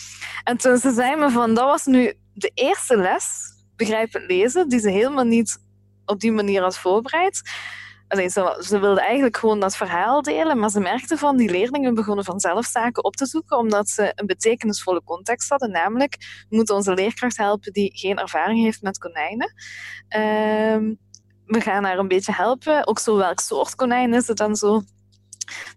En 0.43 0.58
toen 0.58 0.78
ze 0.78 0.91
zei 0.91 1.16
me 1.16 1.30
van, 1.30 1.54
dat 1.54 1.66
was 1.66 1.86
nu 1.86 2.14
de 2.34 2.51
eerste 2.54 2.97
les 2.97 3.53
begrijpend 3.76 4.28
lezen, 4.28 4.69
die 4.69 4.80
ze 4.80 4.89
helemaal 4.89 5.24
niet 5.24 5.57
op 6.05 6.19
die 6.19 6.32
manier 6.32 6.61
had 6.61 6.78
voorbereid. 6.78 7.41
Ze, 8.07 8.57
ze 8.65 8.80
wilde 8.80 9.01
eigenlijk 9.01 9.38
gewoon 9.38 9.59
dat 9.59 9.76
verhaal 9.76 10.21
delen, 10.21 10.59
maar 10.59 10.69
ze 10.69 10.80
merkte 10.80 11.17
van 11.17 11.38
die 11.38 11.49
leerlingen 11.49 11.93
begonnen 11.93 12.26
vanzelf 12.26 12.65
zaken 12.65 13.03
op 13.03 13.15
te 13.15 13.26
zoeken, 13.26 13.57
omdat 13.57 13.89
ze 13.89 14.11
een 14.15 14.26
betekenisvolle 14.26 15.03
context 15.03 15.49
hadden, 15.49 15.71
namelijk 15.71 16.17
we 16.49 16.55
moeten 16.55 16.76
onze 16.76 16.93
leerkracht 16.93 17.38
helpen 17.38 17.74
die 17.74 17.91
geen 17.93 18.17
ervaring 18.17 18.63
heeft 18.63 18.82
met 18.82 18.97
konijnen. 18.97 19.53
Uh, 20.09 20.95
we 21.45 21.61
gaan 21.61 21.84
haar 21.84 21.97
een 21.97 22.07
beetje 22.07 22.34
helpen, 22.34 22.88
ook 22.88 22.99
zo 22.99 23.17
welk 23.17 23.39
soort 23.39 23.76
konijn 23.76 24.13
is 24.13 24.28
het 24.28 24.38
dan 24.38 24.55
zo. 24.55 24.82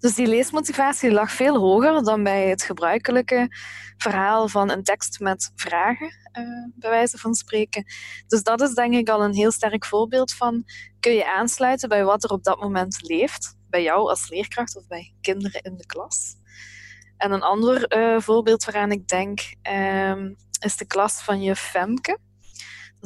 Dus 0.01 0.14
die 0.14 0.26
leesmotivatie 0.26 1.12
lag 1.12 1.30
veel 1.30 1.57
hoger 1.57 2.03
dan 2.05 2.22
bij 2.22 2.49
het 2.49 2.62
gebruikelijke 2.62 3.49
verhaal 3.97 4.49
van 4.49 4.70
een 4.70 4.82
tekst 4.82 5.20
met 5.20 5.53
vragen, 5.57 6.11
bij 6.74 6.91
wijze 6.91 7.18
van 7.18 7.34
spreken. 7.34 7.84
Dus 8.26 8.43
dat 8.43 8.61
is 8.61 8.74
denk 8.74 8.95
ik 8.95 9.09
al 9.09 9.22
een 9.22 9.34
heel 9.34 9.51
sterk 9.51 9.84
voorbeeld 9.84 10.32
van 10.32 10.64
kun 11.01 11.12
je 11.12 11.34
aansluiten 11.34 11.89
bij 11.89 12.05
wat 12.05 12.24
er 12.24 12.30
op 12.30 12.45
dat 12.45 12.61
moment 12.61 12.99
leeft, 13.03 13.57
bij 13.68 13.82
jou 13.82 14.09
als 14.09 14.28
leerkracht 14.28 14.76
of 14.76 14.87
bij 14.87 15.14
kinderen 15.20 15.62
in 15.62 15.76
de 15.76 15.87
klas. 15.87 16.34
En 17.16 17.32
een 17.32 17.43
ander 17.43 17.97
uh, 17.97 18.20
voorbeeld 18.20 18.64
waaraan 18.64 18.91
ik 18.91 19.09
denk 19.09 19.41
uh, 19.70 20.24
is 20.61 20.76
de 20.76 20.87
klas 20.87 21.22
van 21.22 21.43
je 21.43 21.57
Femke. 21.57 22.18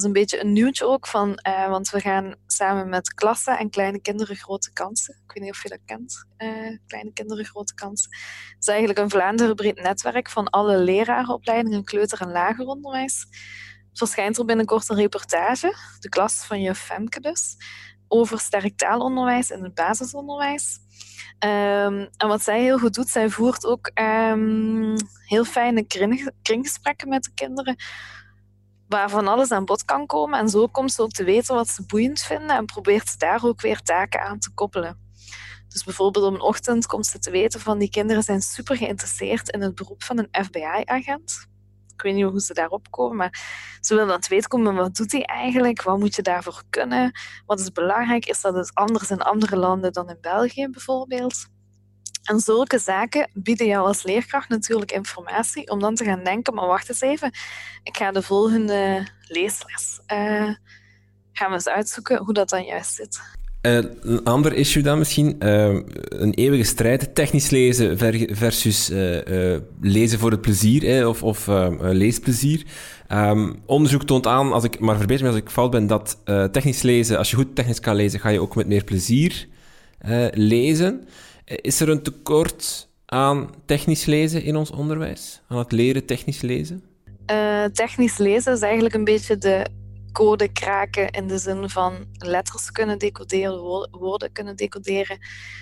Is 0.01 0.07
een 0.07 0.13
beetje 0.13 0.41
een 0.41 0.53
nieuwtje 0.53 0.87
ook, 0.87 1.07
van, 1.07 1.39
uh, 1.49 1.69
want 1.69 1.91
we 1.91 2.01
gaan 2.01 2.35
samen 2.47 2.89
met 2.89 3.15
klassen 3.15 3.59
en 3.59 3.71
kleine 3.71 4.01
kinderen 4.01 4.37
grote 4.37 4.73
kansen. 4.73 5.15
Ik 5.25 5.33
weet 5.33 5.43
niet 5.43 5.53
of 5.53 5.63
je 5.63 5.69
dat 5.69 5.79
kent, 5.85 6.25
uh, 6.39 6.79
kleine 6.87 7.13
kinderen 7.13 7.45
grote 7.45 7.75
kansen. 7.75 8.11
Het 8.49 8.57
is 8.61 8.69
eigenlijk 8.69 8.99
een 8.99 9.11
Vlaanderen 9.11 9.55
breed 9.55 9.83
netwerk 9.83 10.31
van 10.31 10.51
alle 10.51 10.79
lerarenopleidingen, 10.79 11.85
kleuter- 11.85 12.21
en 12.21 12.31
lager 12.31 12.67
onderwijs. 12.67 13.27
Verschijnt 13.93 14.39
er 14.39 14.45
binnenkort 14.45 14.89
een 14.89 14.97
reportage, 14.97 15.75
de 15.99 16.09
klas 16.09 16.45
van 16.47 16.61
je 16.61 16.75
Femke 16.75 17.21
dus, 17.21 17.57
over 18.09 18.41
sterk 18.41 18.77
taalonderwijs 18.77 19.51
in 19.51 19.63
het 19.63 19.75
basisonderwijs. 19.75 20.79
Um, 21.45 22.09
en 22.17 22.29
wat 22.29 22.43
zij 22.43 22.61
heel 22.61 22.79
goed 22.79 22.95
doet, 22.95 23.09
zij 23.09 23.29
voert 23.29 23.67
ook 23.67 23.91
um, 23.95 24.95
heel 25.27 25.45
fijne 25.45 25.87
kring, 25.87 26.31
kringgesprekken 26.43 27.09
met 27.09 27.23
de 27.23 27.31
kinderen 27.35 27.77
waar 28.91 29.11
van 29.11 29.29
alles 29.29 29.51
aan 29.51 29.65
bod 29.65 29.85
kan 29.85 30.07
komen. 30.07 30.39
En 30.39 30.49
zo 30.49 30.67
komt 30.67 30.93
ze 30.93 31.03
ook 31.03 31.11
te 31.11 31.25
weten 31.25 31.55
wat 31.55 31.69
ze 31.69 31.87
boeiend 31.87 32.21
vinden 32.21 32.57
en 32.57 32.65
probeert 32.65 33.09
ze 33.09 33.19
daar 33.19 33.45
ook 33.45 33.61
weer 33.61 33.81
taken 33.81 34.21
aan 34.23 34.39
te 34.39 34.51
koppelen. 34.55 34.99
Dus 35.69 35.85
bijvoorbeeld 35.85 36.25
om 36.25 36.35
een 36.35 36.41
ochtend 36.41 36.87
komt 36.87 37.07
ze 37.07 37.19
te 37.19 37.31
weten 37.31 37.61
van 37.61 37.79
die 37.79 37.91
kinderen 37.91 38.23
zijn 38.23 38.41
super 38.41 38.77
geïnteresseerd 38.77 39.49
in 39.49 39.61
het 39.61 39.75
beroep 39.75 40.03
van 40.03 40.19
een 40.19 40.45
FBI-agent. 40.45 41.47
Ik 41.95 42.03
weet 42.03 42.15
niet 42.15 42.25
hoe 42.25 42.41
ze 42.41 42.55
daarop 42.55 42.91
komen, 42.91 43.17
maar 43.17 43.39
ze 43.81 43.95
willen 43.95 44.09
dan 44.09 44.21
te 44.21 44.29
weten 44.29 44.49
komen, 44.49 44.75
wat 44.75 44.97
doet 44.97 45.13
hij 45.13 45.25
eigenlijk? 45.25 45.83
Wat 45.83 45.99
moet 45.99 46.15
je 46.15 46.23
daarvoor 46.23 46.63
kunnen? 46.71 47.13
Wat 47.47 47.61
is 47.61 47.73
belangrijk? 47.73 48.27
Is 48.27 48.41
dat 48.41 48.55
het 48.55 48.75
anders 48.75 49.11
in 49.11 49.23
andere 49.23 49.57
landen 49.57 49.93
dan 49.93 50.09
in 50.09 50.19
België 50.21 50.69
bijvoorbeeld? 50.69 51.47
En 52.23 52.41
zulke 52.41 52.79
zaken 52.79 53.31
bieden 53.35 53.67
jou 53.67 53.87
als 53.87 54.03
leerkracht 54.03 54.49
natuurlijk 54.49 54.93
informatie 54.93 55.71
om 55.71 55.81
dan 55.81 55.95
te 55.95 56.05
gaan 56.05 56.25
denken, 56.25 56.55
maar 56.55 56.67
wacht 56.67 56.89
eens 56.89 57.01
even, 57.01 57.33
ik 57.83 57.97
ga 57.97 58.11
de 58.11 58.23
volgende 58.23 59.07
leesles 59.29 60.01
uh, 60.13 60.55
gaan 61.33 61.49
we 61.49 61.55
eens 61.55 61.69
uitzoeken 61.69 62.19
hoe 62.19 62.35
dat 62.35 62.49
dan 62.49 62.65
juist 62.65 62.95
zit. 62.95 63.21
Uh, 63.63 63.75
een 64.01 64.25
ander 64.25 64.53
issue 64.53 64.83
dan 64.83 64.99
misschien, 64.99 65.37
uh, 65.39 65.65
een 66.09 66.35
eeuwige 66.35 66.65
strijd, 66.65 67.15
technisch 67.15 67.51
lezen 67.51 67.99
versus 68.37 68.89
lezen 69.81 70.19
voor 70.19 70.31
het 70.31 70.41
plezier 70.41 71.09
of, 71.09 71.23
of 71.23 71.47
leesplezier. 71.81 72.67
Um, 73.09 73.63
onderzoek 73.67 74.05
toont 74.05 74.27
aan, 74.27 74.53
als 74.53 74.65
ik 74.65 74.81
maar 74.81 74.97
verbeter 74.97 75.25
me 75.25 75.31
als 75.31 75.41
ik 75.41 75.51
fout 75.51 75.71
ben, 75.71 75.87
dat 75.87 76.19
technisch 76.25 76.83
lezen, 76.83 77.19
als 77.19 77.31
je 77.31 77.37
goed 77.37 77.55
technisch 77.55 77.81
kan 77.81 77.95
lezen, 77.95 78.21
ga 78.21 78.29
je 78.29 78.41
ook 78.41 78.55
met 78.55 78.67
meer 78.67 78.85
plezier 78.85 79.49
lezen. 80.33 81.09
Is 81.51 81.81
er 81.81 81.89
een 81.89 82.03
tekort 82.03 82.89
aan 83.07 83.51
technisch 83.67 84.05
lezen 84.05 84.43
in 84.43 84.57
ons 84.57 84.71
onderwijs? 84.71 85.43
Aan 85.49 85.59
het 85.59 85.73
leren 85.73 86.07
technisch 86.07 86.41
lezen? 86.41 86.83
Uh, 87.31 87.65
technisch 87.65 88.19
lezen 88.19 88.53
is 88.53 88.61
eigenlijk 88.61 88.95
een 88.95 89.05
beetje 89.05 89.39
de 89.39 89.67
code 90.13 90.53
kraken 90.53 91.11
in 91.11 91.27
de 91.27 91.39
zin 91.39 91.69
van 91.69 92.07
letters 92.19 92.71
kunnen 92.71 92.99
decoderen, 92.99 93.89
woorden 93.91 94.33
kunnen 94.33 94.57
decoderen. 94.57 95.19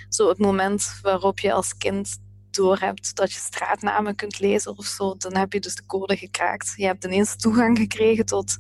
Zo 0.09 0.28
het 0.28 0.39
moment 0.39 0.99
waarop 1.03 1.39
je 1.39 1.53
als 1.53 1.76
kind 1.76 2.16
doorhebt 2.51 3.16
dat 3.16 3.32
je 3.32 3.39
straatnamen 3.39 4.14
kunt 4.14 4.41
lezen 4.41 4.78
of 4.78 4.86
zo, 4.86 5.14
dan 5.16 5.36
heb 5.36 5.53
je 5.53 5.61
dus 5.61 5.74
de 5.74 5.86
code 5.86 6.16
gekraakt. 6.16 6.72
Je 6.76 6.84
hebt 6.84 7.05
ineens 7.05 7.36
toegang 7.36 7.78
gekregen 7.78 8.26
tot 8.26 8.57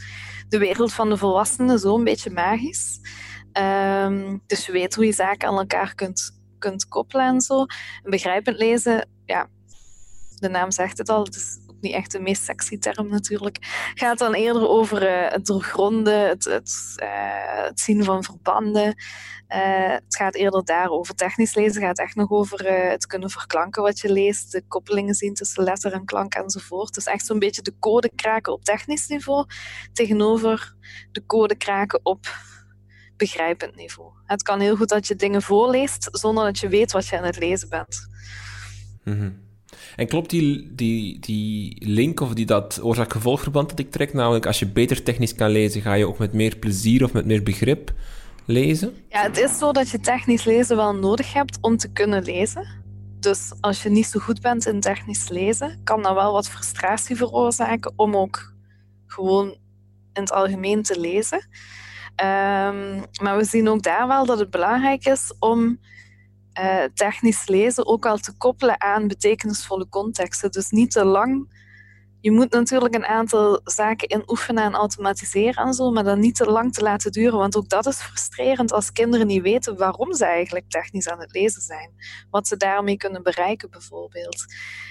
de 0.48 0.58
wereld 0.58 0.92
van 0.92 1.08
de 1.08 1.16
volwassenen, 1.16 1.78
zo 1.78 1.96
een 1.96 2.04
beetje 2.04 2.30
magisch. 2.30 3.00
Um, 3.52 4.42
dus 4.46 4.66
je 4.66 4.72
weet 4.72 4.94
hoe 4.94 5.04
je 5.04 5.12
zaken 5.12 5.48
aan 5.48 5.58
elkaar 5.58 5.94
kunt 5.94 6.37
kunt 6.58 6.88
koppelen 6.88 7.26
en 7.26 7.40
zo. 7.40 7.60
En 8.02 8.10
begrijpend 8.10 8.58
lezen, 8.58 9.08
ja, 9.24 9.48
de 10.38 10.48
naam 10.48 10.70
zegt 10.70 10.98
het 10.98 11.08
al, 11.08 11.24
het 11.24 11.34
is 11.34 11.58
ook 11.66 11.80
niet 11.80 11.92
echt 11.92 12.12
de 12.12 12.20
meest 12.20 12.44
sexy 12.44 12.78
term 12.78 13.08
natuurlijk. 13.08 13.58
Gaat 13.94 14.18
dan 14.18 14.34
eerder 14.34 14.68
over 14.68 15.02
uh, 15.02 15.30
het 15.30 15.46
doorgronden, 15.46 16.28
het, 16.28 16.44
het, 16.44 16.94
uh, 17.02 17.64
het, 17.64 17.80
zien 17.80 18.04
van 18.04 18.24
verbanden. 18.24 18.86
Uh, 19.48 19.90
het 19.90 20.16
gaat 20.16 20.34
eerder 20.34 20.64
daarover. 20.64 21.14
Technisch 21.14 21.54
lezen 21.54 21.82
gaat 21.82 21.98
echt 21.98 22.14
nog 22.14 22.30
over 22.30 22.66
het 22.90 23.06
kunnen 23.06 23.30
verklanken 23.30 23.82
wat 23.82 23.98
je 23.98 24.12
leest, 24.12 24.52
de 24.52 24.62
koppelingen 24.68 25.14
zien 25.14 25.34
tussen 25.34 25.64
letter 25.64 25.92
en 25.92 26.04
klank 26.04 26.34
enzovoort. 26.34 26.94
Dus 26.94 27.04
echt 27.04 27.26
zo'n 27.26 27.38
beetje 27.38 27.62
de 27.62 27.74
code 27.78 28.10
kraken 28.14 28.52
op 28.52 28.64
technisch 28.64 29.06
niveau 29.06 29.46
tegenover 29.92 30.74
de 31.12 31.26
code 31.26 31.54
kraken 31.56 32.00
op 32.02 32.26
begrijpend 33.18 33.76
niveau. 33.76 34.10
Het 34.24 34.42
kan 34.42 34.60
heel 34.60 34.76
goed 34.76 34.88
dat 34.88 35.06
je 35.06 35.16
dingen 35.16 35.42
voorleest 35.42 36.08
zonder 36.12 36.44
dat 36.44 36.58
je 36.58 36.68
weet 36.68 36.92
wat 36.92 37.06
je 37.06 37.18
aan 37.18 37.24
het 37.24 37.38
lezen 37.38 37.68
bent. 37.68 38.08
Mm 39.04 39.46
En 39.96 40.06
klopt 40.06 40.30
die, 40.30 40.74
die, 40.74 41.18
die 41.18 41.76
link 41.88 42.20
of 42.20 42.34
die, 42.34 42.46
dat 42.46 42.80
oorzaak-gevolgverband 42.82 43.68
dat 43.68 43.78
ik 43.78 43.90
trek? 43.90 44.12
Namelijk, 44.12 44.46
als 44.46 44.58
je 44.58 44.66
beter 44.66 45.02
technisch 45.02 45.34
kan 45.34 45.50
lezen, 45.50 45.82
ga 45.82 45.94
je 45.94 46.06
ook 46.06 46.18
met 46.18 46.32
meer 46.32 46.56
plezier 46.56 47.04
of 47.04 47.12
met 47.12 47.26
meer 47.26 47.42
begrip 47.42 47.92
lezen? 48.44 48.94
Ja, 49.08 49.22
het 49.22 49.38
is 49.38 49.58
zo 49.58 49.72
dat 49.72 49.90
je 49.90 50.00
technisch 50.00 50.44
lezen 50.44 50.76
wel 50.76 50.94
nodig 50.94 51.32
hebt 51.32 51.58
om 51.60 51.76
te 51.76 51.92
kunnen 51.92 52.22
lezen. 52.22 52.66
Dus 53.20 53.52
als 53.60 53.82
je 53.82 53.88
niet 53.88 54.06
zo 54.06 54.20
goed 54.20 54.40
bent 54.40 54.66
in 54.66 54.80
technisch 54.80 55.28
lezen, 55.28 55.80
kan 55.84 56.02
dat 56.02 56.14
wel 56.14 56.32
wat 56.32 56.48
frustratie 56.48 57.16
veroorzaken 57.16 57.92
om 57.96 58.16
ook 58.16 58.54
gewoon 59.06 59.48
in 60.12 60.22
het 60.22 60.32
algemeen 60.32 60.82
te 60.82 61.00
lezen. 61.00 61.48
Um, 62.20 63.04
maar 63.22 63.36
we 63.36 63.44
zien 63.44 63.68
ook 63.68 63.82
daar 63.82 64.06
wel 64.08 64.26
dat 64.26 64.38
het 64.38 64.50
belangrijk 64.50 65.04
is 65.06 65.34
om 65.38 65.80
uh, 66.60 66.84
technisch 66.94 67.48
lezen 67.48 67.86
ook 67.86 68.06
al 68.06 68.16
te 68.16 68.36
koppelen 68.36 68.80
aan 68.80 69.08
betekenisvolle 69.08 69.88
contexten. 69.88 70.50
Dus 70.50 70.70
niet 70.70 70.90
te 70.90 71.04
lang. 71.04 71.56
Je 72.20 72.30
moet 72.30 72.52
natuurlijk 72.52 72.94
een 72.94 73.06
aantal 73.06 73.60
zaken 73.64 74.08
inoefenen 74.10 74.64
en 74.64 74.74
automatiseren 74.74 75.64
en 75.64 75.74
zo, 75.74 75.90
maar 75.90 76.04
dan 76.04 76.20
niet 76.20 76.34
te 76.34 76.44
lang 76.44 76.72
te 76.72 76.82
laten 76.82 77.12
duren. 77.12 77.38
Want 77.38 77.56
ook 77.56 77.68
dat 77.68 77.86
is 77.86 78.02
frustrerend 78.02 78.72
als 78.72 78.92
kinderen 78.92 79.26
niet 79.26 79.42
weten 79.42 79.76
waarom 79.76 80.14
ze 80.14 80.24
eigenlijk 80.24 80.70
technisch 80.70 81.08
aan 81.08 81.20
het 81.20 81.32
lezen 81.32 81.62
zijn. 81.62 81.92
Wat 82.30 82.48
ze 82.48 82.56
daarmee 82.56 82.96
kunnen 82.96 83.22
bereiken, 83.22 83.70
bijvoorbeeld. 83.70 84.44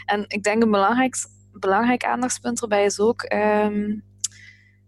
En 0.06 0.26
ik 0.28 0.44
denk 0.44 0.64
een 0.64 0.72
belangrijk, 0.72 1.16
belangrijk 1.52 2.04
aandachtspunt 2.04 2.62
erbij 2.62 2.86
is 2.86 3.00
ook. 3.00 3.34
Um, 3.34 4.04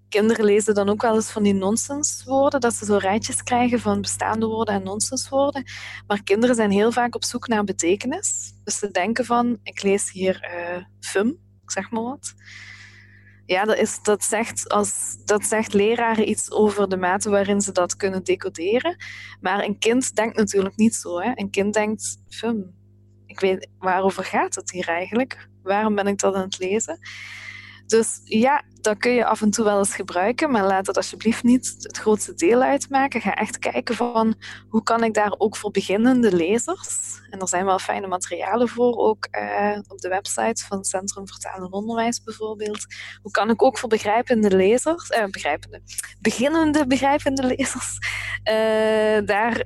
kinderen 0.09 0.45
lezen 0.45 0.73
dan 0.73 0.89
ook 0.89 1.01
wel 1.01 1.15
eens 1.15 1.31
van 1.31 1.43
die 1.43 1.53
nonsenswoorden, 1.53 2.59
dat 2.59 2.73
ze 2.73 2.85
zo 2.85 2.97
rijtjes 2.97 3.43
krijgen 3.43 3.79
van 3.79 4.01
bestaande 4.01 4.45
woorden 4.45 4.73
en 4.73 4.83
nonsenswoorden. 4.83 5.63
Maar 6.07 6.23
kinderen 6.23 6.55
zijn 6.55 6.71
heel 6.71 6.91
vaak 6.91 7.15
op 7.15 7.23
zoek 7.23 7.47
naar 7.47 7.63
betekenis. 7.63 8.53
Dus 8.63 8.77
ze 8.77 8.91
denken 8.91 9.25
van, 9.25 9.59
ik 9.63 9.83
lees 9.83 10.11
hier 10.11 10.49
uh, 10.53 10.83
fum, 10.99 11.37
zeg 11.65 11.91
maar 11.91 12.03
wat. 12.03 12.33
Ja, 13.45 13.65
dat, 13.65 13.77
is, 13.77 13.99
zegt 14.19 14.69
als, 14.69 15.17
dat 15.25 15.73
leraren 15.73 16.29
iets 16.29 16.51
over 16.51 16.89
de 16.89 16.97
mate 16.97 17.29
waarin 17.29 17.61
ze 17.61 17.71
dat 17.71 17.95
kunnen 17.95 18.23
decoderen. 18.23 18.95
Maar 19.41 19.63
een 19.63 19.77
kind 19.77 20.15
denkt 20.15 20.35
natuurlijk 20.35 20.75
niet 20.75 20.95
zo. 20.95 21.19
Hè? 21.19 21.31
Een 21.35 21.49
kind 21.49 21.73
denkt, 21.73 22.17
fum, 22.27 22.73
ik 23.25 23.39
weet, 23.39 23.69
waarover 23.79 24.23
gaat 24.23 24.55
het 24.55 24.71
hier 24.71 24.87
eigenlijk? 24.87 25.49
Waarom 25.63 25.95
ben 25.95 26.07
ik 26.07 26.19
dat 26.19 26.35
aan 26.35 26.41
het 26.41 26.59
lezen? 26.59 26.99
Dus 27.85 28.21
ja, 28.23 28.63
dat 28.81 28.97
kun 28.97 29.11
je 29.11 29.25
af 29.25 29.41
en 29.41 29.49
toe 29.49 29.65
wel 29.65 29.77
eens 29.77 29.95
gebruiken, 29.95 30.51
maar 30.51 30.65
laat 30.65 30.87
het 30.87 30.97
alsjeblieft 30.97 31.43
niet 31.43 31.75
het 31.79 31.97
grootste 31.97 32.33
deel 32.33 32.61
uitmaken. 32.61 33.21
Ga 33.21 33.33
echt 33.33 33.59
kijken 33.59 33.95
van 33.95 34.35
hoe 34.69 34.83
kan 34.83 35.03
ik 35.03 35.13
daar 35.13 35.35
ook 35.37 35.55
voor 35.55 35.71
beginnende 35.71 36.35
lezers, 36.35 37.19
en 37.29 37.39
er 37.39 37.47
zijn 37.47 37.65
wel 37.65 37.79
fijne 37.79 38.07
materialen 38.07 38.67
voor, 38.67 38.97
ook 38.97 39.25
eh, 39.25 39.79
op 39.87 39.99
de 39.99 40.09
website 40.09 40.65
van 40.65 40.83
Centrum 40.83 41.27
Vertalen 41.27 41.71
Onderwijs 41.71 42.23
bijvoorbeeld. 42.23 42.85
Hoe 43.21 43.31
kan 43.31 43.49
ik 43.49 43.63
ook 43.63 43.77
voor 43.77 43.89
begrijpende 43.89 44.55
lezers, 44.55 45.09
eh, 45.09 45.25
begrijpende, 45.25 45.81
beginnende 46.19 46.87
begrijpende 46.87 47.43
lezers, 47.43 47.97
eh, 48.43 49.25
daar 49.25 49.57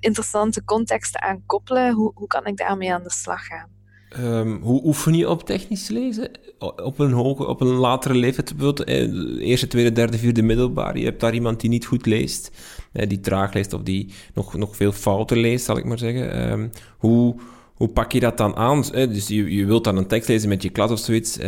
interessante 0.00 0.64
contexten 0.64 1.22
aan 1.22 1.42
koppelen? 1.46 1.92
Hoe, 1.92 2.12
hoe 2.14 2.26
kan 2.26 2.46
ik 2.46 2.56
daarmee 2.56 2.92
aan 2.92 3.02
de 3.02 3.10
slag 3.10 3.44
gaan? 3.46 3.79
Um, 4.18 4.60
hoe 4.62 4.84
oefen 4.84 5.14
je 5.14 5.28
op 5.28 5.42
technisch 5.42 5.88
lezen? 5.88 6.30
Op 6.58 6.98
een, 6.98 7.12
hoge, 7.12 7.46
op 7.46 7.60
een 7.60 7.66
latere 7.66 8.14
leeftijd, 8.14 8.56
bijvoorbeeld 8.56 8.88
eh, 8.88 9.48
eerste, 9.48 9.66
tweede, 9.66 9.92
derde, 9.92 10.18
vierde 10.18 10.42
middelbaar. 10.42 10.98
Je 10.98 11.04
hebt 11.04 11.20
daar 11.20 11.34
iemand 11.34 11.60
die 11.60 11.70
niet 11.70 11.86
goed 11.86 12.06
leest, 12.06 12.50
eh, 12.92 13.08
die 13.08 13.20
traag 13.20 13.52
leest 13.52 13.72
of 13.72 13.82
die 13.82 14.12
nog, 14.34 14.56
nog 14.56 14.76
veel 14.76 14.92
fouten 14.92 15.38
leest, 15.38 15.64
zal 15.64 15.76
ik 15.76 15.84
maar 15.84 15.98
zeggen. 15.98 16.50
Um, 16.50 16.70
hoe, 16.98 17.34
hoe 17.74 17.88
pak 17.88 18.12
je 18.12 18.20
dat 18.20 18.36
dan 18.36 18.56
aan? 18.56 18.84
Eh, 18.92 19.08
dus 19.08 19.28
je, 19.28 19.54
je 19.54 19.66
wilt 19.66 19.84
dan 19.84 19.96
een 19.96 20.06
tekst 20.06 20.28
lezen 20.28 20.48
met 20.48 20.62
je 20.62 20.70
klas 20.70 20.90
of 20.90 20.98
zoiets. 20.98 21.38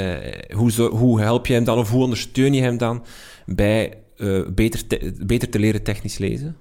Hoe, 0.50 0.72
zo, 0.72 0.88
hoe 0.88 1.20
help 1.20 1.46
je 1.46 1.54
hem 1.54 1.64
dan 1.64 1.78
of 1.78 1.90
hoe 1.90 2.02
ondersteun 2.02 2.54
je 2.54 2.62
hem 2.62 2.78
dan 2.78 3.04
bij 3.46 3.94
beter, 4.54 4.86
te, 4.86 5.14
beter 5.26 5.48
te 5.48 5.58
leren 5.58 5.82
technisch 5.82 6.18
lezen? 6.18 6.56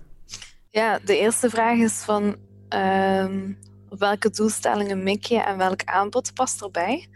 Ja, 0.70 1.00
de 1.06 1.18
eerste 1.18 1.50
vraag 1.50 1.78
is 1.78 1.94
van... 1.94 2.36
Op 2.70 3.71
welke 3.98 4.30
doelstellingen 4.30 5.04
mik 5.04 5.26
je 5.26 5.40
en 5.40 5.58
welk 5.58 5.84
aanbod 5.84 6.34
past 6.34 6.62
erbij. 6.62 7.10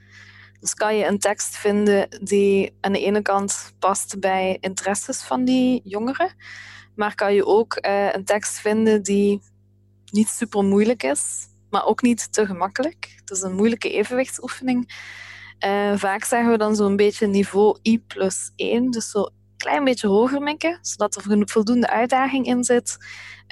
Dus 0.60 0.74
kan 0.74 0.98
je 0.98 1.06
een 1.06 1.20
tekst 1.20 1.58
vinden 1.58 2.08
die 2.24 2.78
aan 2.82 2.92
de 2.92 3.00
ene 3.00 3.22
kant 3.22 3.74
past 3.80 4.20
bij 4.20 4.58
interesses 4.60 5.22
van 5.22 5.46
die 5.46 5.82
jongeren, 5.84 6.36
maar 6.96 7.16
kan 7.16 7.34
je 7.34 7.46
ook 7.46 7.78
uh, 7.86 8.14
een 8.14 8.26
tekst 8.26 8.60
vinden 8.60 9.04
die 9.04 9.42
niet 10.12 10.28
super 10.28 10.64
moeilijk 10.64 11.04
is, 11.04 11.48
maar 11.70 11.86
ook 11.86 12.02
niet 12.02 12.34
te 12.34 12.46
gemakkelijk. 12.46 13.22
Is 13.26 13.42
een 13.42 13.56
moeilijke 13.56 13.92
evenwichtsoefening. 13.92 14.94
Uh, 15.66 15.94
vaak 15.96 16.24
zeggen 16.24 16.52
we 16.52 16.58
dan 16.58 16.76
zo'n 16.76 16.96
beetje 16.96 17.28
niveau 17.28 17.78
I 17.84 18.00
plus 18.00 18.52
1, 18.56 18.92
dus 18.92 19.10
zo 19.10 19.30
klein 19.66 19.84
beetje 19.84 20.08
hoger 20.08 20.42
mikken, 20.42 20.80
zodat 20.82 21.16
er 21.16 21.50
voldoende 21.50 21.90
uitdaging 21.90 22.46
in 22.46 22.64
zit. 22.64 22.98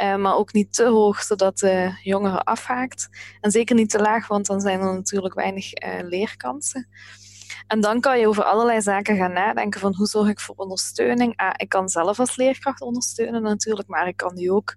Uh, 0.02 0.16
maar 0.16 0.36
ook 0.36 0.54
niet 0.54 0.74
te 0.74 0.86
hoog, 0.86 1.22
zodat 1.22 1.58
de 1.60 2.00
jongere 2.04 2.44
afhaakt. 2.44 3.10
En 3.42 3.52
zeker 3.52 3.76
niet 3.76 3.90
te 3.90 4.00
laag, 4.00 4.28
want 4.28 4.46
dan 4.46 4.62
zijn 4.62 4.80
er 4.80 4.94
natuurlijk 4.94 5.34
weinig 5.34 5.84
uh, 5.84 5.94
leerkansen. 6.02 6.88
En 7.68 7.82
dan 7.82 8.00
kan 8.00 8.20
je 8.20 8.28
over 8.28 8.44
allerlei 8.44 8.82
zaken 8.82 9.18
gaan 9.18 9.34
nadenken 9.34 9.80
van 9.80 9.96
hoe 9.96 10.08
zorg 10.08 10.30
ik 10.30 10.40
voor 10.40 10.56
ondersteuning. 10.56 11.34
Ah, 11.36 11.54
ik 11.56 11.70
kan 11.70 11.90
zelf 11.90 12.20
als 12.20 12.36
leerkracht 12.36 12.82
ondersteunen 12.82 13.42
natuurlijk, 13.42 13.88
maar 13.88 14.08
ik 14.08 14.18
kan 14.18 14.36
die 14.36 14.52
ook 14.52 14.76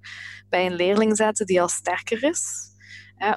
bij 0.48 0.66
een 0.66 0.74
leerling 0.74 1.16
zetten 1.16 1.46
die 1.46 1.60
al 1.60 1.68
sterker 1.68 2.22
is. 2.22 2.74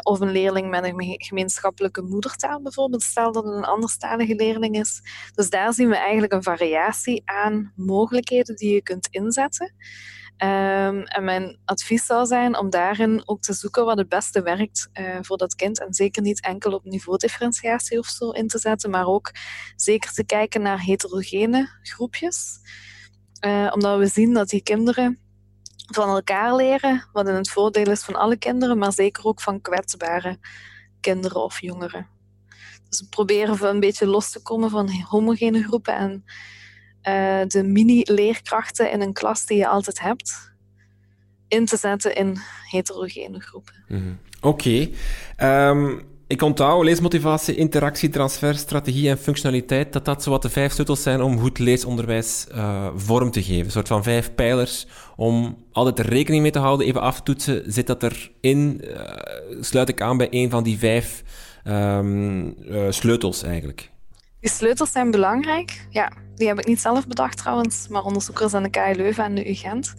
Of 0.01 0.19
een 0.19 0.31
leerling 0.31 0.69
met 0.69 0.83
een 0.83 1.15
gemeenschappelijke 1.17 2.01
moedertaal 2.01 2.61
bijvoorbeeld, 2.61 3.03
stel 3.03 3.31
dat 3.31 3.43
het 3.43 3.53
een 3.53 3.65
anderstalige 3.65 4.35
leerling 4.35 4.75
is. 4.75 5.01
Dus 5.33 5.49
daar 5.49 5.73
zien 5.73 5.89
we 5.89 5.97
eigenlijk 5.97 6.33
een 6.33 6.43
variatie 6.43 7.21
aan 7.25 7.73
mogelijkheden 7.75 8.55
die 8.55 8.73
je 8.73 8.81
kunt 8.81 9.07
inzetten. 9.11 9.73
Um, 10.43 11.03
en 11.03 11.23
mijn 11.23 11.59
advies 11.65 12.05
zou 12.05 12.25
zijn 12.25 12.57
om 12.57 12.69
daarin 12.69 13.21
ook 13.25 13.41
te 13.41 13.53
zoeken 13.53 13.85
wat 13.85 13.97
het 13.97 14.09
beste 14.09 14.41
werkt 14.41 14.89
uh, 14.93 15.17
voor 15.21 15.37
dat 15.37 15.55
kind. 15.55 15.79
En 15.79 15.93
zeker 15.93 16.21
niet 16.21 16.41
enkel 16.41 16.71
op 16.71 16.85
niveaudifferentiatie 16.85 17.99
of 17.99 18.05
zo 18.05 18.29
in 18.29 18.47
te 18.47 18.59
zetten, 18.59 18.89
maar 18.89 19.05
ook 19.05 19.31
zeker 19.75 20.11
te 20.13 20.25
kijken 20.25 20.61
naar 20.61 20.81
heterogene 20.81 21.69
groepjes. 21.81 22.59
Uh, 23.45 23.71
omdat 23.73 23.97
we 23.97 24.07
zien 24.07 24.33
dat 24.33 24.49
die 24.49 24.63
kinderen 24.63 25.19
van 25.91 26.09
elkaar 26.09 26.55
leren, 26.55 27.07
wat 27.13 27.27
in 27.27 27.33
het 27.33 27.49
voordeel 27.49 27.91
is 27.91 28.03
van 28.03 28.15
alle 28.15 28.37
kinderen, 28.37 28.77
maar 28.77 28.93
zeker 28.93 29.25
ook 29.25 29.41
van 29.41 29.61
kwetsbare 29.61 30.37
kinderen 30.99 31.43
of 31.43 31.61
jongeren. 31.61 32.07
Dus 32.89 32.99
we 32.99 33.07
proberen 33.09 33.67
een 33.67 33.79
beetje 33.79 34.05
los 34.05 34.31
te 34.31 34.41
komen 34.41 34.69
van 34.69 34.89
homogene 34.89 35.63
groepen 35.63 35.95
en 35.95 36.23
uh, 37.03 37.47
de 37.47 37.63
mini-leerkrachten 37.63 38.91
in 38.91 39.01
een 39.01 39.13
klas 39.13 39.45
die 39.45 39.57
je 39.57 39.67
altijd 39.67 39.99
hebt, 39.99 40.53
in 41.47 41.65
te 41.65 41.77
zetten 41.77 42.15
in 42.15 42.37
heterogene 42.69 43.39
groepen. 43.39 43.83
-hmm. 43.87 44.19
Oké. 44.41 44.93
Okay. 45.37 45.69
Um, 45.69 46.08
ik 46.29 46.41
onthoud 46.41 46.83
leesmotivatie, 46.83 47.55
interactie, 47.55 48.09
transfer, 48.09 48.55
strategie 48.55 49.09
en 49.09 49.17
functionaliteit, 49.17 49.93
dat 49.93 50.05
dat 50.05 50.23
zowat 50.23 50.41
de 50.41 50.49
vijf 50.49 50.71
sleutels 50.71 51.03
zijn 51.03 51.21
om 51.21 51.39
goed 51.39 51.59
leesonderwijs 51.59 52.47
uh, 52.51 52.87
vorm 52.95 53.31
te 53.31 53.43
geven. 53.43 53.65
Een 53.65 53.71
soort 53.71 53.87
van 53.87 54.03
vijf 54.03 54.35
pijlers 54.35 54.87
om 55.15 55.57
altijd 55.71 55.99
rekening 55.99 56.41
mee 56.41 56.51
te 56.51 56.59
houden, 56.59 56.87
even 56.87 57.01
af 57.01 57.15
te 57.15 57.23
toetsen. 57.23 57.63
Zit 57.71 57.87
dat 57.87 58.03
erin? 58.03 58.81
Uh, 58.83 58.99
sluit 59.59 59.89
ik 59.89 60.01
aan 60.01 60.17
bij 60.17 60.27
een 60.31 60.49
van 60.49 60.63
die 60.63 60.77
vijf 60.77 61.23
um, 61.63 62.45
uh, 62.45 62.85
sleutels 62.89 63.43
eigenlijk? 63.43 63.89
Die 64.39 64.49
sleutels 64.49 64.91
zijn 64.91 65.11
belangrijk. 65.11 65.87
Ja, 65.89 66.11
die 66.35 66.47
heb 66.47 66.59
ik 66.59 66.67
niet 66.67 66.81
zelf 66.81 67.07
bedacht 67.07 67.37
trouwens, 67.37 67.87
maar 67.87 68.03
onderzoekers 68.03 68.53
aan 68.53 68.63
de 68.63 68.69
KU 68.69 68.93
Leuven 68.95 69.23
en 69.23 69.35
de 69.35 69.49
UGent. 69.49 69.93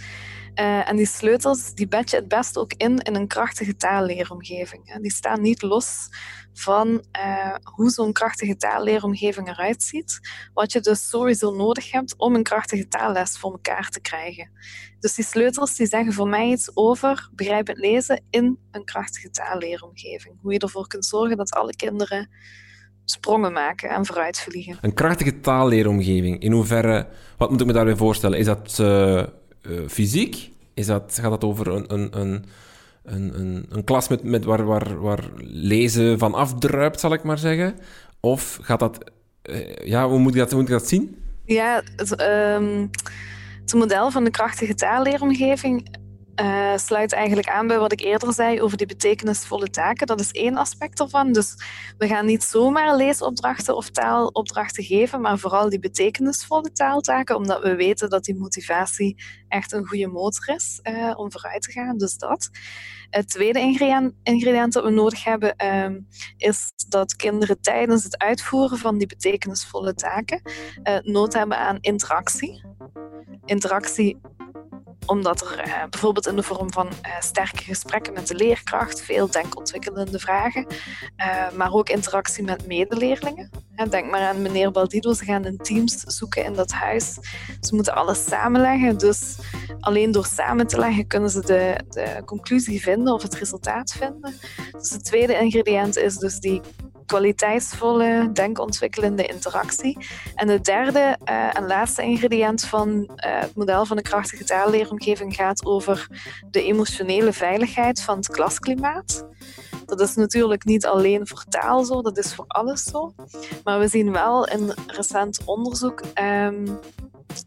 Uh, 0.55 0.89
en 0.89 0.97
die 0.97 1.07
sleutels 1.07 1.75
die 1.75 1.89
bed 1.89 2.11
je 2.11 2.17
het 2.17 2.29
best 2.29 2.59
ook 2.59 2.73
in 2.77 2.99
in 2.99 3.15
een 3.15 3.27
krachtige 3.27 3.77
taalleeromgeving. 3.77 5.01
Die 5.01 5.13
staan 5.13 5.41
niet 5.41 5.63
los 5.63 6.09
van 6.53 7.05
uh, 7.19 7.55
hoe 7.63 7.91
zo'n 7.91 8.13
krachtige 8.13 8.57
taalleeromgeving 8.57 9.49
eruit 9.49 9.83
ziet. 9.83 10.21
Wat 10.55 10.73
je 10.73 10.81
dus 10.81 11.09
sowieso 11.09 11.55
nodig 11.55 11.93
hebt 11.93 12.15
om 12.17 12.35
een 12.35 12.43
krachtige 12.43 12.89
taalles 12.89 13.39
voor 13.39 13.53
elkaar 13.53 13.89
te 13.89 14.01
krijgen. 14.01 14.51
Dus 15.01 15.15
die 15.15 15.25
sleutels 15.25 15.77
die 15.77 15.87
zeggen 15.87 16.13
voor 16.13 16.29
mij 16.29 16.49
iets 16.49 16.71
over 16.75 17.29
begrijpend 17.35 17.79
lezen 17.79 18.25
in 18.31 18.59
een 18.71 18.85
krachtige 18.85 19.31
taalleeromgeving. 19.31 20.39
Hoe 20.43 20.53
je 20.53 20.59
ervoor 20.59 20.87
kunt 20.87 21.07
zorgen 21.07 21.37
dat 21.37 21.51
alle 21.51 21.77
kinderen 21.77 22.31
sprongen 23.05 23.53
maken 23.53 23.89
en 23.89 24.07
vooruitvliegen. 24.07 24.79
Een 24.81 24.95
krachtige 24.95 25.41
taalleeromgeving. 25.41 26.41
In 26.41 26.53
hoeverre, 26.53 27.09
wat 27.37 27.51
moet 27.51 27.61
ik 27.61 27.67
me 27.67 27.73
daarbij 27.73 27.97
voorstellen? 27.97 28.39
Is 28.39 28.47
dat 28.47 28.79
uh, 28.81 29.25
uh, 29.63 29.89
fysiek? 29.89 30.51
Is 30.75 30.87
dat, 30.87 31.19
gaat 31.21 31.31
dat 31.31 31.45
over 31.45 31.69
een, 31.69 31.95
een, 31.95 32.21
een, 32.21 32.45
een, 33.05 33.67
een, 33.69 33.85
klas 33.85 34.09
met, 34.09 34.23
met 34.23 34.45
waar, 34.45 34.65
waar, 34.65 35.01
waar 35.01 35.25
lezen 35.43 36.19
van 36.19 36.35
afdruipt, 36.35 37.01
zal 37.01 37.13
ik 37.13 37.23
maar 37.23 37.39
zeggen? 37.39 37.75
Of 38.21 38.59
gaat 38.63 38.81
dat... 38.81 39.11
Uh, 39.43 39.75
ja, 39.85 40.09
hoe 40.09 40.19
moet 40.19 40.35
ik 40.35 40.39
dat, 40.39 40.51
hoe 40.51 40.61
moet 40.61 40.71
ik 40.71 40.79
dat 40.79 40.89
zien? 40.89 41.17
Ja, 41.45 41.83
het, 41.97 42.21
um, 42.21 42.91
het 43.61 43.75
model 43.75 44.11
van 44.11 44.25
de 44.25 44.31
krachtige 44.31 44.75
taalleeromgeving 44.75 45.99
uh, 46.41 46.77
sluit 46.77 47.13
eigenlijk 47.13 47.49
aan 47.49 47.67
bij 47.67 47.79
wat 47.79 47.93
ik 47.93 48.01
eerder 48.01 48.33
zei 48.33 48.63
over 48.63 48.77
die 48.77 48.87
betekenisvolle 48.87 49.71
taken. 49.71 50.07
Dat 50.07 50.21
is 50.21 50.31
één 50.31 50.57
aspect 50.57 51.01
ervan. 51.01 51.33
Dus 51.33 51.55
we 51.99 52.07
gaan 52.07 52.27
niet 52.27 52.43
zomaar 52.43 52.97
leesopdrachten 52.97 53.77
of 53.77 53.91
taalopdrachten 53.91 54.85
geven, 54.85 55.21
maar 55.21 55.39
vooral 55.39 55.69
die 55.69 55.79
betekenisvolle 55.79 56.73
taaltaken, 56.73 57.37
omdat 57.37 57.63
we 57.63 57.75
weten 57.75 58.11
dat 58.11 58.25
die 58.25 58.37
motivatie 58.37 59.23
echt 59.49 59.73
een 59.73 59.87
goede 59.87 60.07
motor 60.07 60.55
is 60.55 60.81
uh, 60.83 61.13
om 61.17 61.33
vooruit 61.33 61.63
te 61.63 61.73
gaan. 61.73 61.99
Dus 61.99 62.17
dat. 62.17 62.51
Het 63.11 63.29
tweede 63.29 63.61
ingrediënt, 64.23 64.73
dat 64.73 64.85
we 64.85 64.91
nodig 64.91 65.25
hebben, 65.25 65.55
uh, 65.65 66.01
is 66.37 66.73
dat 66.89 67.17
kinderen 67.17 67.61
tijdens 67.61 68.05
het 68.05 68.19
uitvoeren 68.19 68.79
van 68.79 68.99
die 68.99 69.07
betekenisvolle 69.07 69.95
taken 69.95 70.41
uh, 70.85 70.99
nood 71.03 71.33
hebben 71.33 71.59
aan 71.59 71.79
interactie. 71.81 72.65
Interactie 73.45 74.21
omdat 75.07 75.41
er 75.41 75.67
uh, 75.67 75.85
bijvoorbeeld 75.91 76.27
in 76.27 76.37
de 76.37 76.43
vorm 76.43 76.73
van 76.73 76.87
uh, 76.87 77.21
sterke 77.21 77.63
gesprekken 77.63 78.13
met 78.13 78.27
de 78.27 78.35
leerkracht, 78.35 79.03
veel 79.03 79.31
denkontwikkelende 79.31 80.19
vragen, 80.19 80.67
uh, 81.17 81.51
maar 81.57 81.73
ook 81.73 81.89
interactie 81.89 82.45
met 82.45 82.67
medeleerlingen. 82.67 83.51
denk 83.91 84.11
maar 84.11 84.21
aan 84.21 84.43
meneer 84.43 84.71
Baldido, 84.71 85.13
ze 85.13 85.25
gaan 85.25 85.45
in 85.45 85.57
teams 85.57 86.01
zoeken 86.01 86.45
in 86.45 86.55
dat 86.55 86.71
huis. 86.71 87.19
Ze 87.61 87.75
moeten 87.75 87.95
alles 87.95 88.25
samenleggen, 88.25 88.99
dus 88.99 89.39
alleen 89.81 90.13
door 90.13 90.27
samen 90.27 90.67
te 90.67 90.79
leggen 90.79 91.07
kunnen 91.07 91.31
ze 91.31 91.41
de, 91.41 91.81
de 91.89 92.23
conclusie 92.25 92.81
vinden 92.81 93.15
of 93.15 93.23
het 93.23 93.35
resultaat 93.35 93.93
vinden. 93.93 94.35
Dus 94.73 94.91
het 94.91 95.05
tweede 95.05 95.39
ingrediënt 95.39 95.97
is 95.97 96.17
dus 96.17 96.39
die 96.39 96.61
kwaliteitsvolle, 97.11 98.31
denkontwikkelende 98.33 99.27
interactie. 99.27 100.07
En 100.35 100.49
het 100.49 100.65
derde 100.65 101.19
uh, 101.25 101.57
en 101.57 101.67
laatste 101.67 102.03
ingrediënt 102.03 102.65
van 102.65 102.89
uh, 102.89 103.07
het 103.17 103.57
model 103.57 103.87
van 103.87 103.97
de 103.97 104.03
krachtige 104.03 104.45
taalleeromgeving 104.45 105.35
gaat 105.35 105.65
over 105.67 106.07
de 106.51 106.63
emotionele 106.63 107.33
veiligheid 107.33 108.03
van 108.03 108.17
het 108.17 108.29
klasklimaat. 108.29 109.27
Dat 109.91 110.01
is 110.09 110.15
natuurlijk 110.15 110.65
niet 110.65 110.87
alleen 110.87 111.27
voor 111.27 111.45
taal 111.49 111.85
zo, 111.85 112.03
dat 112.03 112.19
is 112.19 112.35
voor 112.35 112.45
alles 112.47 112.83
zo. 112.83 113.15
Maar 113.65 113.79
we 113.79 113.89
zien 113.89 114.13
wel 114.13 114.47
in 114.47 114.75
recent 114.87 115.41
onderzoek 115.45 116.03
um, 116.23 116.81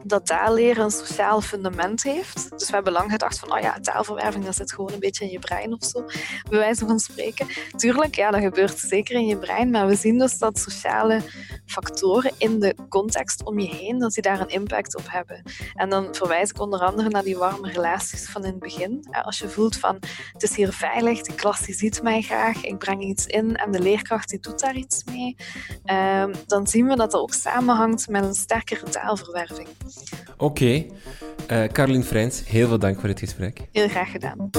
dat 0.04 0.26
taalleren 0.26 0.84
een 0.84 0.90
sociaal 0.90 1.40
fundament 1.40 2.02
heeft. 2.02 2.50
Dus 2.50 2.68
we 2.68 2.74
hebben 2.74 2.92
lang 2.92 3.10
gedacht 3.10 3.38
van, 3.38 3.52
oh 3.52 3.60
ja, 3.60 3.78
taalverwerving, 3.80 4.44
dat 4.44 4.54
zit 4.54 4.72
gewoon 4.72 4.92
een 4.92 4.98
beetje 4.98 5.24
in 5.24 5.30
je 5.30 5.38
brein 5.38 5.72
of 5.72 5.84
zo, 5.84 6.04
bij 6.50 6.58
wijze 6.58 6.86
van 6.86 6.98
spreken. 6.98 7.46
Tuurlijk, 7.76 8.14
ja, 8.14 8.30
dat 8.30 8.40
gebeurt 8.40 8.78
zeker 8.78 9.14
in 9.14 9.26
je 9.26 9.38
brein, 9.38 9.70
maar 9.70 9.86
we 9.86 9.94
zien 9.94 10.18
dus 10.18 10.38
dat 10.38 10.58
sociale 10.58 11.20
factoren 11.66 12.32
in 12.38 12.60
de 12.60 12.76
context 12.88 13.44
om 13.44 13.58
je 13.58 13.74
heen, 13.74 13.98
dat 13.98 14.12
die 14.12 14.22
daar 14.22 14.40
een 14.40 14.48
impact 14.48 14.96
op 14.96 15.04
hebben. 15.06 15.42
En 15.74 15.88
dan 15.88 16.14
verwijs 16.14 16.50
ik 16.50 16.60
onder 16.60 16.80
andere 16.80 17.08
naar 17.08 17.22
die 17.22 17.38
warme 17.38 17.70
relaties 17.70 18.28
van 18.30 18.44
in 18.44 18.50
het 18.50 18.58
begin. 18.58 19.06
Als 19.22 19.38
je 19.38 19.48
voelt 19.48 19.76
van, 19.76 19.98
het 20.32 20.42
is 20.42 20.56
hier 20.56 20.72
veilig, 20.72 21.20
de 21.20 21.34
klas 21.34 21.60
die 21.60 21.74
ziet 21.74 22.02
mij 22.02 22.22
ik 22.62 22.78
breng 22.78 23.02
iets 23.02 23.26
in 23.26 23.56
en 23.56 23.72
de 23.72 23.80
leerkracht 23.80 24.28
die 24.28 24.40
doet 24.40 24.60
daar 24.60 24.76
iets 24.76 25.04
mee, 25.04 25.36
ehm, 25.84 26.34
dan 26.46 26.66
zien 26.66 26.86
we 26.86 26.96
dat 26.96 27.04
dat 27.14 27.22
ook 27.22 27.34
samenhangt 27.34 28.08
met 28.08 28.24
een 28.24 28.34
sterkere 28.34 28.90
taalverwerving. 28.90 29.68
Oké. 30.36 30.44
Okay. 30.44 30.90
Uh, 31.50 31.68
Caroline 31.68 32.04
Freins, 32.04 32.46
heel 32.46 32.68
veel 32.68 32.78
dank 32.78 33.00
voor 33.00 33.08
dit 33.08 33.18
gesprek. 33.18 33.60
Heel 33.72 33.88
graag 33.88 34.10
gedaan. 34.10 34.50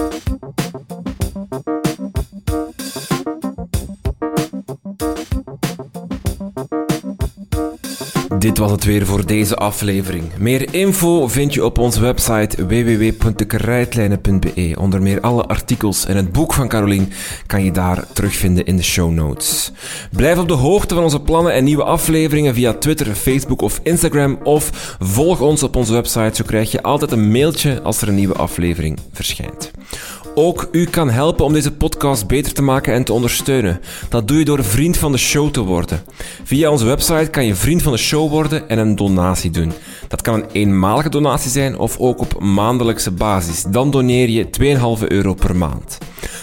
Dit 8.45 8.57
was 8.57 8.71
het 8.71 8.83
weer 8.83 9.05
voor 9.05 9.25
deze 9.25 9.55
aflevering. 9.55 10.23
Meer 10.37 10.73
info 10.73 11.27
vind 11.27 11.53
je 11.53 11.65
op 11.65 11.77
onze 11.77 12.01
website 12.01 12.67
www.krijtlijnen.be. 12.67 14.75
Onder 14.79 15.01
meer 15.01 15.21
alle 15.21 15.45
artikels 15.45 16.05
en 16.05 16.15
het 16.15 16.31
boek 16.31 16.53
van 16.53 16.67
Carolien 16.67 17.11
kan 17.45 17.63
je 17.63 17.71
daar 17.71 18.07
terugvinden 18.13 18.65
in 18.65 18.77
de 18.77 18.83
show 18.83 19.11
notes. 19.11 19.71
Blijf 20.11 20.37
op 20.37 20.47
de 20.47 20.53
hoogte 20.53 20.93
van 20.93 21.03
onze 21.03 21.21
plannen 21.21 21.53
en 21.53 21.63
nieuwe 21.63 21.83
afleveringen 21.83 22.53
via 22.53 22.73
Twitter, 22.73 23.15
Facebook 23.15 23.61
of 23.61 23.79
Instagram 23.83 24.39
of 24.43 24.95
volg 24.99 25.41
ons 25.41 25.63
op 25.63 25.75
onze 25.75 25.93
website, 25.93 26.35
zo 26.35 26.43
krijg 26.45 26.71
je 26.71 26.83
altijd 26.83 27.11
een 27.11 27.31
mailtje 27.31 27.81
als 27.81 28.01
er 28.01 28.07
een 28.07 28.15
nieuwe 28.15 28.35
aflevering 28.35 28.99
verschijnt. 29.11 29.71
Ook 30.37 30.67
u 30.71 30.85
kan 30.85 31.09
helpen 31.09 31.45
om 31.45 31.53
deze 31.53 31.71
podcast 31.71 32.27
beter 32.27 32.53
te 32.53 32.61
maken 32.61 32.93
en 32.93 33.03
te 33.03 33.13
ondersteunen. 33.13 33.79
Dat 34.09 34.27
doe 34.27 34.37
je 34.37 34.45
door 34.45 34.63
vriend 34.63 34.97
van 34.97 35.11
de 35.11 35.17
show 35.17 35.49
te 35.49 35.61
worden. 35.61 36.03
Via 36.43 36.69
onze 36.69 36.85
website 36.85 37.29
kan 37.29 37.45
je 37.45 37.55
vriend 37.55 37.81
van 37.81 37.91
de 37.91 37.97
show 37.97 38.29
worden 38.29 38.69
en 38.69 38.77
een 38.77 38.95
donatie 38.95 39.51
doen. 39.51 39.71
Dat 40.07 40.21
kan 40.21 40.33
een 40.33 40.49
eenmalige 40.51 41.09
donatie 41.09 41.51
zijn 41.51 41.77
of 41.77 41.97
ook 41.97 42.19
op 42.19 42.39
maandelijkse 42.39 43.11
basis. 43.11 43.63
Dan 43.63 43.91
doneer 43.91 44.29
je 44.29 44.47
2,5 45.01 45.07
euro 45.07 45.33
per 45.33 45.55
maand. 45.55 45.97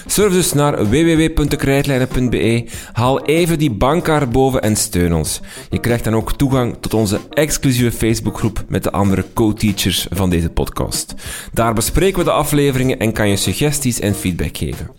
Surf 0.07 0.33
dus 0.33 0.53
naar 0.53 0.89
www.krijtlijnen.be, 0.89 2.65
haal 2.93 3.25
even 3.25 3.59
die 3.59 3.71
bankkaart 3.71 4.31
boven 4.31 4.63
en 4.63 4.77
steun 4.77 5.15
ons. 5.15 5.41
Je 5.71 5.79
krijgt 5.79 6.05
dan 6.05 6.15
ook 6.15 6.33
toegang 6.33 6.77
tot 6.81 6.95
onze 6.95 7.21
exclusieve 7.31 7.97
Facebookgroep 7.97 8.65
met 8.69 8.83
de 8.83 8.91
andere 8.91 9.25
co-teachers 9.35 10.07
van 10.11 10.31
deze 10.31 10.51
podcast. 10.51 11.15
Daar 11.53 11.75
bespreken 11.75 12.19
we 12.19 12.25
de 12.25 12.33
afleveringen 12.33 12.99
en 12.99 13.13
kan 13.13 13.29
je 13.29 13.37
suggesties 13.37 14.01
en 14.01 14.15
feedback 14.15 14.57
geven. 14.57 14.91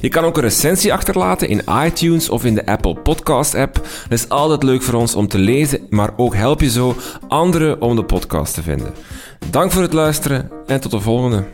Je 0.00 0.08
kan 0.08 0.24
ook 0.24 0.36
een 0.36 0.42
recensie 0.42 0.92
achterlaten 0.92 1.48
in 1.48 1.62
iTunes 1.84 2.28
of 2.28 2.44
in 2.44 2.54
de 2.54 2.66
Apple 2.66 2.94
Podcast 2.94 3.54
app. 3.54 3.74
Dat 4.08 4.18
is 4.18 4.28
altijd 4.28 4.62
leuk 4.62 4.82
voor 4.82 4.94
ons 4.94 5.14
om 5.14 5.28
te 5.28 5.38
lezen, 5.38 5.86
maar 5.90 6.10
ook 6.16 6.34
help 6.34 6.60
je 6.60 6.70
zo 6.70 6.96
anderen 7.28 7.80
om 7.80 7.96
de 7.96 8.04
podcast 8.04 8.54
te 8.54 8.62
vinden. 8.62 8.94
Dank 9.50 9.72
voor 9.72 9.82
het 9.82 9.92
luisteren 9.92 10.50
en 10.66 10.80
tot 10.80 10.90
de 10.90 11.00
volgende. 11.00 11.44